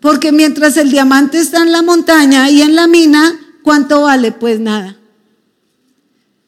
Porque 0.00 0.32
mientras 0.32 0.78
el 0.78 0.90
diamante 0.90 1.38
está 1.38 1.58
en 1.58 1.72
la 1.72 1.82
montaña 1.82 2.48
y 2.48 2.62
en 2.62 2.74
la 2.74 2.86
mina, 2.86 3.38
¿cuánto 3.62 4.00
vale? 4.00 4.32
Pues 4.32 4.60
nada. 4.60 4.96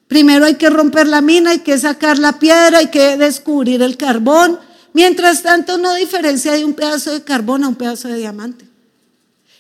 Primero 0.09 0.47
hay 0.47 0.55
que 0.55 0.71
romper 0.71 1.07
la 1.07 1.21
mina, 1.21 1.51
hay 1.51 1.59
que 1.59 1.77
sacar 1.77 2.19
la 2.19 2.39
piedra, 2.39 2.79
hay 2.79 2.87
que 2.87 3.19
descubrir 3.19 3.83
el 3.83 3.99
carbón. 3.99 4.59
Mientras 4.95 5.43
tanto, 5.43 5.77
no 5.77 5.93
diferencia 5.93 6.53
de 6.53 6.65
un 6.65 6.73
pedazo 6.73 7.13
de 7.13 7.23
carbón 7.23 7.63
a 7.63 7.69
un 7.69 7.75
pedazo 7.75 8.09
de 8.09 8.17
diamante. 8.17 8.67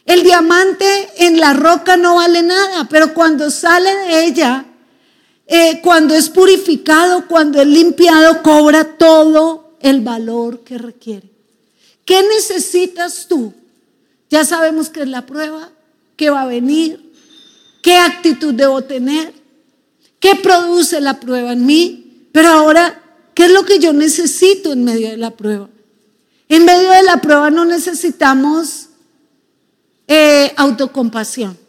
El 0.07 0.23
diamante 0.23 0.87
en 1.19 1.39
la 1.39 1.53
roca 1.53 1.99
no 1.99 2.15
vale 2.15 2.43
nada, 2.43 2.89
pero 2.89 3.13
cuando 3.13 3.51
sale 3.51 3.95
de 3.95 4.25
ella, 4.25 4.65
eh, 5.47 5.81
cuando 5.83 6.15
es 6.15 6.29
purificado, 6.29 7.27
cuando 7.29 7.61
es 7.61 7.67
limpiado, 7.67 8.43
cobra 8.43 8.97
todo 8.97 9.77
el 9.81 10.01
valor 10.01 10.61
que 10.61 10.79
requiere. 10.79 11.31
¿Qué 12.05 12.23
necesitas 12.23 13.27
tú? 13.29 13.53
Ya 14.31 14.45
sabemos 14.45 14.89
que 14.89 15.03
es 15.03 15.09
la 15.09 15.27
prueba, 15.27 15.71
qué 16.17 16.31
va 16.31 16.43
a 16.43 16.47
venir, 16.47 17.13
qué 17.83 17.97
actitud 17.97 18.55
debo 18.55 18.83
tener, 18.83 19.35
qué 20.19 20.35
produce 20.37 21.01
la 21.01 21.21
prueba 21.21 21.53
en 21.53 21.67
mí, 21.67 22.29
pero 22.33 22.49
ahora, 22.49 23.03
¿qué 23.35 23.45
es 23.45 23.53
lo 23.53 23.65
que 23.65 23.79
yo 23.79 23.93
necesito 23.93 24.73
en 24.73 24.85
medio 24.85 25.11
de 25.11 25.19
la 25.19 25.31
prueba? 25.31 25.69
En 26.49 26.65
medio 26.65 26.91
de 26.91 27.03
la 27.03 27.21
prueba 27.21 27.51
no 27.51 27.65
necesitamos 27.65 28.89
eh, 30.07 30.53
autocompasión. 30.57 31.64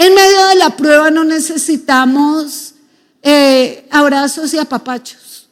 En 0.00 0.14
medio 0.14 0.46
de 0.46 0.54
la 0.54 0.74
prueba 0.78 1.10
no 1.10 1.24
necesitamos 1.24 2.72
eh, 3.22 3.86
abrazos 3.90 4.54
y 4.54 4.56
apapachos. 4.56 5.46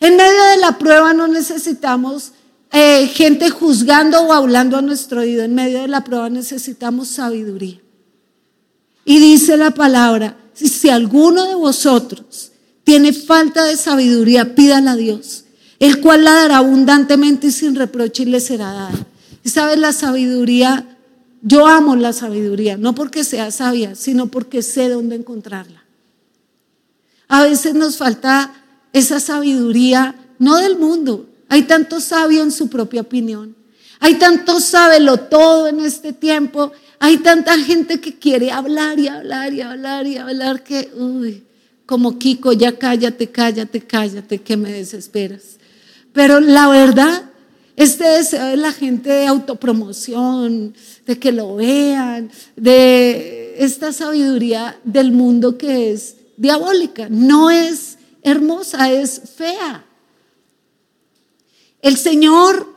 En 0.00 0.16
medio 0.16 0.42
de 0.42 0.56
la 0.56 0.78
prueba 0.78 1.12
no 1.12 1.28
necesitamos 1.28 2.32
eh, 2.72 3.08
gente 3.08 3.50
juzgando 3.50 4.22
o 4.22 4.32
hablando 4.32 4.78
a 4.78 4.80
nuestro 4.80 5.20
oído. 5.20 5.42
En 5.42 5.54
medio 5.54 5.82
de 5.82 5.88
la 5.88 6.02
prueba 6.02 6.30
necesitamos 6.30 7.08
sabiduría. 7.08 7.78
Y 9.04 9.18
dice 9.18 9.58
la 9.58 9.72
palabra, 9.72 10.34
si 10.54 10.88
alguno 10.88 11.44
de 11.44 11.56
vosotros 11.56 12.52
tiene 12.84 13.12
falta 13.12 13.64
de 13.64 13.76
sabiduría, 13.76 14.54
pídala 14.54 14.92
a 14.92 14.96
Dios, 14.96 15.44
el 15.78 16.00
cual 16.00 16.24
la 16.24 16.32
dará 16.32 16.56
abundantemente 16.56 17.48
y 17.48 17.52
sin 17.52 17.74
reproche 17.74 18.22
y 18.22 18.26
le 18.26 18.40
será 18.40 18.72
dada. 18.72 19.06
Y 19.44 19.50
sabes, 19.50 19.76
la 19.78 19.92
sabiduría 19.92 20.86
yo 21.42 21.66
amo 21.66 21.96
la 21.96 22.12
sabiduría, 22.12 22.76
no 22.76 22.94
porque 22.94 23.24
sea 23.24 23.50
sabia, 23.50 23.94
sino 23.94 24.26
porque 24.26 24.62
sé 24.62 24.88
dónde 24.88 25.16
encontrarla. 25.16 25.82
A 27.28 27.44
veces 27.44 27.74
nos 27.74 27.96
falta 27.96 28.52
esa 28.92 29.20
sabiduría, 29.20 30.14
no 30.38 30.56
del 30.56 30.78
mundo. 30.78 31.28
Hay 31.48 31.62
tanto 31.62 32.00
sabio 32.00 32.42
en 32.42 32.52
su 32.52 32.68
propia 32.68 33.02
opinión. 33.02 33.56
Hay 34.00 34.14
tanto 34.14 34.60
sábelo 34.60 35.18
todo 35.18 35.68
en 35.68 35.80
este 35.80 36.12
tiempo. 36.12 36.72
Hay 36.98 37.18
tanta 37.18 37.56
gente 37.58 38.00
que 38.00 38.18
quiere 38.18 38.50
hablar 38.50 38.98
y 38.98 39.08
hablar 39.08 39.52
y 39.52 39.60
hablar 39.60 40.06
y 40.06 40.16
hablar 40.16 40.62
que, 40.62 40.90
uy, 40.96 41.44
como 41.86 42.18
Kiko, 42.18 42.52
ya 42.52 42.78
cállate, 42.78 43.28
cállate, 43.30 43.80
cállate, 43.80 44.40
que 44.40 44.56
me 44.56 44.72
desesperas. 44.72 45.58
Pero 46.12 46.40
la 46.40 46.68
verdad 46.68 47.29
este 47.76 48.04
deseo 48.04 48.46
de 48.46 48.56
la 48.56 48.72
gente 48.72 49.10
de 49.10 49.26
autopromoción, 49.26 50.74
de 51.06 51.18
que 51.18 51.32
lo 51.32 51.56
vean, 51.56 52.30
de 52.56 53.56
esta 53.58 53.92
sabiduría 53.92 54.78
del 54.84 55.12
mundo 55.12 55.56
que 55.56 55.92
es 55.92 56.16
diabólica, 56.36 57.08
no 57.10 57.50
es 57.50 57.98
hermosa, 58.22 58.90
es 58.90 59.20
fea. 59.36 59.84
El 61.82 61.96
Señor, 61.96 62.74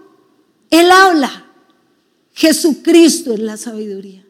Él 0.69 0.89
habla. 0.91 1.47
Jesucristo 2.33 3.33
es 3.33 3.39
la 3.39 3.57
sabiduría. 3.57 4.25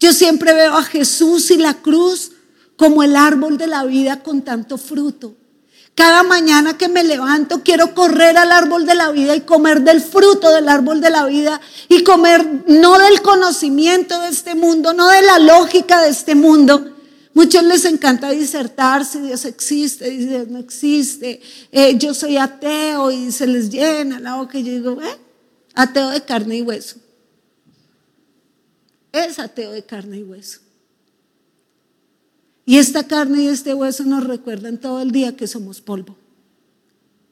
Yo 0.00 0.12
siempre 0.12 0.54
veo 0.54 0.76
a 0.76 0.82
Jesús 0.82 1.50
y 1.50 1.56
la 1.56 1.74
cruz 1.74 2.32
como 2.76 3.02
el 3.02 3.16
árbol 3.16 3.58
de 3.58 3.66
la 3.66 3.84
vida 3.84 4.22
con 4.22 4.42
tanto 4.42 4.78
fruto. 4.78 5.34
Cada 5.96 6.24
mañana 6.24 6.76
que 6.76 6.90
me 6.90 7.02
levanto 7.02 7.62
quiero 7.64 7.94
correr 7.94 8.36
al 8.36 8.52
árbol 8.52 8.84
de 8.84 8.94
la 8.94 9.10
vida 9.12 9.34
y 9.34 9.40
comer 9.40 9.80
del 9.80 10.02
fruto 10.02 10.54
del 10.54 10.68
árbol 10.68 11.00
de 11.00 11.08
la 11.08 11.24
vida 11.24 11.58
y 11.88 12.04
comer 12.04 12.46
no 12.66 12.98
del 12.98 13.22
conocimiento 13.22 14.20
de 14.20 14.28
este 14.28 14.54
mundo, 14.54 14.92
no 14.92 15.08
de 15.08 15.22
la 15.22 15.38
lógica 15.38 16.02
de 16.02 16.10
este 16.10 16.34
mundo. 16.34 16.94
Muchos 17.32 17.64
les 17.64 17.86
encanta 17.86 18.28
disertar 18.28 19.06
si 19.06 19.20
Dios 19.20 19.46
existe, 19.46 20.10
si 20.10 20.26
Dios 20.26 20.48
no 20.48 20.58
existe. 20.58 21.40
Eh, 21.72 21.96
yo 21.96 22.12
soy 22.12 22.36
ateo 22.36 23.10
y 23.10 23.32
se 23.32 23.46
les 23.46 23.70
llena 23.70 24.20
la 24.20 24.34
boca 24.34 24.58
y 24.58 24.64
yo 24.64 24.72
digo, 24.72 25.00
eh, 25.00 25.16
ateo 25.74 26.10
de 26.10 26.20
carne 26.20 26.58
y 26.58 26.62
hueso. 26.62 26.98
Es 29.12 29.38
ateo 29.38 29.72
de 29.72 29.82
carne 29.82 30.18
y 30.18 30.24
hueso. 30.24 30.60
Y 32.68 32.78
esta 32.78 33.04
carne 33.04 33.44
y 33.44 33.46
este 33.46 33.74
hueso 33.74 34.04
nos 34.04 34.24
recuerdan 34.24 34.78
todo 34.78 35.00
el 35.00 35.12
día 35.12 35.36
que 35.36 35.46
somos 35.46 35.80
polvo, 35.80 36.16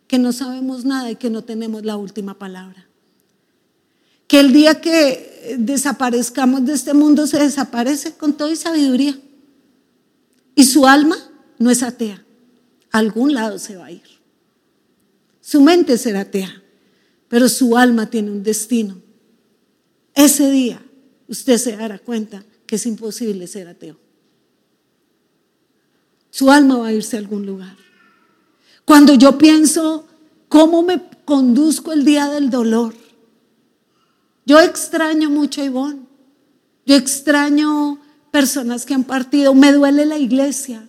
que 0.07 0.17
no 0.17 0.33
sabemos 0.33 0.85
nada 0.85 1.11
y 1.11 1.17
que 1.17 1.29
no 1.29 1.43
tenemos 1.43 1.85
la 1.85 1.97
última 1.97 2.39
palabra. 2.39 2.87
Que 4.29 4.39
el 4.39 4.53
día 4.53 4.81
que 4.81 5.57
desaparezcamos 5.59 6.65
de 6.65 6.75
este 6.75 6.95
mundo 6.95 7.27
se 7.27 7.41
desaparece 7.41 8.15
con 8.15 8.33
toda 8.35 8.55
sabiduría. 8.55 9.19
Y 10.55 10.65
su 10.65 10.87
alma 10.87 11.17
no 11.59 11.69
es 11.69 11.83
atea. 11.83 12.25
A 12.93 12.99
algún 12.99 13.35
lado 13.35 13.59
se 13.59 13.77
va 13.77 13.87
a 13.87 13.91
ir. 13.91 14.03
Su 15.41 15.61
mente 15.61 15.99
será 15.99 16.21
atea, 16.21 16.63
pero 17.29 17.49
su 17.49 17.77
alma 17.77 18.09
tiene 18.09 18.31
un 18.31 18.45
destino. 18.45 19.03
Ese 20.15 20.49
día 20.49 20.81
usted 21.27 21.59
se 21.59 21.77
dará 21.77 21.99
cuenta 21.99 22.45
que 22.67 22.77
es 22.77 22.87
imposible 22.87 23.49
ser 23.49 23.67
ateo. 23.67 24.04
Su 26.35 26.51
alma 26.51 26.79
va 26.79 26.89
a 26.89 26.93
irse 26.93 27.15
a 27.15 27.21
algún 27.21 27.47
lugar. 27.47 27.77
Cuando 28.85 29.15
yo 29.15 29.39
pienso 29.39 30.05
cómo 30.49 30.83
me 30.83 31.01
conduzco 31.25 31.93
el 31.93 32.05
día 32.05 32.27
del 32.27 32.51
dolor, 32.51 32.93
yo 34.45 34.59
extraño 34.59 35.31
mucho 35.31 35.63
a 35.63 35.67
Ivonne. 35.67 36.01
Yo 36.87 36.97
extraño 36.97 38.01
personas 38.33 38.85
que 38.85 38.95
han 38.95 39.05
partido. 39.05 39.55
Me 39.55 39.71
duele 39.71 40.07
la 40.07 40.19
iglesia. 40.19 40.89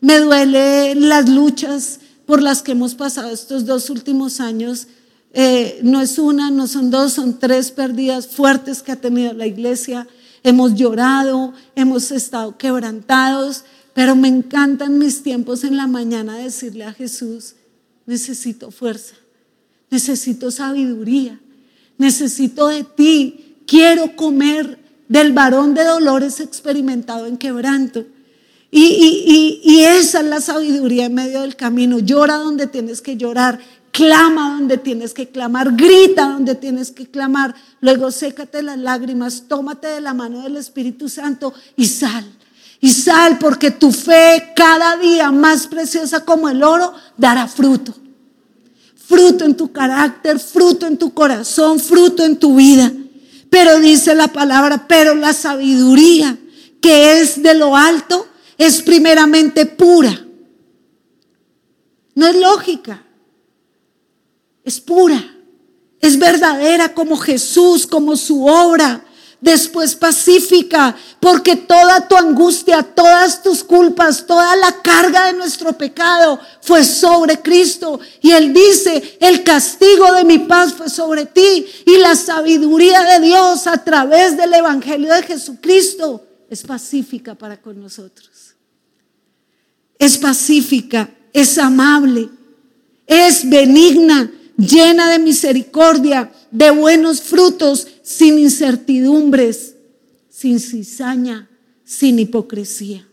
Me 0.00 0.18
duele 0.18 0.96
las 0.96 1.28
luchas 1.28 2.00
por 2.26 2.42
las 2.42 2.60
que 2.60 2.72
hemos 2.72 2.96
pasado 2.96 3.30
estos 3.30 3.64
dos 3.64 3.90
últimos 3.90 4.40
años. 4.40 4.88
Eh, 5.34 5.78
no 5.84 6.00
es 6.00 6.18
una, 6.18 6.50
no 6.50 6.66
son 6.66 6.90
dos, 6.90 7.12
son 7.12 7.38
tres 7.38 7.70
pérdidas 7.70 8.26
fuertes 8.26 8.82
que 8.82 8.90
ha 8.90 8.96
tenido 8.96 9.34
la 9.34 9.46
iglesia. 9.46 10.08
Hemos 10.42 10.74
llorado, 10.74 11.52
hemos 11.76 12.10
estado 12.10 12.58
quebrantados, 12.58 13.64
pero 13.98 14.14
me 14.14 14.28
encantan 14.28 14.96
mis 14.96 15.24
tiempos 15.24 15.64
en 15.64 15.76
la 15.76 15.88
mañana 15.88 16.36
decirle 16.36 16.84
a 16.84 16.92
Jesús, 16.92 17.56
necesito 18.06 18.70
fuerza, 18.70 19.16
necesito 19.90 20.52
sabiduría, 20.52 21.40
necesito 21.96 22.68
de 22.68 22.84
ti, 22.84 23.56
quiero 23.66 24.14
comer 24.14 24.78
del 25.08 25.32
varón 25.32 25.74
de 25.74 25.82
dolores 25.82 26.38
experimentado 26.38 27.26
en 27.26 27.38
quebranto. 27.38 28.06
Y, 28.70 29.58
y, 29.64 29.80
esa 29.80 30.20
es 30.20 30.26
la 30.26 30.40
sabiduría 30.40 31.06
en 31.06 31.14
medio 31.14 31.40
del 31.40 31.56
camino. 31.56 31.98
Llora 31.98 32.36
donde 32.36 32.68
tienes 32.68 33.02
que 33.02 33.16
llorar, 33.16 33.58
clama 33.90 34.58
donde 34.60 34.78
tienes 34.78 35.12
que 35.12 35.30
clamar, 35.30 35.74
grita 35.74 36.28
donde 36.28 36.54
tienes 36.54 36.92
que 36.92 37.08
clamar. 37.08 37.52
Luego 37.80 38.12
sécate 38.12 38.62
las 38.62 38.78
lágrimas, 38.78 39.46
tómate 39.48 39.88
de 39.88 40.00
la 40.00 40.14
mano 40.14 40.42
del 40.42 40.56
Espíritu 40.56 41.08
Santo 41.08 41.52
y 41.74 41.86
sal. 41.86 42.37
Y 42.80 42.92
sal 42.92 43.38
porque 43.38 43.70
tu 43.70 43.90
fe 43.90 44.52
cada 44.54 44.96
día 44.96 45.32
más 45.32 45.66
preciosa 45.66 46.24
como 46.24 46.48
el 46.48 46.62
oro 46.62 46.94
dará 47.16 47.48
fruto. 47.48 47.94
Fruto 48.94 49.44
en 49.44 49.56
tu 49.56 49.72
carácter, 49.72 50.38
fruto 50.38 50.86
en 50.86 50.96
tu 50.96 51.12
corazón, 51.12 51.80
fruto 51.80 52.24
en 52.24 52.36
tu 52.38 52.56
vida. 52.56 52.92
Pero 53.50 53.80
dice 53.80 54.14
la 54.14 54.28
palabra, 54.28 54.86
pero 54.86 55.14
la 55.14 55.32
sabiduría 55.32 56.36
que 56.80 57.20
es 57.20 57.42
de 57.42 57.54
lo 57.54 57.76
alto 57.76 58.28
es 58.56 58.82
primeramente 58.82 59.66
pura. 59.66 60.26
No 62.14 62.26
es 62.26 62.36
lógica, 62.36 63.04
es 64.64 64.80
pura, 64.80 65.24
es 66.00 66.18
verdadera 66.18 66.92
como 66.92 67.16
Jesús, 67.16 67.86
como 67.86 68.16
su 68.16 68.44
obra, 68.44 69.04
después 69.40 69.94
pacífica, 69.94 70.96
porque 71.20 71.56
toda 71.56 72.06
tu 72.08 72.16
angustia, 72.16 72.82
todas 72.82 73.42
tus 73.42 73.62
culpas, 73.62 74.26
toda 74.26 74.56
la 74.56 74.72
carga 74.82 75.26
de 75.26 75.34
nuestro 75.34 75.72
pecado 75.72 76.40
fue 76.60 76.84
sobre 76.84 77.40
Cristo. 77.40 78.00
Y 78.20 78.32
Él 78.32 78.52
dice, 78.52 79.18
el 79.20 79.44
castigo 79.44 80.12
de 80.12 80.24
mi 80.24 80.40
paz 80.40 80.72
fue 80.74 80.88
sobre 80.90 81.26
ti 81.26 81.66
y 81.86 81.98
la 81.98 82.14
sabiduría 82.16 83.02
de 83.02 83.20
Dios 83.26 83.66
a 83.66 83.82
través 83.84 84.36
del 84.36 84.54
Evangelio 84.54 85.12
de 85.14 85.22
Jesucristo 85.22 86.24
es 86.50 86.62
pacífica 86.62 87.34
para 87.34 87.60
con 87.60 87.80
nosotros. 87.80 88.54
Es 89.98 90.16
pacífica, 90.16 91.10
es 91.32 91.58
amable, 91.58 92.28
es 93.06 93.48
benigna, 93.48 94.30
llena 94.56 95.10
de 95.10 95.18
misericordia, 95.18 96.32
de 96.50 96.70
buenos 96.70 97.20
frutos, 97.20 97.86
sin 98.08 98.38
incertidumbres, 98.38 99.74
sin 100.30 100.60
cizaña, 100.60 101.46
sin 101.84 102.18
hipocresía. 102.18 103.06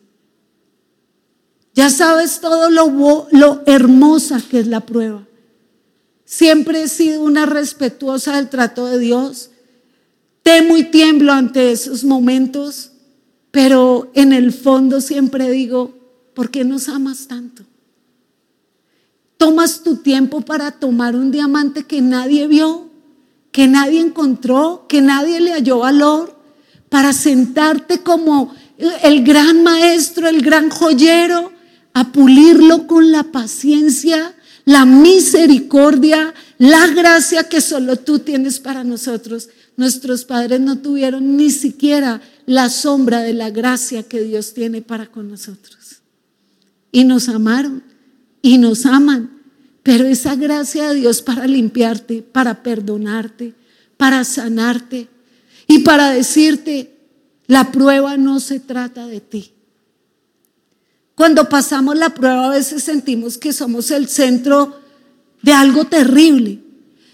Ya 1.74 1.90
sabes 1.90 2.40
todo 2.40 2.70
lo, 2.70 3.28
lo 3.30 3.62
hermosa 3.66 4.42
que 4.50 4.60
es 4.60 4.68
la 4.68 4.86
prueba. 4.86 5.28
Siempre 6.24 6.84
he 6.84 6.88
sido 6.88 7.24
una 7.24 7.46
respetuosa 7.46 8.38
del 8.38 8.48
trato 8.48 8.86
de 8.86 8.98
Dios. 8.98 9.50
Temo 10.44 10.78
y 10.78 10.86
tiemblo 10.86 11.34
ante 11.34 11.74
esos 11.74 12.06
momentos, 12.06 12.94
pero 13.52 14.10
en 14.14 14.32
el 14.32 14.54
fondo 14.54 15.02
siempre 15.02 15.52
digo, 15.52 15.94
¿por 16.34 16.52
qué 16.52 16.64
nos 16.64 16.88
amas 16.88 17.28
tanto? 17.28 17.64
Tomas 19.36 19.84
tu 19.84 19.98
tiempo 19.98 20.40
para 20.40 20.72
tomar 20.72 21.18
un 21.18 21.32
diamante 21.32 21.84
que 21.84 22.02
nadie 22.02 22.48
vio, 22.48 22.85
que 23.56 23.70
nadie 23.70 24.02
encontró, 24.02 24.86
que 24.90 25.02
nadie 25.02 25.40
le 25.40 25.54
halló 25.54 25.80
valor, 25.80 26.38
para 26.90 27.14
sentarte 27.14 28.00
como 28.00 28.54
el 29.02 29.24
gran 29.24 29.64
maestro, 29.64 30.28
el 30.28 30.42
gran 30.42 30.70
joyero, 30.70 31.54
a 31.94 32.12
pulirlo 32.12 32.86
con 32.86 33.14
la 33.14 33.24
paciencia, 33.24 34.36
la 34.66 34.84
misericordia, 34.84 36.34
la 36.58 36.88
gracia 36.88 37.48
que 37.48 37.62
solo 37.62 37.96
tú 37.96 38.20
tienes 38.20 38.60
para 38.60 38.84
nosotros. 38.84 39.48
Nuestros 39.78 40.26
padres 40.26 40.60
no 40.60 40.80
tuvieron 40.80 41.38
ni 41.38 41.50
siquiera 41.50 42.20
la 42.46 42.68
sombra 42.68 43.22
de 43.22 43.32
la 43.32 43.52
gracia 43.52 44.04
que 44.04 44.20
Dios 44.20 44.54
tiene 44.54 44.82
para 44.82 45.06
con 45.06 45.30
nosotros. 45.30 46.02
Y 46.92 47.06
nos 47.06 47.30
amaron 47.30 47.84
y 48.42 48.58
nos 48.58 48.86
aman. 48.86 49.35
Pero 49.86 50.08
esa 50.08 50.34
gracia 50.36 50.90
de 50.90 50.96
Dios 50.96 51.22
para 51.22 51.46
limpiarte, 51.46 52.24
para 52.24 52.64
perdonarte, 52.64 53.54
para 53.98 54.24
sanarte 54.24 55.08
y 55.68 55.84
para 55.84 56.10
decirte, 56.10 56.98
la 57.46 57.72
prueba 57.72 58.18
no 58.18 58.40
se 58.40 58.60
trata 58.60 59.06
de 59.06 59.22
ti. 59.22 59.52
Cuando 61.14 61.48
pasamos 61.48 61.96
la 61.98 62.16
prueba 62.16 62.48
a 62.48 62.50
veces 62.50 62.82
sentimos 62.82 63.38
que 63.38 63.54
somos 63.54 63.92
el 63.92 64.08
centro 64.08 64.82
de 65.44 65.54
algo 65.54 65.86
terrible. 65.86 66.64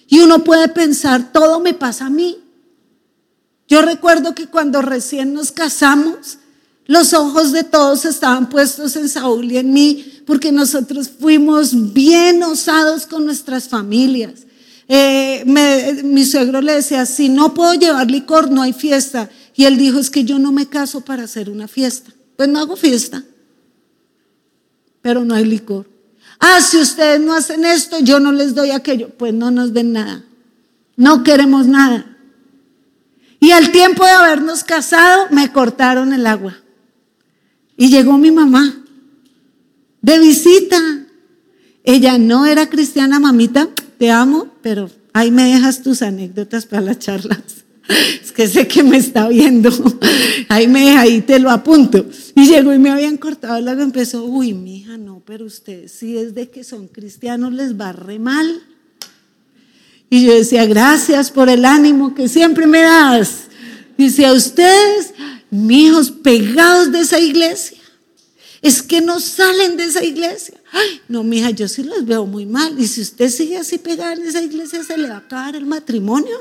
Y 0.08 0.22
uno 0.22 0.42
puede 0.46 0.70
pensar, 0.70 1.34
todo 1.34 1.60
me 1.60 1.74
pasa 1.74 2.06
a 2.06 2.10
mí. 2.10 2.40
Yo 3.68 3.82
recuerdo 3.82 4.34
que 4.34 4.48
cuando 4.48 4.82
recién 4.82 5.34
nos 5.34 5.52
casamos, 5.52 6.38
los 6.92 7.14
ojos 7.14 7.54
de 7.54 7.64
todos 7.64 8.04
estaban 8.04 8.50
puestos 8.50 8.98
en 8.98 9.08
Saúl 9.08 9.50
y 9.50 9.58
en 9.58 9.72
mí, 9.72 10.22
porque 10.28 10.52
nosotros 10.52 11.10
fuimos 11.10 11.94
bien 11.94 12.44
osados 12.44 13.08
con 13.08 13.26
nuestras 13.26 13.70
familias. 13.70 14.42
Eh, 14.90 15.46
mi 16.04 16.26
suegro 16.26 16.60
le 16.60 16.74
decía, 16.74 17.06
si 17.06 17.30
no 17.30 17.54
puedo 17.54 17.76
llevar 17.76 18.12
licor, 18.12 18.52
no 18.52 18.62
hay 18.62 18.74
fiesta. 18.74 19.30
Y 19.56 19.64
él 19.64 19.78
dijo, 19.78 20.00
es 20.00 20.10
que 20.10 20.26
yo 20.26 20.38
no 20.38 20.52
me 20.52 20.68
caso 20.68 21.00
para 21.00 21.24
hacer 21.24 21.50
una 21.50 21.70
fiesta. 21.70 22.12
Pues 22.36 22.50
no 22.50 22.60
hago 22.60 22.76
fiesta, 22.76 23.24
pero 25.02 25.24
no 25.24 25.34
hay 25.34 25.46
licor. 25.46 25.90
Ah, 26.40 26.60
si 26.60 26.76
ustedes 26.76 27.22
no 27.22 27.34
hacen 27.34 27.64
esto, 27.64 28.00
yo 28.00 28.20
no 28.20 28.34
les 28.34 28.54
doy 28.54 28.72
aquello. 28.72 29.12
Pues 29.18 29.34
no 29.34 29.50
nos 29.50 29.74
den 29.74 29.94
nada. 29.94 30.26
No 30.98 31.24
queremos 31.24 31.68
nada. 31.68 32.18
Y 33.40 33.52
al 33.52 33.72
tiempo 33.72 34.04
de 34.04 34.12
habernos 34.12 34.66
casado, 34.66 35.28
me 35.32 35.54
cortaron 35.54 36.12
el 36.12 36.28
agua. 36.28 36.61
Y 37.82 37.90
llegó 37.90 38.16
mi 38.20 38.30
mamá. 38.30 38.76
de 40.04 40.20
visita. 40.20 40.80
Ella 41.84 42.20
no 42.20 42.46
era 42.46 42.70
cristiana, 42.70 43.20
mamita, 43.20 43.70
te 43.98 44.12
amo, 44.12 44.50
pero 44.62 44.92
ahí 45.14 45.32
me 45.32 45.46
dejas 45.52 45.82
tus 45.82 46.04
anécdotas 46.04 46.68
para 46.68 46.84
las 46.84 47.00
charlas. 47.00 47.40
Es 48.24 48.32
que 48.32 48.48
sé 48.48 48.68
que 48.68 48.84
me 48.84 48.98
está 48.98 49.28
viendo. 49.30 49.72
Ahí 50.48 50.68
me 50.68 50.96
ahí 50.96 51.22
te 51.22 51.40
lo 51.40 51.50
apunto. 51.50 52.06
Y 52.36 52.46
llegó 52.46 52.72
y 52.72 52.78
me 52.78 52.92
habían 52.92 53.18
cortado, 53.18 53.60
luego 53.60 53.82
empezó, 53.82 54.26
uy, 54.26 54.54
mija, 54.54 54.98
no, 54.98 55.24
pero 55.26 55.46
ustedes, 55.46 55.92
si 55.92 56.18
es 56.18 56.36
de 56.36 56.50
que 56.50 56.64
son 56.64 56.88
cristianos, 56.88 57.52
les 57.52 57.80
va 57.80 57.94
re 57.94 58.20
mal. 58.20 58.62
Y 60.10 60.24
yo 60.26 60.36
decía, 60.36 60.66
gracias 60.68 61.32
por 61.32 61.50
el 61.50 61.66
ánimo 61.66 62.14
que 62.14 62.30
siempre 62.30 62.68
me 62.68 62.82
das. 62.82 63.46
Dice, 63.98 64.26
a 64.28 64.34
ustedes, 64.34 65.14
hijos 65.52 66.12
pegados 66.12 66.92
de 66.92 67.02
esa 67.02 67.20
iglesia. 67.20 67.78
Es 68.62 68.82
que 68.82 69.02
no 69.02 69.20
salen 69.20 69.76
de 69.76 69.86
esa 69.86 70.04
iglesia. 70.04 70.60
Ay, 70.72 71.02
no, 71.08 71.24
mija, 71.24 71.50
yo 71.50 71.68
sí 71.68 71.84
los 71.84 72.06
veo 72.06 72.26
muy 72.26 72.46
mal. 72.46 72.80
Y 72.80 72.88
si 72.88 73.02
usted 73.02 73.30
sigue 73.30 73.58
así 73.58 73.78
pegada 73.78 74.14
en 74.14 74.26
esa 74.26 74.42
iglesia, 74.42 74.84
se 74.84 74.98
le 74.98 75.10
va 75.10 75.16
a 75.16 75.20
acabar 75.20 75.56
el 75.56 75.66
matrimonio. 75.66 76.38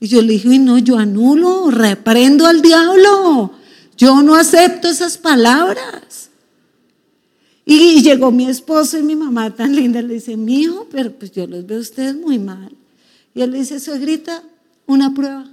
Y 0.00 0.08
yo 0.08 0.22
le 0.22 0.34
dije, 0.34 0.58
no, 0.58 0.78
yo 0.78 0.96
anulo, 0.96 1.70
reprendo 1.70 2.46
al 2.46 2.62
diablo. 2.62 3.52
Yo 3.96 4.22
no 4.22 4.34
acepto 4.34 4.88
esas 4.88 5.18
palabras. 5.18 6.30
Y, 7.66 8.00
llegó 8.00 8.30
mi 8.30 8.48
esposo 8.48 8.96
y 8.96 9.02
mi 9.02 9.14
mamá 9.14 9.54
tan 9.54 9.76
linda, 9.76 10.00
le 10.00 10.14
dice, 10.14 10.38
mi 10.38 10.62
hijo, 10.62 10.86
pero 10.90 11.12
pues 11.12 11.32
yo 11.32 11.46
los 11.46 11.66
veo 11.66 11.78
a 11.78 11.82
ustedes 11.82 12.14
muy 12.14 12.38
mal. 12.38 12.72
Y 13.34 13.42
él 13.42 13.50
le 13.50 13.58
dice, 13.58 13.78
suegrita, 13.78 14.42
una 14.86 15.12
prueba. 15.12 15.50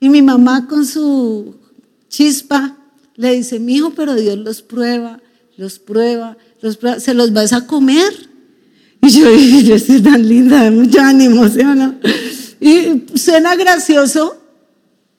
Y 0.00 0.08
mi 0.08 0.22
mamá 0.22 0.66
con 0.66 0.86
su 0.86 1.54
chispa 2.08 2.76
le 3.16 3.34
dice, 3.34 3.60
mi 3.60 3.76
hijo, 3.76 3.90
pero 3.90 4.14
Dios 4.14 4.38
los 4.38 4.62
prueba, 4.62 5.20
los 5.58 5.78
prueba, 5.78 6.38
los 6.62 6.78
prueba, 6.78 6.98
se 6.98 7.12
los 7.12 7.34
vas 7.34 7.52
a 7.52 7.66
comer. 7.66 8.30
Y 9.02 9.10
yo, 9.10 9.30
yo 9.62 9.78
soy 9.78 10.00
tan 10.00 10.26
linda, 10.26 10.64
de 10.64 10.70
mucho 10.70 11.00
ánimo, 11.00 11.46
¿sí 11.48 11.60
o 11.60 11.74
no? 11.74 11.96
Y 12.60 13.18
suena 13.18 13.54
gracioso, 13.56 14.42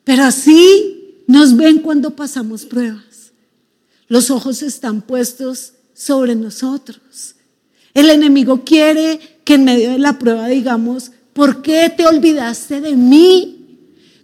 pero 0.03 0.23
así 0.23 1.23
nos 1.27 1.55
ven 1.55 1.79
cuando 1.79 2.15
pasamos 2.15 2.65
pruebas. 2.65 3.33
Los 4.07 4.31
ojos 4.31 4.63
están 4.63 5.01
puestos 5.01 5.73
sobre 5.93 6.35
nosotros. 6.35 7.35
El 7.93 8.09
enemigo 8.09 8.63
quiere 8.63 9.19
que 9.43 9.55
en 9.55 9.63
medio 9.63 9.91
de 9.91 9.99
la 9.99 10.17
prueba 10.17 10.47
digamos, 10.47 11.11
¿por 11.33 11.61
qué 11.61 11.93
te 11.95 12.05
olvidaste 12.05 12.81
de 12.81 12.95
mí? 12.95 13.60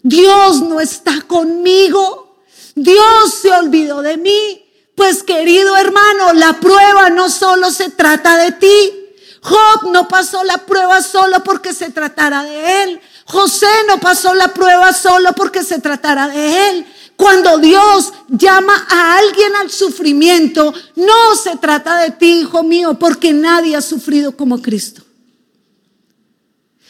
Dios 0.04 0.62
no 0.62 0.80
está 0.80 1.22
conmigo. 1.22 2.38
Dios 2.76 3.34
se 3.42 3.52
olvidó 3.52 4.02
de 4.02 4.18
mí. 4.18 4.64
Pues 4.96 5.22
querido 5.24 5.76
hermano, 5.76 6.34
la 6.34 6.54
prueba 6.60 7.10
no 7.10 7.30
solo 7.30 7.72
se 7.72 7.90
trata 7.90 8.38
de 8.38 8.52
ti. 8.54 8.94
Job 9.42 9.92
no 9.92 10.08
pasó 10.08 10.44
la 10.44 10.58
prueba 10.66 11.02
solo 11.02 11.44
porque 11.44 11.74
se 11.74 11.92
tratara 11.92 12.44
de 12.44 12.84
él. 12.84 13.02
José 13.26 13.68
no 13.88 14.00
pasó 14.00 14.34
la 14.34 14.54
prueba 14.54 14.94
solo 14.94 15.34
porque 15.34 15.64
se 15.64 15.80
tratara 15.80 16.28
de 16.30 16.70
él. 16.70 16.86
Cuando 17.16 17.58
Dios 17.58 18.14
llama 18.28 18.86
a 18.90 19.18
alguien 19.18 19.56
al 19.56 19.72
sufrimiento, 19.72 20.74
no 20.96 21.36
se 21.36 21.58
trata 21.58 22.00
de 22.00 22.12
ti, 22.12 22.42
hijo 22.42 22.64
mío, 22.64 22.98
porque 23.00 23.34
nadie 23.34 23.76
ha 23.76 23.82
sufrido 23.82 24.38
como 24.38 24.62
Cristo. 24.62 25.02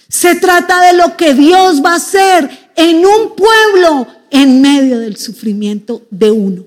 Se 0.10 0.36
trata 0.36 0.82
de 0.88 0.98
lo 0.98 1.18
que 1.18 1.34
Dios 1.34 1.84
va 1.84 1.94
a 1.94 1.98
hacer 1.98 2.72
en 2.76 3.06
un 3.06 3.36
pueblo 3.36 4.08
en 4.30 4.62
medio 4.62 5.00
del 5.00 5.18
sufrimiento 5.18 6.04
de 6.10 6.32
uno. 6.32 6.66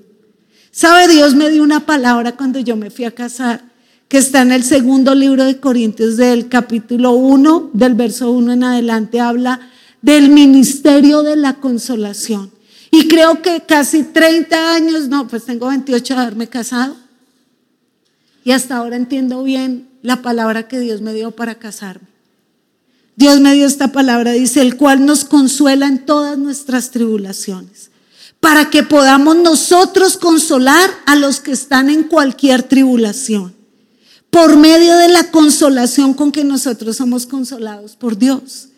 ¿Sabe? 0.71 1.07
Dios 1.07 1.35
me 1.35 1.49
dio 1.49 1.63
una 1.63 1.85
palabra 1.85 2.35
cuando 2.37 2.59
yo 2.59 2.75
me 2.75 2.91
fui 2.91 3.05
a 3.05 3.11
casar, 3.11 3.61
que 4.07 4.17
está 4.17 4.41
en 4.41 4.51
el 4.51 4.63
segundo 4.63 5.15
libro 5.15 5.43
de 5.43 5.59
Corintios 5.59 6.17
del 6.17 6.49
capítulo 6.49 7.11
1, 7.11 7.71
del 7.73 7.93
verso 7.95 8.31
1 8.31 8.53
en 8.53 8.63
adelante, 8.63 9.19
habla 9.19 9.71
del 10.01 10.29
ministerio 10.29 11.23
de 11.23 11.35
la 11.35 11.55
consolación. 11.55 12.51
Y 12.91 13.07
creo 13.07 13.41
que 13.41 13.61
casi 13.61 14.03
30 14.03 14.75
años, 14.75 15.07
no, 15.07 15.27
pues 15.27 15.45
tengo 15.45 15.67
28 15.67 16.13
de 16.13 16.21
haberme 16.21 16.47
casado. 16.47 16.95
Y 18.43 18.51
hasta 18.51 18.77
ahora 18.77 18.97
entiendo 18.97 19.43
bien 19.43 19.87
la 20.01 20.21
palabra 20.21 20.67
que 20.67 20.79
Dios 20.79 21.01
me 21.01 21.13
dio 21.13 21.31
para 21.31 21.55
casarme. 21.55 22.10
Dios 23.15 23.39
me 23.39 23.53
dio 23.53 23.67
esta 23.67 23.91
palabra, 23.91 24.31
dice, 24.31 24.61
el 24.61 24.77
cual 24.77 25.05
nos 25.05 25.25
consuela 25.25 25.87
en 25.87 26.05
todas 26.05 26.37
nuestras 26.37 26.91
tribulaciones, 26.91 27.91
para 28.39 28.69
que 28.69 28.83
podamos 28.83 29.35
nosotros 29.35 30.17
consolar 30.17 30.89
a 31.05 31.15
los 31.15 31.39
que 31.39 31.51
están 31.51 31.89
en 31.89 32.03
cualquier 32.03 32.63
tribulación, 32.63 33.53
por 34.29 34.55
medio 34.55 34.95
de 34.95 35.09
la 35.09 35.29
consolación 35.29 36.13
con 36.13 36.31
que 36.31 36.43
nosotros 36.43 36.97
somos 36.97 37.25
consolados 37.25 37.95
por 37.95 38.17
Dios. 38.17 38.69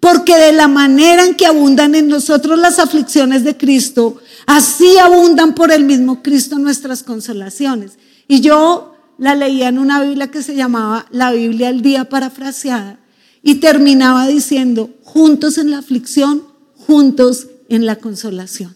Porque 0.00 0.36
de 0.36 0.52
la 0.52 0.68
manera 0.68 1.24
en 1.24 1.36
que 1.36 1.46
abundan 1.46 1.94
en 1.94 2.08
nosotros 2.08 2.58
las 2.58 2.78
aflicciones 2.78 3.44
de 3.44 3.56
Cristo, 3.56 4.18
así 4.44 4.98
abundan 4.98 5.54
por 5.54 5.72
el 5.72 5.84
mismo 5.84 6.22
Cristo 6.22 6.58
nuestras 6.58 7.02
consolaciones. 7.02 7.92
Y 8.28 8.40
yo 8.40 8.94
la 9.16 9.34
leía 9.34 9.68
en 9.68 9.78
una 9.78 10.02
Biblia 10.02 10.30
que 10.30 10.42
se 10.42 10.54
llamaba 10.54 11.06
La 11.10 11.32
Biblia 11.32 11.68
al 11.68 11.80
día 11.80 12.10
parafraseada 12.10 12.98
y 13.42 13.56
terminaba 13.56 14.26
diciendo, 14.26 14.90
juntos 15.02 15.58
en 15.58 15.70
la 15.70 15.78
aflicción, 15.78 16.44
juntos 16.74 17.46
en 17.68 17.86
la 17.86 17.96
consolación. 17.96 18.74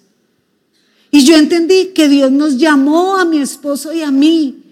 Y 1.11 1.25
yo 1.25 1.37
entendí 1.37 1.87
que 1.95 2.09
Dios 2.09 2.31
nos 2.31 2.57
llamó 2.57 3.17
a 3.17 3.25
mi 3.25 3.39
esposo 3.39 3.93
y 3.93 4.03
a 4.03 4.11
mí 4.11 4.63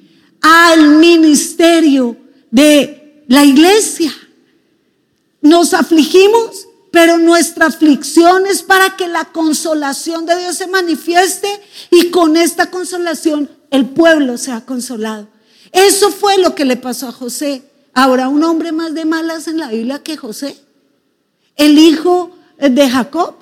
al 0.40 0.96
ministerio 0.96 2.16
de 2.50 3.24
la 3.26 3.44
iglesia. 3.44 4.12
Nos 5.40 5.74
afligimos, 5.74 6.68
pero 6.90 7.18
nuestra 7.18 7.66
aflicción 7.66 8.46
es 8.46 8.62
para 8.62 8.96
que 8.96 9.08
la 9.08 9.26
consolación 9.26 10.26
de 10.26 10.38
Dios 10.38 10.56
se 10.56 10.66
manifieste 10.66 11.48
y 11.90 12.10
con 12.10 12.36
esta 12.36 12.70
consolación 12.70 13.50
el 13.70 13.86
pueblo 13.86 14.38
sea 14.38 14.64
consolado. 14.64 15.28
Eso 15.72 16.10
fue 16.10 16.38
lo 16.38 16.54
que 16.54 16.64
le 16.64 16.76
pasó 16.76 17.08
a 17.08 17.12
José. 17.12 17.62
¿Habrá 17.94 18.28
un 18.28 18.42
hombre 18.44 18.72
más 18.72 18.94
de 18.94 19.04
malas 19.04 19.48
en 19.48 19.58
la 19.58 19.68
Biblia 19.68 20.02
que 20.02 20.16
José? 20.16 20.56
El 21.56 21.78
hijo 21.78 22.30
de 22.58 22.88
Jacob. 22.88 23.34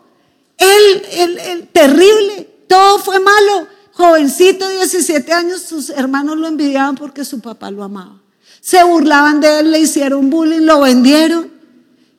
El 0.58 1.68
terrible. 1.72 2.48
Todo 2.66 2.98
fue 2.98 3.20
malo. 3.20 3.68
Jovencito, 3.92 4.68
17 4.68 5.32
años, 5.32 5.62
sus 5.62 5.88
hermanos 5.88 6.36
lo 6.36 6.46
envidiaban 6.46 6.96
porque 6.96 7.24
su 7.24 7.40
papá 7.40 7.70
lo 7.70 7.82
amaba. 7.82 8.20
Se 8.60 8.84
burlaban 8.84 9.40
de 9.40 9.60
él, 9.60 9.70
le 9.70 9.78
hicieron 9.78 10.28
bullying, 10.28 10.62
lo 10.62 10.80
vendieron. 10.80 11.50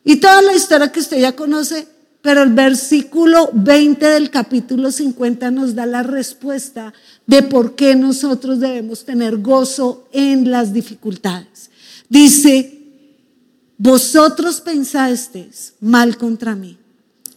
Y 0.02 0.16
toda 0.16 0.42
la 0.42 0.54
historia 0.54 0.90
que 0.90 0.98
usted 0.98 1.20
ya 1.20 1.36
conoce, 1.36 1.86
pero 2.20 2.42
el 2.42 2.52
versículo 2.52 3.50
20 3.52 4.06
del 4.06 4.30
capítulo 4.30 4.90
50 4.90 5.50
nos 5.50 5.74
da 5.74 5.86
la 5.86 6.02
respuesta 6.02 6.92
de 7.26 7.42
por 7.42 7.76
qué 7.76 7.94
nosotros 7.94 8.58
debemos 8.58 9.04
tener 9.04 9.36
gozo 9.38 10.08
en 10.12 10.50
las 10.50 10.72
dificultades. 10.72 11.70
Dice, 12.08 12.78
vosotros 13.76 14.60
pensasteis 14.60 15.74
mal 15.80 16.16
contra 16.16 16.54
mí, 16.54 16.78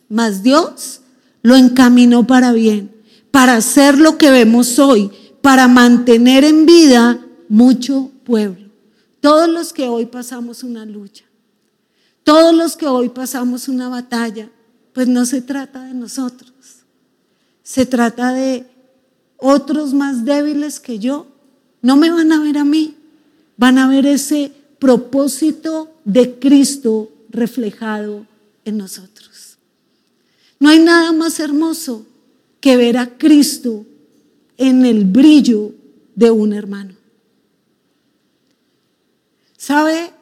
mas 0.09 0.41
Dios 0.41 1.01
lo 1.41 1.55
encaminó 1.55 2.25
para 2.25 2.53
bien, 2.53 2.95
para 3.31 3.55
hacer 3.55 3.97
lo 3.97 4.17
que 4.17 4.31
vemos 4.31 4.79
hoy, 4.79 5.11
para 5.41 5.67
mantener 5.67 6.43
en 6.43 6.65
vida 6.65 7.25
mucho 7.49 8.11
pueblo. 8.23 8.69
Todos 9.19 9.49
los 9.49 9.73
que 9.73 9.87
hoy 9.87 10.05
pasamos 10.05 10.63
una 10.63 10.85
lucha, 10.85 11.25
todos 12.23 12.55
los 12.55 12.75
que 12.75 12.87
hoy 12.87 13.09
pasamos 13.09 13.67
una 13.67 13.89
batalla, 13.89 14.49
pues 14.93 15.07
no 15.07 15.25
se 15.25 15.41
trata 15.41 15.83
de 15.83 15.93
nosotros, 15.93 16.51
se 17.61 17.85
trata 17.85 18.33
de 18.33 18.65
otros 19.37 19.93
más 19.93 20.23
débiles 20.25 20.79
que 20.79 20.99
yo. 20.99 21.27
No 21.81 21.95
me 21.97 22.11
van 22.11 22.31
a 22.31 22.39
ver 22.39 22.57
a 22.57 22.63
mí, 22.63 22.95
van 23.57 23.77
a 23.77 23.87
ver 23.87 24.05
ese 24.05 24.51
propósito 24.81 25.95
de 26.05 26.39
Cristo 26.39 27.11
reflejado 27.29 28.25
en 28.65 28.79
nosotros. 28.79 29.57
No 30.59 30.69
hay 30.69 30.79
nada 30.79 31.11
más 31.11 31.39
hermoso 31.39 32.07
que 32.59 32.77
ver 32.77 32.97
a 32.97 33.15
Cristo 33.15 33.85
en 34.57 34.83
el 34.87 35.05
brillo 35.05 35.71
de 36.15 36.31
un 36.31 36.53
hermano. 36.53 36.95
¿Sabe? 39.55 40.13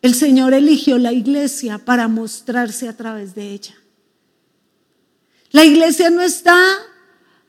El 0.00 0.14
Señor 0.14 0.54
eligió 0.54 0.96
la 0.96 1.12
iglesia 1.12 1.76
para 1.76 2.08
mostrarse 2.08 2.88
a 2.88 2.96
través 2.96 3.34
de 3.34 3.52
ella. 3.52 3.74
La 5.50 5.66
iglesia 5.66 6.08
no 6.08 6.22
está 6.22 6.56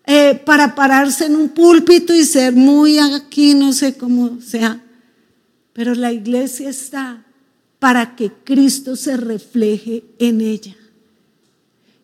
eh, 0.06 0.36
para 0.46 0.76
pararse 0.76 1.28
en 1.28 1.38
un 1.38 1.48
púlpito 1.48 2.14
y 2.14 2.26
ser 2.26 2.54
muy 2.54 3.00
aquí, 3.00 3.54
no 3.54 3.72
sé 3.72 3.96
cómo 3.96 4.42
sea, 4.42 4.83
pero 5.74 5.96
la 5.96 6.12
iglesia 6.14 6.70
está 6.70 7.26
para 7.80 8.16
que 8.16 8.32
Cristo 8.32 8.96
se 8.96 9.18
refleje 9.18 10.04
en 10.20 10.40
ella. 10.40 10.76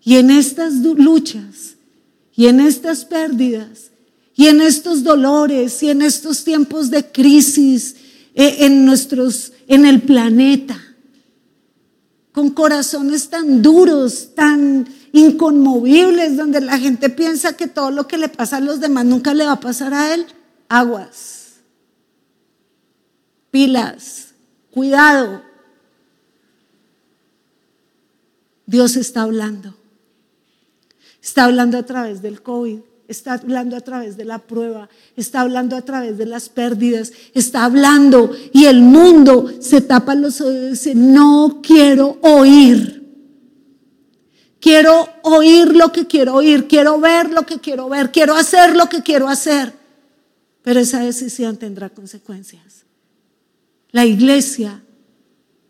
Y 0.03 0.15
en 0.15 0.31
estas 0.31 0.73
luchas, 0.73 1.75
y 2.35 2.47
en 2.47 2.59
estas 2.59 3.05
pérdidas, 3.05 3.91
Y 4.39 4.47
en 4.47 4.61
estos 4.61 5.03
dolores 5.03 5.83
y 5.83 5.89
en 5.89 6.01
estos 6.01 6.45
tiempos 6.45 6.89
de 6.89 7.03
crisis 7.11 7.97
eh, 8.33 8.55
en 8.59 8.85
nuestros, 8.85 9.51
en 9.67 9.85
el 9.85 10.01
planeta, 10.01 10.79
con 12.31 12.51
corazones 12.51 13.27
tan 13.27 13.61
duros, 13.61 14.29
tan 14.33 14.87
inconmovibles, 15.11 16.37
donde 16.37 16.61
la 16.61 16.79
gente 16.79 17.09
piensa 17.09 17.57
que 17.57 17.67
todo 17.67 17.91
lo 17.91 18.07
que 18.07 18.17
le 18.17 18.29
pasa 18.29 18.57
a 18.57 18.61
los 18.61 18.79
demás 18.79 19.03
nunca 19.03 19.33
le 19.33 19.45
va 19.45 19.51
a 19.51 19.59
pasar 19.59 19.93
a 19.93 20.13
él, 20.13 20.25
aguas, 20.69 21.38
pilas, 23.51 24.33
cuidado. 24.71 25.43
Dios 28.65 28.95
está 28.95 29.23
hablando. 29.23 29.75
Está 31.21 31.45
hablando 31.45 31.77
a 31.77 31.83
través 31.83 32.21
del 32.21 32.41
COVID 32.41 32.79
está 33.09 33.33
hablando 33.33 33.75
a 33.75 33.81
través 33.81 34.15
de 34.17 34.23
la 34.23 34.37
prueba, 34.37 34.87
está 35.15 35.41
hablando 35.41 35.75
a 35.75 35.81
través 35.81 36.17
de 36.19 36.27
las 36.27 36.47
pérdidas, 36.47 37.11
está 37.33 37.65
hablando 37.65 38.31
y 38.53 38.65
el 38.65 38.81
mundo 38.81 39.51
se 39.59 39.81
tapa 39.81 40.13
los 40.13 40.39
oídos 40.39 40.63
y 40.63 40.69
dice, 40.69 40.95
no 40.95 41.59
quiero 41.61 42.19
oír. 42.21 42.99
Quiero 44.59 45.09
oír 45.23 45.75
lo 45.75 45.91
que 45.91 46.05
quiero 46.05 46.35
oír, 46.35 46.67
quiero 46.67 46.99
ver 46.99 47.31
lo 47.31 47.45
que 47.45 47.59
quiero 47.59 47.89
ver, 47.89 48.11
quiero 48.11 48.35
hacer 48.35 48.75
lo 48.75 48.87
que 48.87 49.01
quiero 49.01 49.27
hacer. 49.27 49.73
Pero 50.61 50.79
esa 50.79 50.99
decisión 50.99 51.57
tendrá 51.57 51.89
consecuencias. 51.89 52.85
La 53.91 54.05
iglesia 54.05 54.81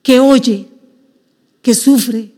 que 0.04 0.20
oye, 0.20 0.68
que 1.62 1.74
sufre, 1.74 2.34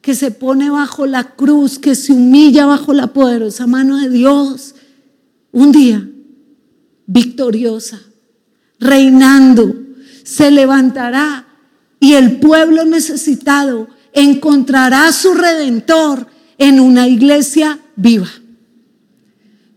que 0.00 0.14
se 0.14 0.30
pone 0.30 0.70
bajo 0.70 1.06
la 1.06 1.34
cruz, 1.34 1.78
que 1.78 1.94
se 1.94 2.12
humilla 2.12 2.66
bajo 2.66 2.92
la 2.92 3.08
poderosa 3.08 3.66
mano 3.66 3.96
de 3.96 4.08
Dios, 4.08 4.74
un 5.52 5.72
día 5.72 6.08
victoriosa, 7.06 8.00
reinando, 8.78 9.74
se 10.22 10.50
levantará 10.50 11.46
y 11.98 12.14
el 12.14 12.38
pueblo 12.38 12.84
necesitado 12.84 13.88
encontrará 14.12 15.12
su 15.12 15.34
redentor 15.34 16.26
en 16.58 16.80
una 16.80 17.08
iglesia 17.08 17.78
viva. 17.96 18.30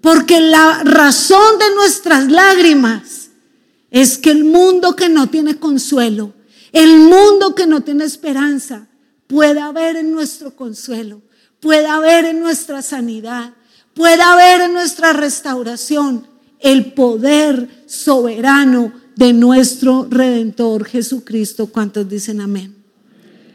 Porque 0.02 0.40
la 0.40 0.84
razón 0.84 1.60
de 1.60 1.76
nuestras 1.76 2.32
lágrimas 2.32 3.29
es 3.92 4.18
que 4.18 4.32
el 4.32 4.44
mundo 4.44 4.96
que 4.96 5.10
no 5.10 5.28
tiene 5.28 5.58
consuelo, 5.58 6.34
el 6.72 6.98
mundo 6.98 7.56
que 7.56 7.66
no 7.66 7.82
tiene 7.82 8.06
esperanza, 8.06 8.88
pueda 9.28 9.66
haber 9.66 9.96
en 9.96 10.12
nuestro 10.12 10.56
consuelo, 10.56 11.22
pueda 11.60 11.96
haber 11.96 12.26
en 12.26 12.40
nuestra 12.40 12.82
sanidad, 12.82 13.54
pueda 13.94 14.34
haber 14.34 14.62
en 14.62 14.74
nuestra 14.74 15.14
restauración 15.14 16.28
el 16.60 16.94
poder 16.94 17.84
soberano 17.86 18.94
de 19.16 19.34
nuestro 19.34 20.08
Redentor 20.10 20.86
Jesucristo. 20.86 21.68
¿Cuántos 21.68 22.08
dicen 22.08 22.42
amén? 22.42 22.76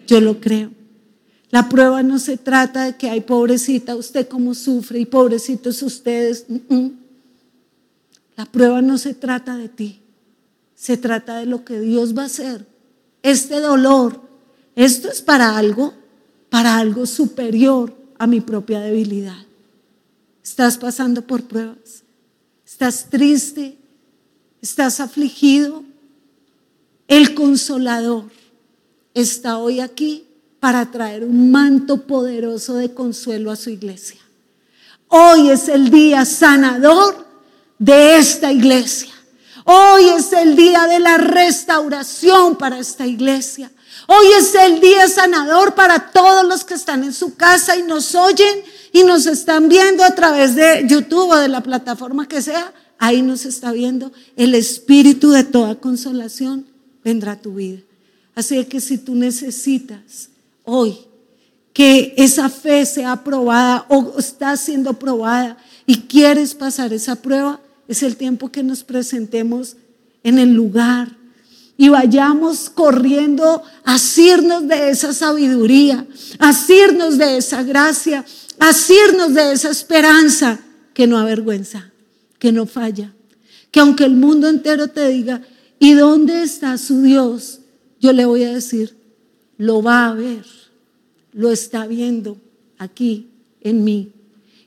Yo 0.06 0.20
lo 0.20 0.40
creo. 0.40 0.70
La 1.50 1.68
prueba 1.68 2.02
no 2.02 2.18
se 2.18 2.36
trata 2.36 2.84
de 2.84 2.96
que 2.96 3.08
hay 3.08 3.20
pobrecita, 3.20 3.94
usted 3.94 4.26
cómo 4.28 4.54
sufre 4.54 4.98
y 4.98 5.06
pobrecitos 5.06 5.82
ustedes. 5.82 6.46
La 8.36 8.44
prueba 8.46 8.82
no 8.82 8.98
se 8.98 9.14
trata 9.14 9.56
de 9.56 9.68
ti, 9.68 10.00
se 10.84 10.98
trata 10.98 11.38
de 11.38 11.46
lo 11.46 11.64
que 11.64 11.80
Dios 11.80 12.14
va 12.14 12.24
a 12.24 12.26
hacer. 12.26 12.66
Este 13.22 13.60
dolor 13.60 14.20
esto 14.76 15.08
es 15.08 15.22
para 15.22 15.56
algo, 15.56 15.94
para 16.50 16.76
algo 16.76 17.06
superior 17.06 17.96
a 18.18 18.26
mi 18.26 18.42
propia 18.42 18.80
debilidad. 18.80 19.46
Estás 20.42 20.76
pasando 20.76 21.22
por 21.22 21.44
pruebas. 21.44 22.02
Estás 22.66 23.08
triste. 23.08 23.78
Estás 24.60 25.00
afligido. 25.00 25.84
El 27.06 27.34
consolador 27.34 28.24
está 29.14 29.56
hoy 29.56 29.80
aquí 29.80 30.26
para 30.58 30.90
traer 30.90 31.24
un 31.24 31.50
manto 31.50 32.06
poderoso 32.06 32.74
de 32.74 32.92
consuelo 32.92 33.50
a 33.50 33.56
su 33.56 33.70
iglesia. 33.70 34.20
Hoy 35.08 35.48
es 35.48 35.68
el 35.68 35.90
día 35.90 36.26
sanador 36.26 37.26
de 37.78 38.18
esta 38.18 38.52
iglesia. 38.52 39.13
Hoy 39.64 40.04
es 40.10 40.30
el 40.34 40.56
día 40.56 40.86
de 40.86 40.98
la 41.00 41.16
restauración 41.16 42.56
para 42.56 42.78
esta 42.78 43.06
iglesia. 43.06 43.70
Hoy 44.06 44.26
es 44.38 44.54
el 44.54 44.78
día 44.80 45.08
sanador 45.08 45.74
para 45.74 46.10
todos 46.10 46.46
los 46.46 46.64
que 46.64 46.74
están 46.74 47.02
en 47.02 47.14
su 47.14 47.34
casa 47.34 47.74
y 47.76 47.82
nos 47.82 48.14
oyen 48.14 48.60
y 48.92 49.04
nos 49.04 49.24
están 49.24 49.70
viendo 49.70 50.04
a 50.04 50.14
través 50.14 50.54
de 50.54 50.84
YouTube 50.86 51.30
o 51.30 51.36
de 51.36 51.48
la 51.48 51.62
plataforma 51.62 52.28
que 52.28 52.42
sea. 52.42 52.74
Ahí 52.98 53.22
nos 53.22 53.46
está 53.46 53.72
viendo. 53.72 54.12
El 54.36 54.54
espíritu 54.54 55.30
de 55.30 55.44
toda 55.44 55.76
consolación 55.76 56.66
vendrá 57.02 57.32
a 57.32 57.40
tu 57.40 57.54
vida. 57.54 57.80
Así 58.34 58.62
que 58.66 58.80
si 58.82 58.98
tú 58.98 59.14
necesitas 59.14 60.28
hoy 60.64 60.98
que 61.72 62.12
esa 62.18 62.50
fe 62.50 62.84
sea 62.84 63.24
probada 63.24 63.86
o 63.88 64.18
está 64.18 64.56
siendo 64.58 64.92
probada 64.92 65.56
y 65.86 66.02
quieres 66.02 66.54
pasar 66.54 66.92
esa 66.92 67.16
prueba, 67.16 67.60
es 67.88 68.02
el 68.02 68.16
tiempo 68.16 68.50
que 68.50 68.62
nos 68.62 68.84
presentemos 68.84 69.76
en 70.22 70.38
el 70.38 70.54
lugar 70.54 71.16
y 71.76 71.88
vayamos 71.88 72.70
corriendo 72.70 73.62
a 73.84 73.94
asirnos 73.94 74.68
de 74.68 74.90
esa 74.90 75.12
sabiduría, 75.12 76.06
a 76.38 76.50
asirnos 76.50 77.18
de 77.18 77.38
esa 77.38 77.62
gracia, 77.62 78.24
a 78.58 78.68
asirnos 78.68 79.34
de 79.34 79.52
esa 79.52 79.70
esperanza 79.70 80.60
que 80.92 81.06
no 81.06 81.18
avergüenza, 81.18 81.90
que 82.38 82.52
no 82.52 82.66
falla. 82.66 83.12
Que 83.70 83.80
aunque 83.80 84.04
el 84.04 84.14
mundo 84.14 84.48
entero 84.48 84.88
te 84.88 85.08
diga, 85.08 85.42
¿y 85.80 85.94
dónde 85.94 86.44
está 86.44 86.78
su 86.78 87.02
Dios? 87.02 87.60
Yo 88.00 88.12
le 88.12 88.24
voy 88.24 88.44
a 88.44 88.54
decir, 88.54 88.96
lo 89.58 89.82
va 89.82 90.06
a 90.06 90.14
ver, 90.14 90.44
lo 91.32 91.50
está 91.50 91.86
viendo 91.86 92.38
aquí 92.78 93.28
en 93.60 93.82
mí. 93.82 94.12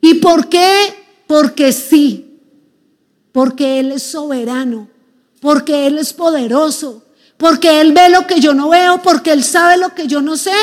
¿Y 0.02 0.16
por 0.16 0.50
qué? 0.50 0.94
Porque 1.26 1.72
sí, 1.72 2.27
porque 3.38 3.80
Él 3.80 3.92
es 3.92 4.02
soberano 4.02 4.88
porque 5.40 5.86
Él 5.86 6.00
es 6.00 6.12
poderoso, 6.12 7.04
porque 7.38 7.82
Él 7.82 7.94
ve 7.94 8.10
lo 8.10 8.26
que 8.26 8.40
yo 8.40 8.56
no 8.56 8.70
veo, 8.70 9.00
porque 9.04 9.32
Él 9.32 9.44
sabe 9.44 9.78
lo 9.78 9.94
que 9.94 10.08
yo 10.08 10.22
no 10.22 10.36
sé 10.36 10.56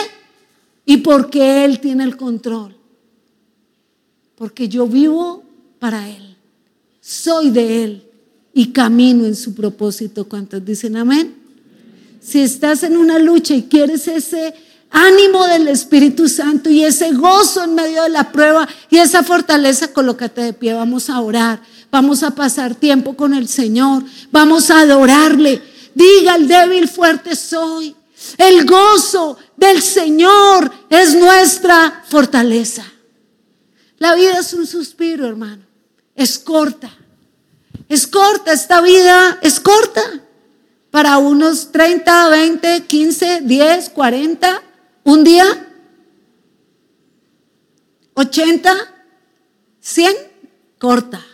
y 0.85 0.97
porque 0.97 1.65
Él 1.65 1.79
tiene 1.79 2.03
el 2.03 2.17
control. 2.17 2.77
Porque 4.35 4.69
yo 4.69 4.89
vivo 4.89 5.45
para 5.79 6.09
Él, 6.09 6.37
soy 7.01 7.51
de 7.51 7.85
Él 7.85 8.11
y 8.53 8.73
camino 8.73 9.25
en 9.25 9.37
su 9.37 9.55
propósito. 9.55 10.29
¿Cuántos 10.29 10.65
dicen 10.65 10.97
amén? 10.97 11.33
Si 12.21 12.41
estás 12.41 12.83
en 12.83 12.97
una 12.97 13.21
lucha 13.21 13.55
y 13.55 13.63
quieres 13.63 14.09
ese 14.09 14.53
ánimo 14.91 15.47
del 15.47 15.69
Espíritu 15.69 16.29
Santo 16.29 16.71
y 16.71 16.83
ese 16.83 17.13
gozo 17.13 17.63
en 17.63 17.77
medio 17.77 18.03
de 18.03 18.09
la 18.09 18.33
prueba 18.33 18.69
y 18.91 18.97
esa 18.97 19.23
fortaleza, 19.23 19.93
colócate 19.93 20.41
de 20.41 20.53
pie, 20.53 20.75
vamos 20.75 21.09
a 21.09 21.21
orar. 21.21 21.61
Vamos 21.95 22.25
a 22.25 22.33
pasar 22.33 22.75
tiempo 22.75 23.15
con 23.15 23.35
el 23.35 23.47
Señor. 23.47 24.03
Vamos 24.33 24.69
a 24.69 24.81
adorarle. 24.81 25.63
Diga 25.95 26.35
el 26.35 26.49
débil, 26.49 26.89
fuerte 26.89 27.37
soy. 27.37 27.95
El 28.37 28.67
gozo 28.67 29.39
del 29.57 29.81
Señor 29.81 30.73
es 30.91 31.15
nuestra 31.15 32.03
fortaleza. 32.09 32.85
La 33.99 34.17
vida 34.17 34.41
es 34.41 34.53
un 34.55 34.67
suspiro, 34.67 35.25
hermano. 35.25 35.63
Es 36.17 36.37
corta. 36.37 36.91
Es 37.89 38.09
corta, 38.09 38.53
esta 38.53 38.81
vida 38.81 39.39
es 39.41 39.61
corta. 39.61 40.03
Para 40.91 41.19
unos 41.19 41.71
30, 41.71 42.29
20, 42.29 42.87
15, 42.87 43.41
10, 43.43 43.91
40, 43.91 44.63
un 45.05 45.23
día, 45.23 45.47
80, 48.15 48.75
100, 49.79 50.17
corta. 50.77 51.25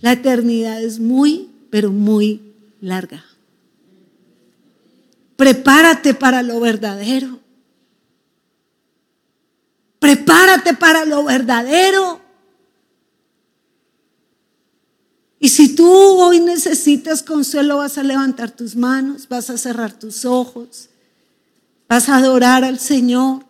La 0.00 0.12
eternidad 0.12 0.82
es 0.82 0.98
muy, 0.98 1.50
pero 1.70 1.90
muy 1.90 2.40
larga. 2.80 3.24
Prepárate 5.36 6.14
para 6.14 6.42
lo 6.42 6.60
verdadero. 6.60 7.38
Prepárate 9.98 10.74
para 10.74 11.04
lo 11.04 11.24
verdadero. 11.24 12.20
Y 15.38 15.48
si 15.48 15.74
tú 15.74 15.90
hoy 15.90 16.40
necesitas 16.40 17.22
consuelo, 17.22 17.78
vas 17.78 17.96
a 17.96 18.02
levantar 18.02 18.50
tus 18.50 18.76
manos, 18.76 19.26
vas 19.28 19.48
a 19.48 19.56
cerrar 19.56 19.98
tus 19.98 20.26
ojos, 20.26 20.90
vas 21.88 22.10
a 22.10 22.16
adorar 22.16 22.62
al 22.62 22.78
Señor. 22.78 23.49